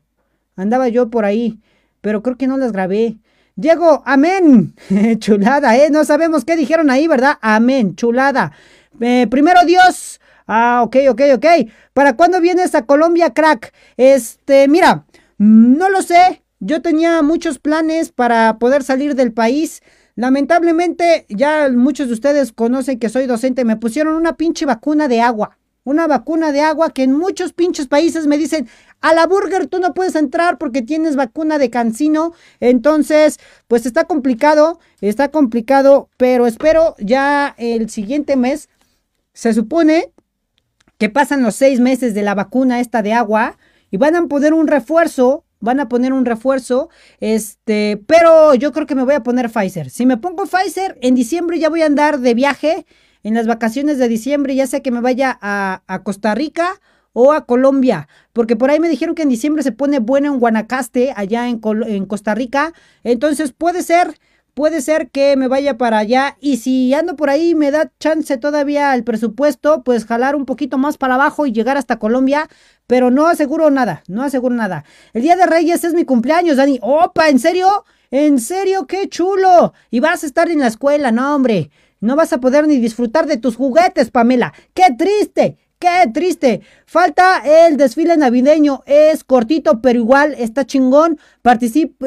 [0.57, 1.59] Andaba yo por ahí,
[2.01, 3.17] pero creo que no las grabé.
[3.57, 4.75] Llegó, amén.
[5.19, 5.91] chulada, ¿eh?
[5.91, 7.39] No sabemos qué dijeron ahí, ¿verdad?
[7.41, 8.53] Amén, chulada.
[9.01, 10.21] Eh, primero Dios.
[10.47, 11.47] Ah, ok, ok, ok.
[11.93, 13.73] ¿Para cuándo vienes a Colombia, crack?
[13.97, 15.05] Este, mira,
[15.39, 16.43] no lo sé.
[16.61, 19.83] Yo tenía muchos planes para poder salir del país.
[20.21, 23.65] Lamentablemente, ya muchos de ustedes conocen que soy docente.
[23.65, 27.87] Me pusieron una pinche vacuna de agua una vacuna de agua que en muchos pinches
[27.87, 28.69] países me dicen,
[29.01, 32.35] a la burger tú no puedes entrar porque tienes vacuna de cancino.
[32.61, 38.69] Entonces, pues está complicado, está complicado, pero espero ya el siguiente mes
[39.33, 40.13] se supone
[40.99, 43.57] que pasan los seis meses de la vacuna esta de agua
[43.91, 46.89] y van a poner un refuerzo, van a poner un refuerzo,
[47.21, 49.91] este, pero yo creo que me voy a poner Pfizer.
[49.91, 52.87] Si me pongo Pfizer, en diciembre ya voy a andar de viaje,
[53.23, 56.81] en las vacaciones de diciembre, ya sea que me vaya a, a Costa Rica
[57.13, 60.39] o a Colombia, porque por ahí me dijeron que en diciembre se pone bueno en
[60.39, 62.73] Guanacaste, allá en, en Costa Rica,
[63.03, 64.15] entonces puede ser
[64.55, 68.37] puede ser que me vaya para allá y si ando por ahí me da chance
[68.39, 72.49] todavía el presupuesto, pues jalar un poquito más para abajo y llegar hasta Colombia,
[72.87, 74.85] pero no aseguro nada, no aseguro nada.
[75.13, 76.79] El Día de Reyes es mi cumpleaños, Dani.
[76.83, 77.85] Opa, ¿en serio?
[78.11, 78.87] ¿En serio?
[78.87, 79.73] ¡Qué chulo!
[79.91, 81.71] Y vas a estar en la escuela, no, hombre.
[82.01, 84.53] No vas a poder ni disfrutar de tus juguetes, Pamela.
[84.75, 85.59] ¡Qué triste!
[85.81, 86.61] ¡Qué triste!
[86.85, 88.83] Falta el desfile navideño.
[88.85, 91.19] Es cortito, pero igual está chingón.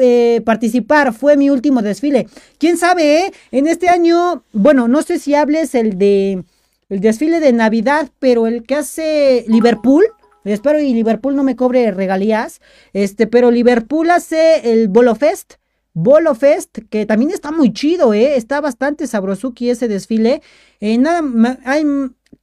[0.00, 2.28] Eh, participar fue mi último desfile.
[2.58, 3.32] ¿Quién sabe, eh?
[3.50, 6.44] En este año, bueno, no sé si hables el de
[6.88, 10.04] el desfile de Navidad, pero el que hace Liverpool.
[10.44, 12.60] Espero y Liverpool no me cobre regalías.
[12.92, 15.54] Este, pero Liverpool hace el Bolo Fest.
[15.94, 18.36] Bolo Fest, que también está muy chido, ¿eh?
[18.36, 20.42] Está bastante sabrosuki ese desfile.
[20.80, 21.22] Eh, nada,
[21.64, 21.84] hay,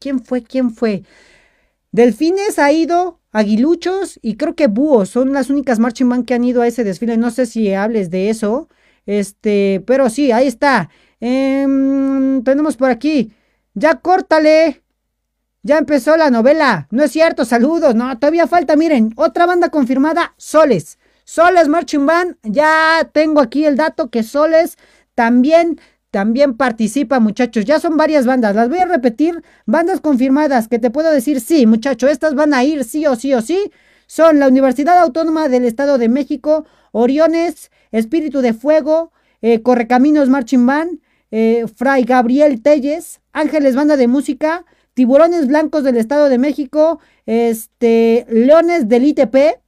[0.02, 0.42] ¿Quién fue?
[0.42, 1.04] ¿Quién fue?
[1.92, 6.44] Delfines ha ido, aguiluchos y creo que búhos son las únicas marching band que han
[6.44, 7.18] ido a ese desfile.
[7.18, 8.68] No sé si hables de eso.
[9.06, 10.90] Este, pero sí, ahí está.
[11.20, 13.32] Em, tenemos por aquí.
[13.76, 14.82] Ya córtale.
[15.62, 16.88] Ya empezó la novela.
[16.90, 17.94] No es cierto, saludos.
[17.94, 19.14] No, todavía falta, miren.
[19.16, 20.98] Otra banda confirmada, Soles.
[21.26, 22.38] Soles Marching Band.
[22.42, 24.78] Ya tengo aquí el dato que Soles
[25.14, 25.80] también
[26.12, 27.66] también participa, muchachos.
[27.66, 28.54] Ya son varias bandas.
[28.54, 29.42] Las voy a repetir.
[29.66, 33.34] Bandas confirmadas que te puedo decir, sí, muchachos, estas van a ir sí o sí
[33.34, 33.72] o sí.
[34.08, 40.66] Son la Universidad Autónoma del Estado de México, Oriones, Espíritu de Fuego, eh, Correcaminos Marching
[40.66, 41.00] Band,
[41.32, 48.26] eh, Fray Gabriel Telles, Ángeles Banda de Música, Tiburones Blancos del Estado de México, este,
[48.30, 49.62] Leones del ITP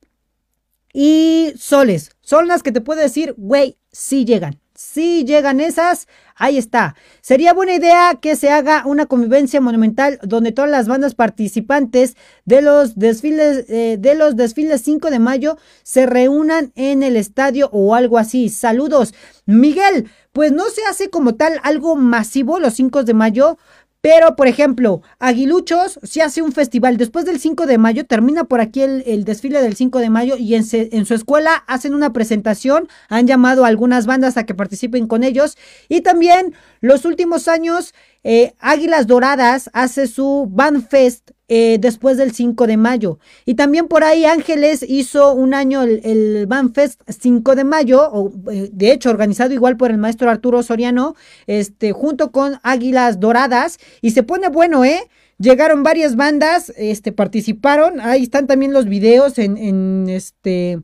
[0.94, 2.12] y Soles.
[2.20, 4.63] Son las que te puedo decir, güey, sí llegan.
[4.84, 6.96] Si llegan esas, ahí está.
[7.22, 12.62] Sería buena idea que se haga una convivencia monumental donde todas las bandas participantes de
[12.62, 17.96] los desfiles eh, de los desfiles 5 de mayo se reúnan en el estadio o
[17.96, 18.50] algo así.
[18.50, 19.14] Saludos.
[19.46, 23.58] Miguel, pues no se hace como tal algo masivo los 5 de mayo,
[24.04, 26.98] pero, por ejemplo, Aguiluchos se hace un festival.
[26.98, 30.56] Después del 5 de mayo, termina por aquí el, desfile del 5 de mayo y
[30.56, 35.24] en, su escuela hacen una presentación, han llamado a algunas bandas a que participen con
[35.24, 35.58] ellos.
[35.88, 37.94] Y también los últimos años
[38.26, 43.20] eh, Águilas Doradas hace su Band Fest eh, después del 5 de mayo.
[43.46, 48.32] Y también por ahí Ángeles hizo un año el, el Band Fest 5 de mayo,
[48.52, 51.16] eh, de hecho organizado igual por el maestro Arturo Soriano,
[51.46, 53.78] este, junto con Águilas Doradas.
[54.02, 55.08] Y se pone bueno, ¿eh?
[55.38, 58.00] Llegaron varias bandas, este, participaron.
[58.02, 60.80] Ahí están también los videos en, en este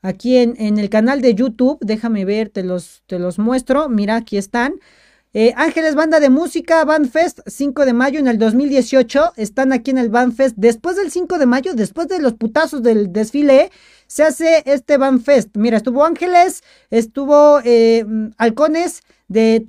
[0.00, 1.76] aquí en, en, el canal de YouTube.
[1.82, 3.90] Déjame ver, te los, te los muestro.
[3.90, 4.72] Mira, aquí están.
[5.34, 9.34] Eh, Ángeles Banda de Música, Band Fest, 5 de mayo en el 2018.
[9.36, 10.54] Están aquí en el Band Fest.
[10.56, 13.70] Después del 5 de mayo, después de los putazos del desfile,
[14.06, 15.50] se hace este Band Fest.
[15.54, 18.06] Mira, estuvo Ángeles, estuvo eh,
[18.38, 19.62] Halcones de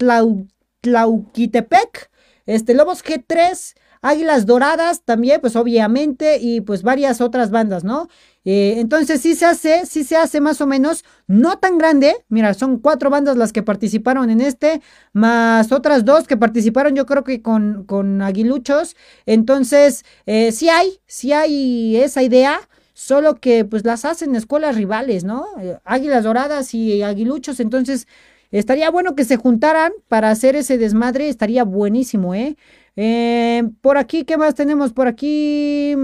[0.82, 2.10] Tlauquitepec,
[2.46, 8.08] este, Lobos G3, Águilas Doradas también, pues obviamente, y pues varias otras bandas, ¿no?
[8.52, 12.56] Eh, entonces sí se hace, sí se hace más o menos, no tan grande, mira,
[12.56, 14.82] son cuatro bandas las que participaron en este,
[15.14, 18.96] más otras dos que participaron yo creo que con, con Aguiluchos,
[19.28, 22.60] entonces eh, sí hay, sí hay esa idea,
[22.94, 25.46] solo que pues las hacen escuelas rivales, ¿no?
[25.62, 28.08] Eh, Águilas Doradas y Aguiluchos, entonces
[28.50, 32.58] estaría bueno que se juntaran para hacer ese desmadre, estaría buenísimo, ¿eh?
[32.96, 35.96] Eh, por aquí, ¿qué más tenemos por aquí?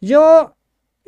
[0.00, 0.57] Yo,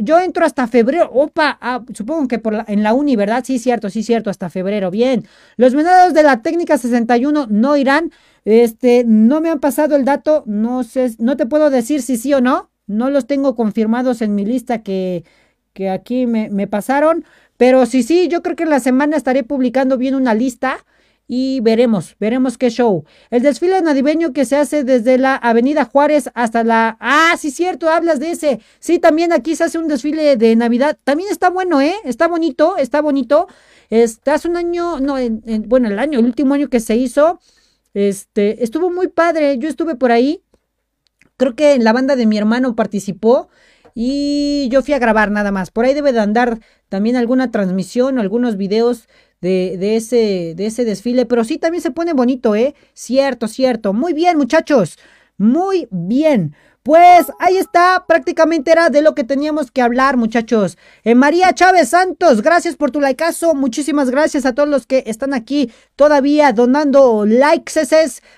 [0.03, 1.11] yo entro hasta febrero.
[1.13, 3.45] Opa, ah, supongo que por en la uni, ¿verdad?
[3.45, 4.91] Sí, cierto, sí, cierto, hasta febrero.
[4.91, 5.27] Bien.
[5.57, 8.11] Los menados de la técnica 61 no irán.
[8.45, 10.45] Este, no me han pasado el dato.
[10.47, 12.71] No sé, no te puedo decir si sí o no.
[12.87, 15.25] No los tengo confirmados en mi lista que,
[15.73, 17.25] que aquí me, me pasaron.
[17.57, 20.85] Pero sí, sí, yo creo que en la semana estaré publicando bien una lista
[21.33, 23.05] y veremos, veremos qué show.
[23.31, 26.97] El desfile navideño que se hace desde la Avenida Juárez hasta la...
[26.99, 28.61] Ah, sí, cierto, hablas de ese.
[28.81, 30.99] Sí, también aquí se hace un desfile de Navidad.
[31.05, 31.95] También está bueno, ¿eh?
[32.03, 33.47] Está bonito, está bonito.
[33.91, 35.15] Este, hace un año, no,
[35.69, 37.39] bueno, el año, el último año que se hizo,
[37.95, 39.57] este, estuvo muy padre.
[39.59, 40.43] Yo estuve por ahí.
[41.37, 43.51] Creo que la banda de mi hermano participó
[43.95, 45.71] y yo fui a grabar nada más.
[45.71, 46.59] Por ahí debe de andar
[46.89, 49.09] también alguna transmisión algunos videos
[49.41, 52.75] de, de, ese, de ese desfile, pero sí también se pone bonito, ¿eh?
[52.95, 53.93] Cierto, cierto.
[53.93, 54.99] Muy bien, muchachos.
[55.39, 56.55] Muy bien.
[56.83, 60.79] Pues ahí está, prácticamente era de lo que teníamos que hablar, muchachos.
[61.05, 63.55] Eh, María Chávez Santos, gracias por tu likeazo.
[63.55, 67.73] Muchísimas gracias a todos los que están aquí todavía donando likes,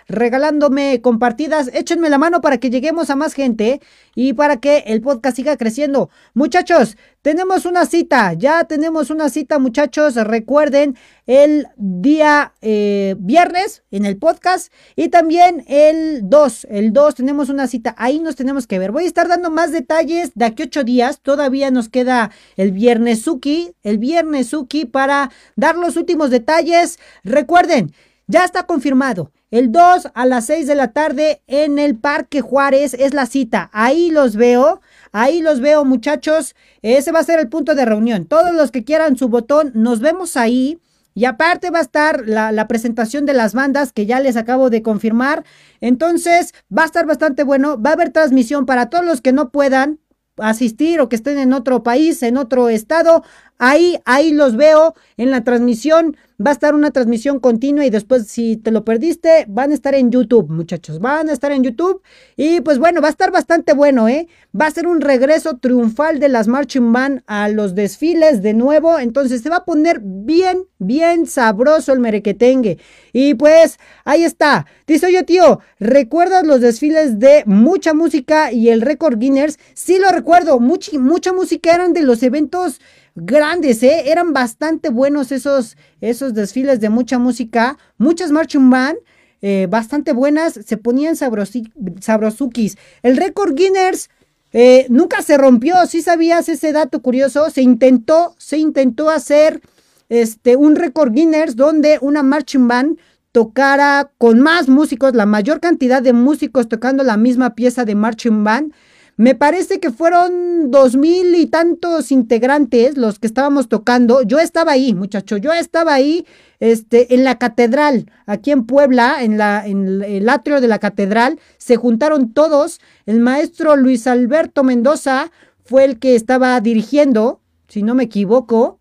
[0.08, 1.70] regalándome compartidas.
[1.72, 3.80] Échenme la mano para que lleguemos a más gente
[4.14, 6.10] y para que el podcast siga creciendo.
[6.34, 14.04] Muchachos, tenemos una cita, ya tenemos una cita muchachos, recuerden el día eh, viernes en
[14.04, 18.78] el podcast y también el 2, el 2 tenemos una cita, ahí nos tenemos que
[18.78, 18.92] ver.
[18.92, 23.22] Voy a estar dando más detalles de aquí ocho días, todavía nos queda el viernes
[23.22, 26.98] Suki, el viernes Suki para dar los últimos detalles.
[27.22, 27.94] Recuerden,
[28.26, 29.30] ya está confirmado.
[29.52, 33.68] El 2 a las 6 de la tarde en el Parque Juárez es la cita.
[33.74, 34.80] Ahí los veo.
[35.12, 36.56] Ahí los veo, muchachos.
[36.80, 38.24] Ese va a ser el punto de reunión.
[38.24, 40.80] Todos los que quieran su botón, nos vemos ahí.
[41.12, 44.80] Y aparte va a estar la, presentación de las bandas que ya les acabo de
[44.80, 45.44] confirmar.
[45.82, 47.78] Entonces va a estar bastante bueno.
[47.78, 50.00] Va a haber transmisión para todos los que no puedan
[50.38, 53.22] asistir o que estén en otro país, en otro estado.
[53.64, 56.16] Ahí, ahí los veo en la transmisión.
[56.44, 59.94] Va a estar una transmisión continua y después si te lo perdiste, van a estar
[59.94, 60.98] en YouTube, muchachos.
[60.98, 62.02] Van a estar en YouTube.
[62.36, 64.26] Y pues bueno, va a estar bastante bueno, ¿eh?
[64.60, 68.98] Va a ser un regreso triunfal de las Marching Band a los desfiles de nuevo.
[68.98, 72.78] Entonces se va a poner bien, bien sabroso el merequetengue.
[73.12, 74.66] Y pues ahí está.
[74.88, 79.60] Dice yo, tío, ¿recuerdas los desfiles de mucha música y el récord Guinness?
[79.74, 80.58] Sí lo recuerdo.
[80.58, 82.80] Mucha, mucha música eran de los eventos
[83.14, 84.10] grandes, ¿eh?
[84.10, 88.98] Eran bastante buenos esos, esos desfiles de mucha música, muchas marching band,
[89.40, 92.78] eh, bastante buenas, se ponían sabrosukis.
[93.02, 94.08] El récord Guinness
[94.52, 99.60] eh, nunca se rompió, si sabías ese dato curioso, se intentó, se intentó hacer
[100.08, 102.98] este, un récord Guinness donde una marching band
[103.32, 108.44] tocara con más músicos, la mayor cantidad de músicos tocando la misma pieza de marching
[108.44, 108.74] band.
[109.22, 114.22] Me parece que fueron dos mil y tantos integrantes los que estábamos tocando.
[114.22, 116.26] Yo estaba ahí, muchacho, yo estaba ahí,
[116.58, 121.38] este, en la catedral, aquí en Puebla, en, la, en el atrio de la catedral,
[121.56, 122.80] se juntaron todos.
[123.06, 125.30] El maestro Luis Alberto Mendoza
[125.64, 128.80] fue el que estaba dirigiendo, si no me equivoco.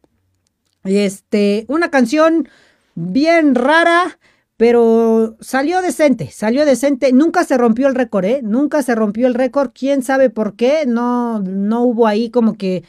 [0.86, 2.50] Este, una canción
[2.96, 4.18] bien rara,
[4.62, 7.12] pero salió decente, salió decente.
[7.14, 8.42] Nunca se rompió el récord, ¿eh?
[8.44, 9.72] Nunca se rompió el récord.
[9.74, 10.86] ¿Quién sabe por qué?
[10.86, 12.84] No, no hubo ahí como que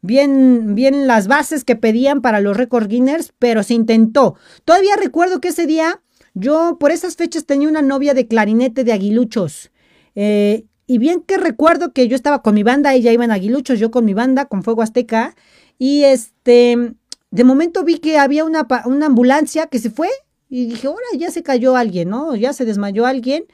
[0.00, 4.34] bien, bien las bases que pedían para los récord Guinness, pero se intentó.
[4.64, 6.02] Todavía recuerdo que ese día
[6.34, 9.70] yo por esas fechas tenía una novia de clarinete de aguiluchos.
[10.16, 13.78] Eh, y bien que recuerdo que yo estaba con mi banda, ella iba en aguiluchos,
[13.78, 15.36] yo con mi banda, con Fuego Azteca.
[15.78, 16.94] Y este,
[17.30, 20.08] de momento vi que había una, una ambulancia que se fue
[20.52, 22.36] y dije, ahora ya se cayó alguien, ¿no?
[22.36, 23.46] Ya se desmayó alguien.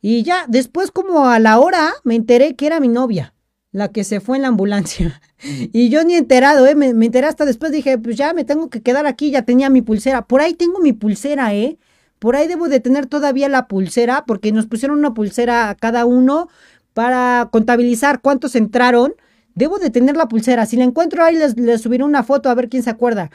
[0.00, 3.34] Y ya, después como a la hora me enteré que era mi novia,
[3.70, 5.20] la que se fue en la ambulancia.
[5.42, 6.74] y yo ni enterado, ¿eh?
[6.74, 9.82] Me, enteré hasta después, dije, pues ya me tengo que quedar aquí, ya tenía mi
[9.82, 10.22] pulsera.
[10.22, 11.76] Por ahí tengo mi pulsera, ¿eh?
[12.18, 16.06] Por ahí debo de tener todavía la pulsera, porque nos pusieron una pulsera a cada
[16.06, 16.48] uno
[16.94, 19.12] para contabilizar cuántos entraron.
[19.58, 20.66] Debo de tener la pulsera.
[20.66, 23.32] Si la encuentro ahí, les, subiré una foto a ver quién se acuerda.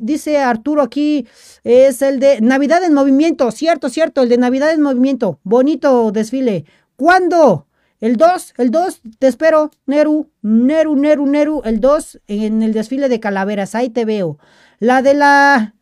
[0.00, 1.26] dice Arturo aquí,
[1.64, 3.50] es el de Navidad en Movimiento.
[3.50, 5.38] Cierto, cierto, el de Navidad en Movimiento.
[5.42, 6.64] Bonito desfile.
[6.96, 7.66] ¿Cuándo?
[8.00, 13.10] El 2, el 2, te espero, Neru, Neru, Neru, Neru, el 2 en el desfile
[13.10, 14.38] de calaveras, ahí te veo.
[14.78, 15.74] La de la,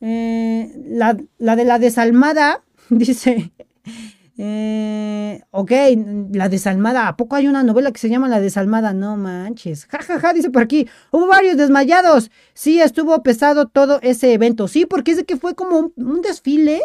[0.00, 3.52] eh, la, la de la desalmada, dice,
[4.42, 5.70] eh, ok,
[6.32, 7.08] la desalmada.
[7.08, 8.94] ¿A poco hay una novela que se llama La desalmada?
[8.94, 9.84] No manches.
[9.84, 10.88] Ja, ja, ja, dice por aquí.
[11.10, 12.30] Hubo varios desmayados.
[12.54, 14.66] Sí, estuvo pesado todo ese evento.
[14.66, 16.80] Sí, porque es de que fue como un, desfile.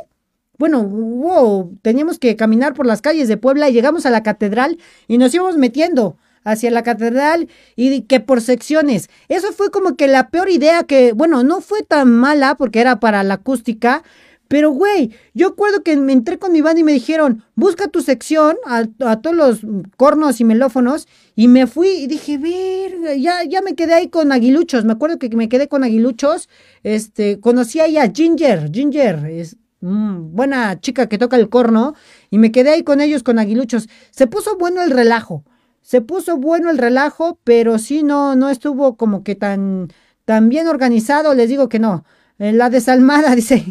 [0.57, 4.77] Bueno, hubo, teníamos que caminar por las calles de Puebla y llegamos a la catedral
[5.07, 9.09] y nos íbamos metiendo hacia la catedral y que por secciones.
[9.29, 12.99] Eso fue como que la peor idea que, bueno, no fue tan mala porque era
[12.99, 14.03] para la acústica,
[14.47, 18.01] pero, güey, yo acuerdo que me entré con mi banda y me dijeron, busca tu
[18.01, 19.59] sección a, todos los
[19.97, 21.07] cornos y melófonos.
[21.35, 24.85] Y me fui y dije, verga, ya, ya me quedé ahí con aguiluchos.
[24.85, 26.47] Me acuerdo que me quedé con aguiluchos.
[26.83, 28.69] Este, conocí ahí a Ginger.
[28.71, 31.95] Ginger es buena chica que toca el corno.
[32.29, 33.89] Y me quedé ahí con ellos con aguiluchos.
[34.11, 35.43] Se puso bueno el relajo.
[35.81, 39.89] Se puso bueno el relajo, pero sí no, no estuvo como que tan,
[40.25, 41.33] tan bien organizado.
[41.33, 42.05] Les digo que no.
[42.37, 43.63] La desalmada, dice.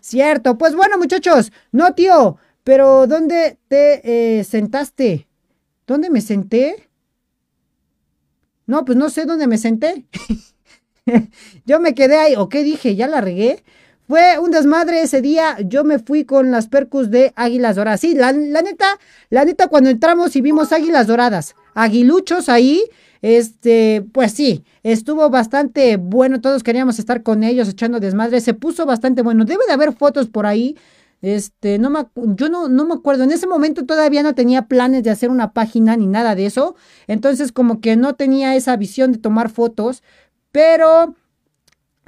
[0.00, 0.58] Cierto.
[0.58, 1.52] Pues bueno, muchachos.
[1.72, 2.38] No, tío.
[2.62, 5.28] Pero ¿dónde te eh, sentaste?
[5.86, 6.88] ¿Dónde me senté?
[8.66, 10.06] No, pues no sé dónde me senté.
[11.66, 12.96] yo me quedé ahí, ¿o qué dije?
[12.96, 13.62] ¿Ya la regué?
[14.08, 15.58] Fue un desmadre ese día.
[15.60, 18.00] Yo me fui con las percus de Águilas Doradas.
[18.00, 18.98] Sí, la, la, neta,
[19.28, 22.82] la neta, cuando entramos y vimos Águilas Doradas, aguiluchos ahí,
[23.22, 26.40] este, pues sí, estuvo bastante bueno.
[26.40, 28.40] Todos queríamos estar con ellos echando desmadre.
[28.40, 29.44] Se puso bastante bueno.
[29.44, 30.76] Debe de haber fotos por ahí.
[31.22, 33.24] Este, no me, yo no, no me acuerdo.
[33.24, 36.76] En ese momento todavía no tenía planes de hacer una página ni nada de eso.
[37.06, 40.02] Entonces, como que no tenía esa visión de tomar fotos.
[40.52, 41.14] Pero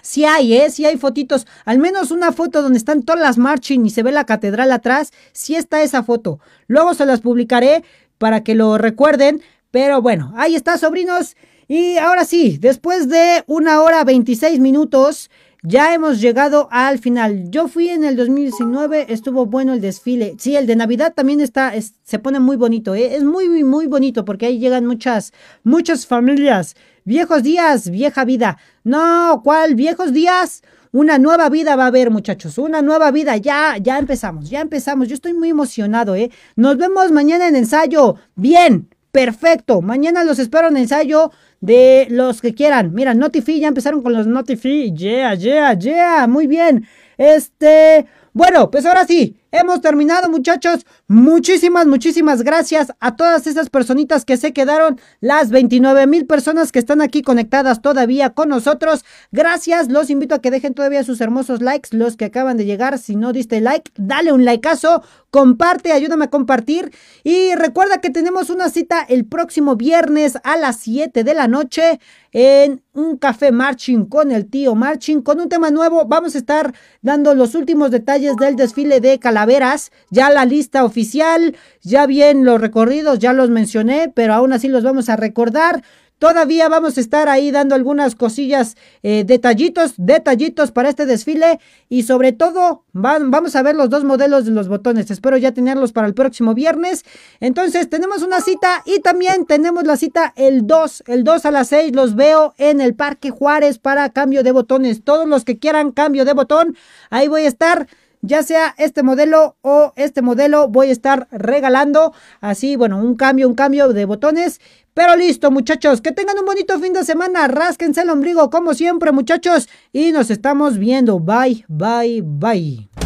[0.07, 0.71] Sí hay, ¿eh?
[0.71, 1.49] Sí hay fotitos.
[1.65, 5.13] Al menos una foto donde están todas las marching y se ve la catedral atrás.
[5.33, 6.39] Sí está esa foto.
[6.69, 7.83] Luego se las publicaré
[8.17, 9.43] para que lo recuerden.
[9.71, 11.37] Pero bueno, ahí está, sobrinos.
[11.69, 15.31] Y ahora sí, después de una hora 26 minutos,
[15.63, 17.51] ya hemos llegado al final.
[17.51, 20.37] Yo fui en el 2019, estuvo bueno el desfile.
[20.39, 21.73] Sí, el de Navidad también está,
[22.05, 23.17] se pone muy bonito, ¿eh?
[23.17, 25.33] es muy, muy, muy bonito porque ahí llegan muchas,
[25.65, 26.77] muchas familias.
[27.05, 28.59] Viejos días, vieja vida.
[28.85, 29.75] No, ¿cuál?
[29.75, 30.63] Viejos días.
[30.93, 32.59] Una nueva vida va a haber, muchachos.
[32.59, 33.37] Una nueva vida.
[33.37, 35.09] Ya, ya empezamos, ya empezamos.
[35.09, 36.31] Yo estoy muy emocionado, ¿eh?
[36.55, 38.15] Nos vemos mañana en ensayo.
[38.35, 39.81] Bien, perfecto.
[39.81, 41.33] Mañana los espero en ensayo
[41.63, 42.93] de los que quieran.
[42.93, 44.93] Mira, Notify, ya empezaron con los Notify.
[44.93, 46.27] Yeah, yeah, yeah.
[46.27, 46.87] Muy bien.
[47.17, 50.87] Este, bueno, pues ahora sí, hemos terminado muchachos.
[51.09, 56.79] Muchísimas, muchísimas gracias a todas esas personitas que se quedaron, las 29 mil personas que
[56.79, 59.05] están aquí conectadas todavía con nosotros.
[59.33, 62.99] Gracias, los invito a que dejen todavía sus hermosos likes, los que acaban de llegar.
[62.99, 66.93] Si no diste like, dale un likeazo, comparte, ayúdame a compartir.
[67.25, 72.01] Y recuerda que tenemos una cita el próximo viernes a las 7 de la noche
[72.33, 76.05] en un café marching con el tío marching con un tema nuevo.
[76.07, 81.57] Vamos a estar dando los últimos detalles del desfile de calaveras, ya la lista oficial,
[81.83, 85.83] ya bien los recorridos, ya los mencioné, pero aún así los vamos a recordar.
[86.19, 91.61] Todavía vamos a estar ahí dando algunas cosillas, eh, detallitos, detallitos para este desfile
[91.91, 95.11] y sobre todo vamos a ver los dos modelos de los botones.
[95.11, 97.05] Espero ya tenerlos para el próximo viernes.
[97.39, 101.69] Entonces tenemos una cita y también tenemos la cita el 2, el 2 a las
[101.69, 105.05] 6 los veo en el Parque Juárez para cambio de botones.
[105.05, 106.79] Todos los que quieran cambio de botón,
[107.11, 107.89] ahí voy a estar
[108.23, 113.49] ya sea este modelo o este modelo voy a estar regalando así bueno un cambio
[113.49, 114.61] un cambio de botones
[114.97, 117.49] pero listo, muchachos, que tengan un bonito fin de semana.
[117.49, 119.69] Rásquense el ombligo como siempre, muchachos.
[119.93, 121.21] Y nos estamos viendo.
[121.21, 123.06] Bye, bye, bye.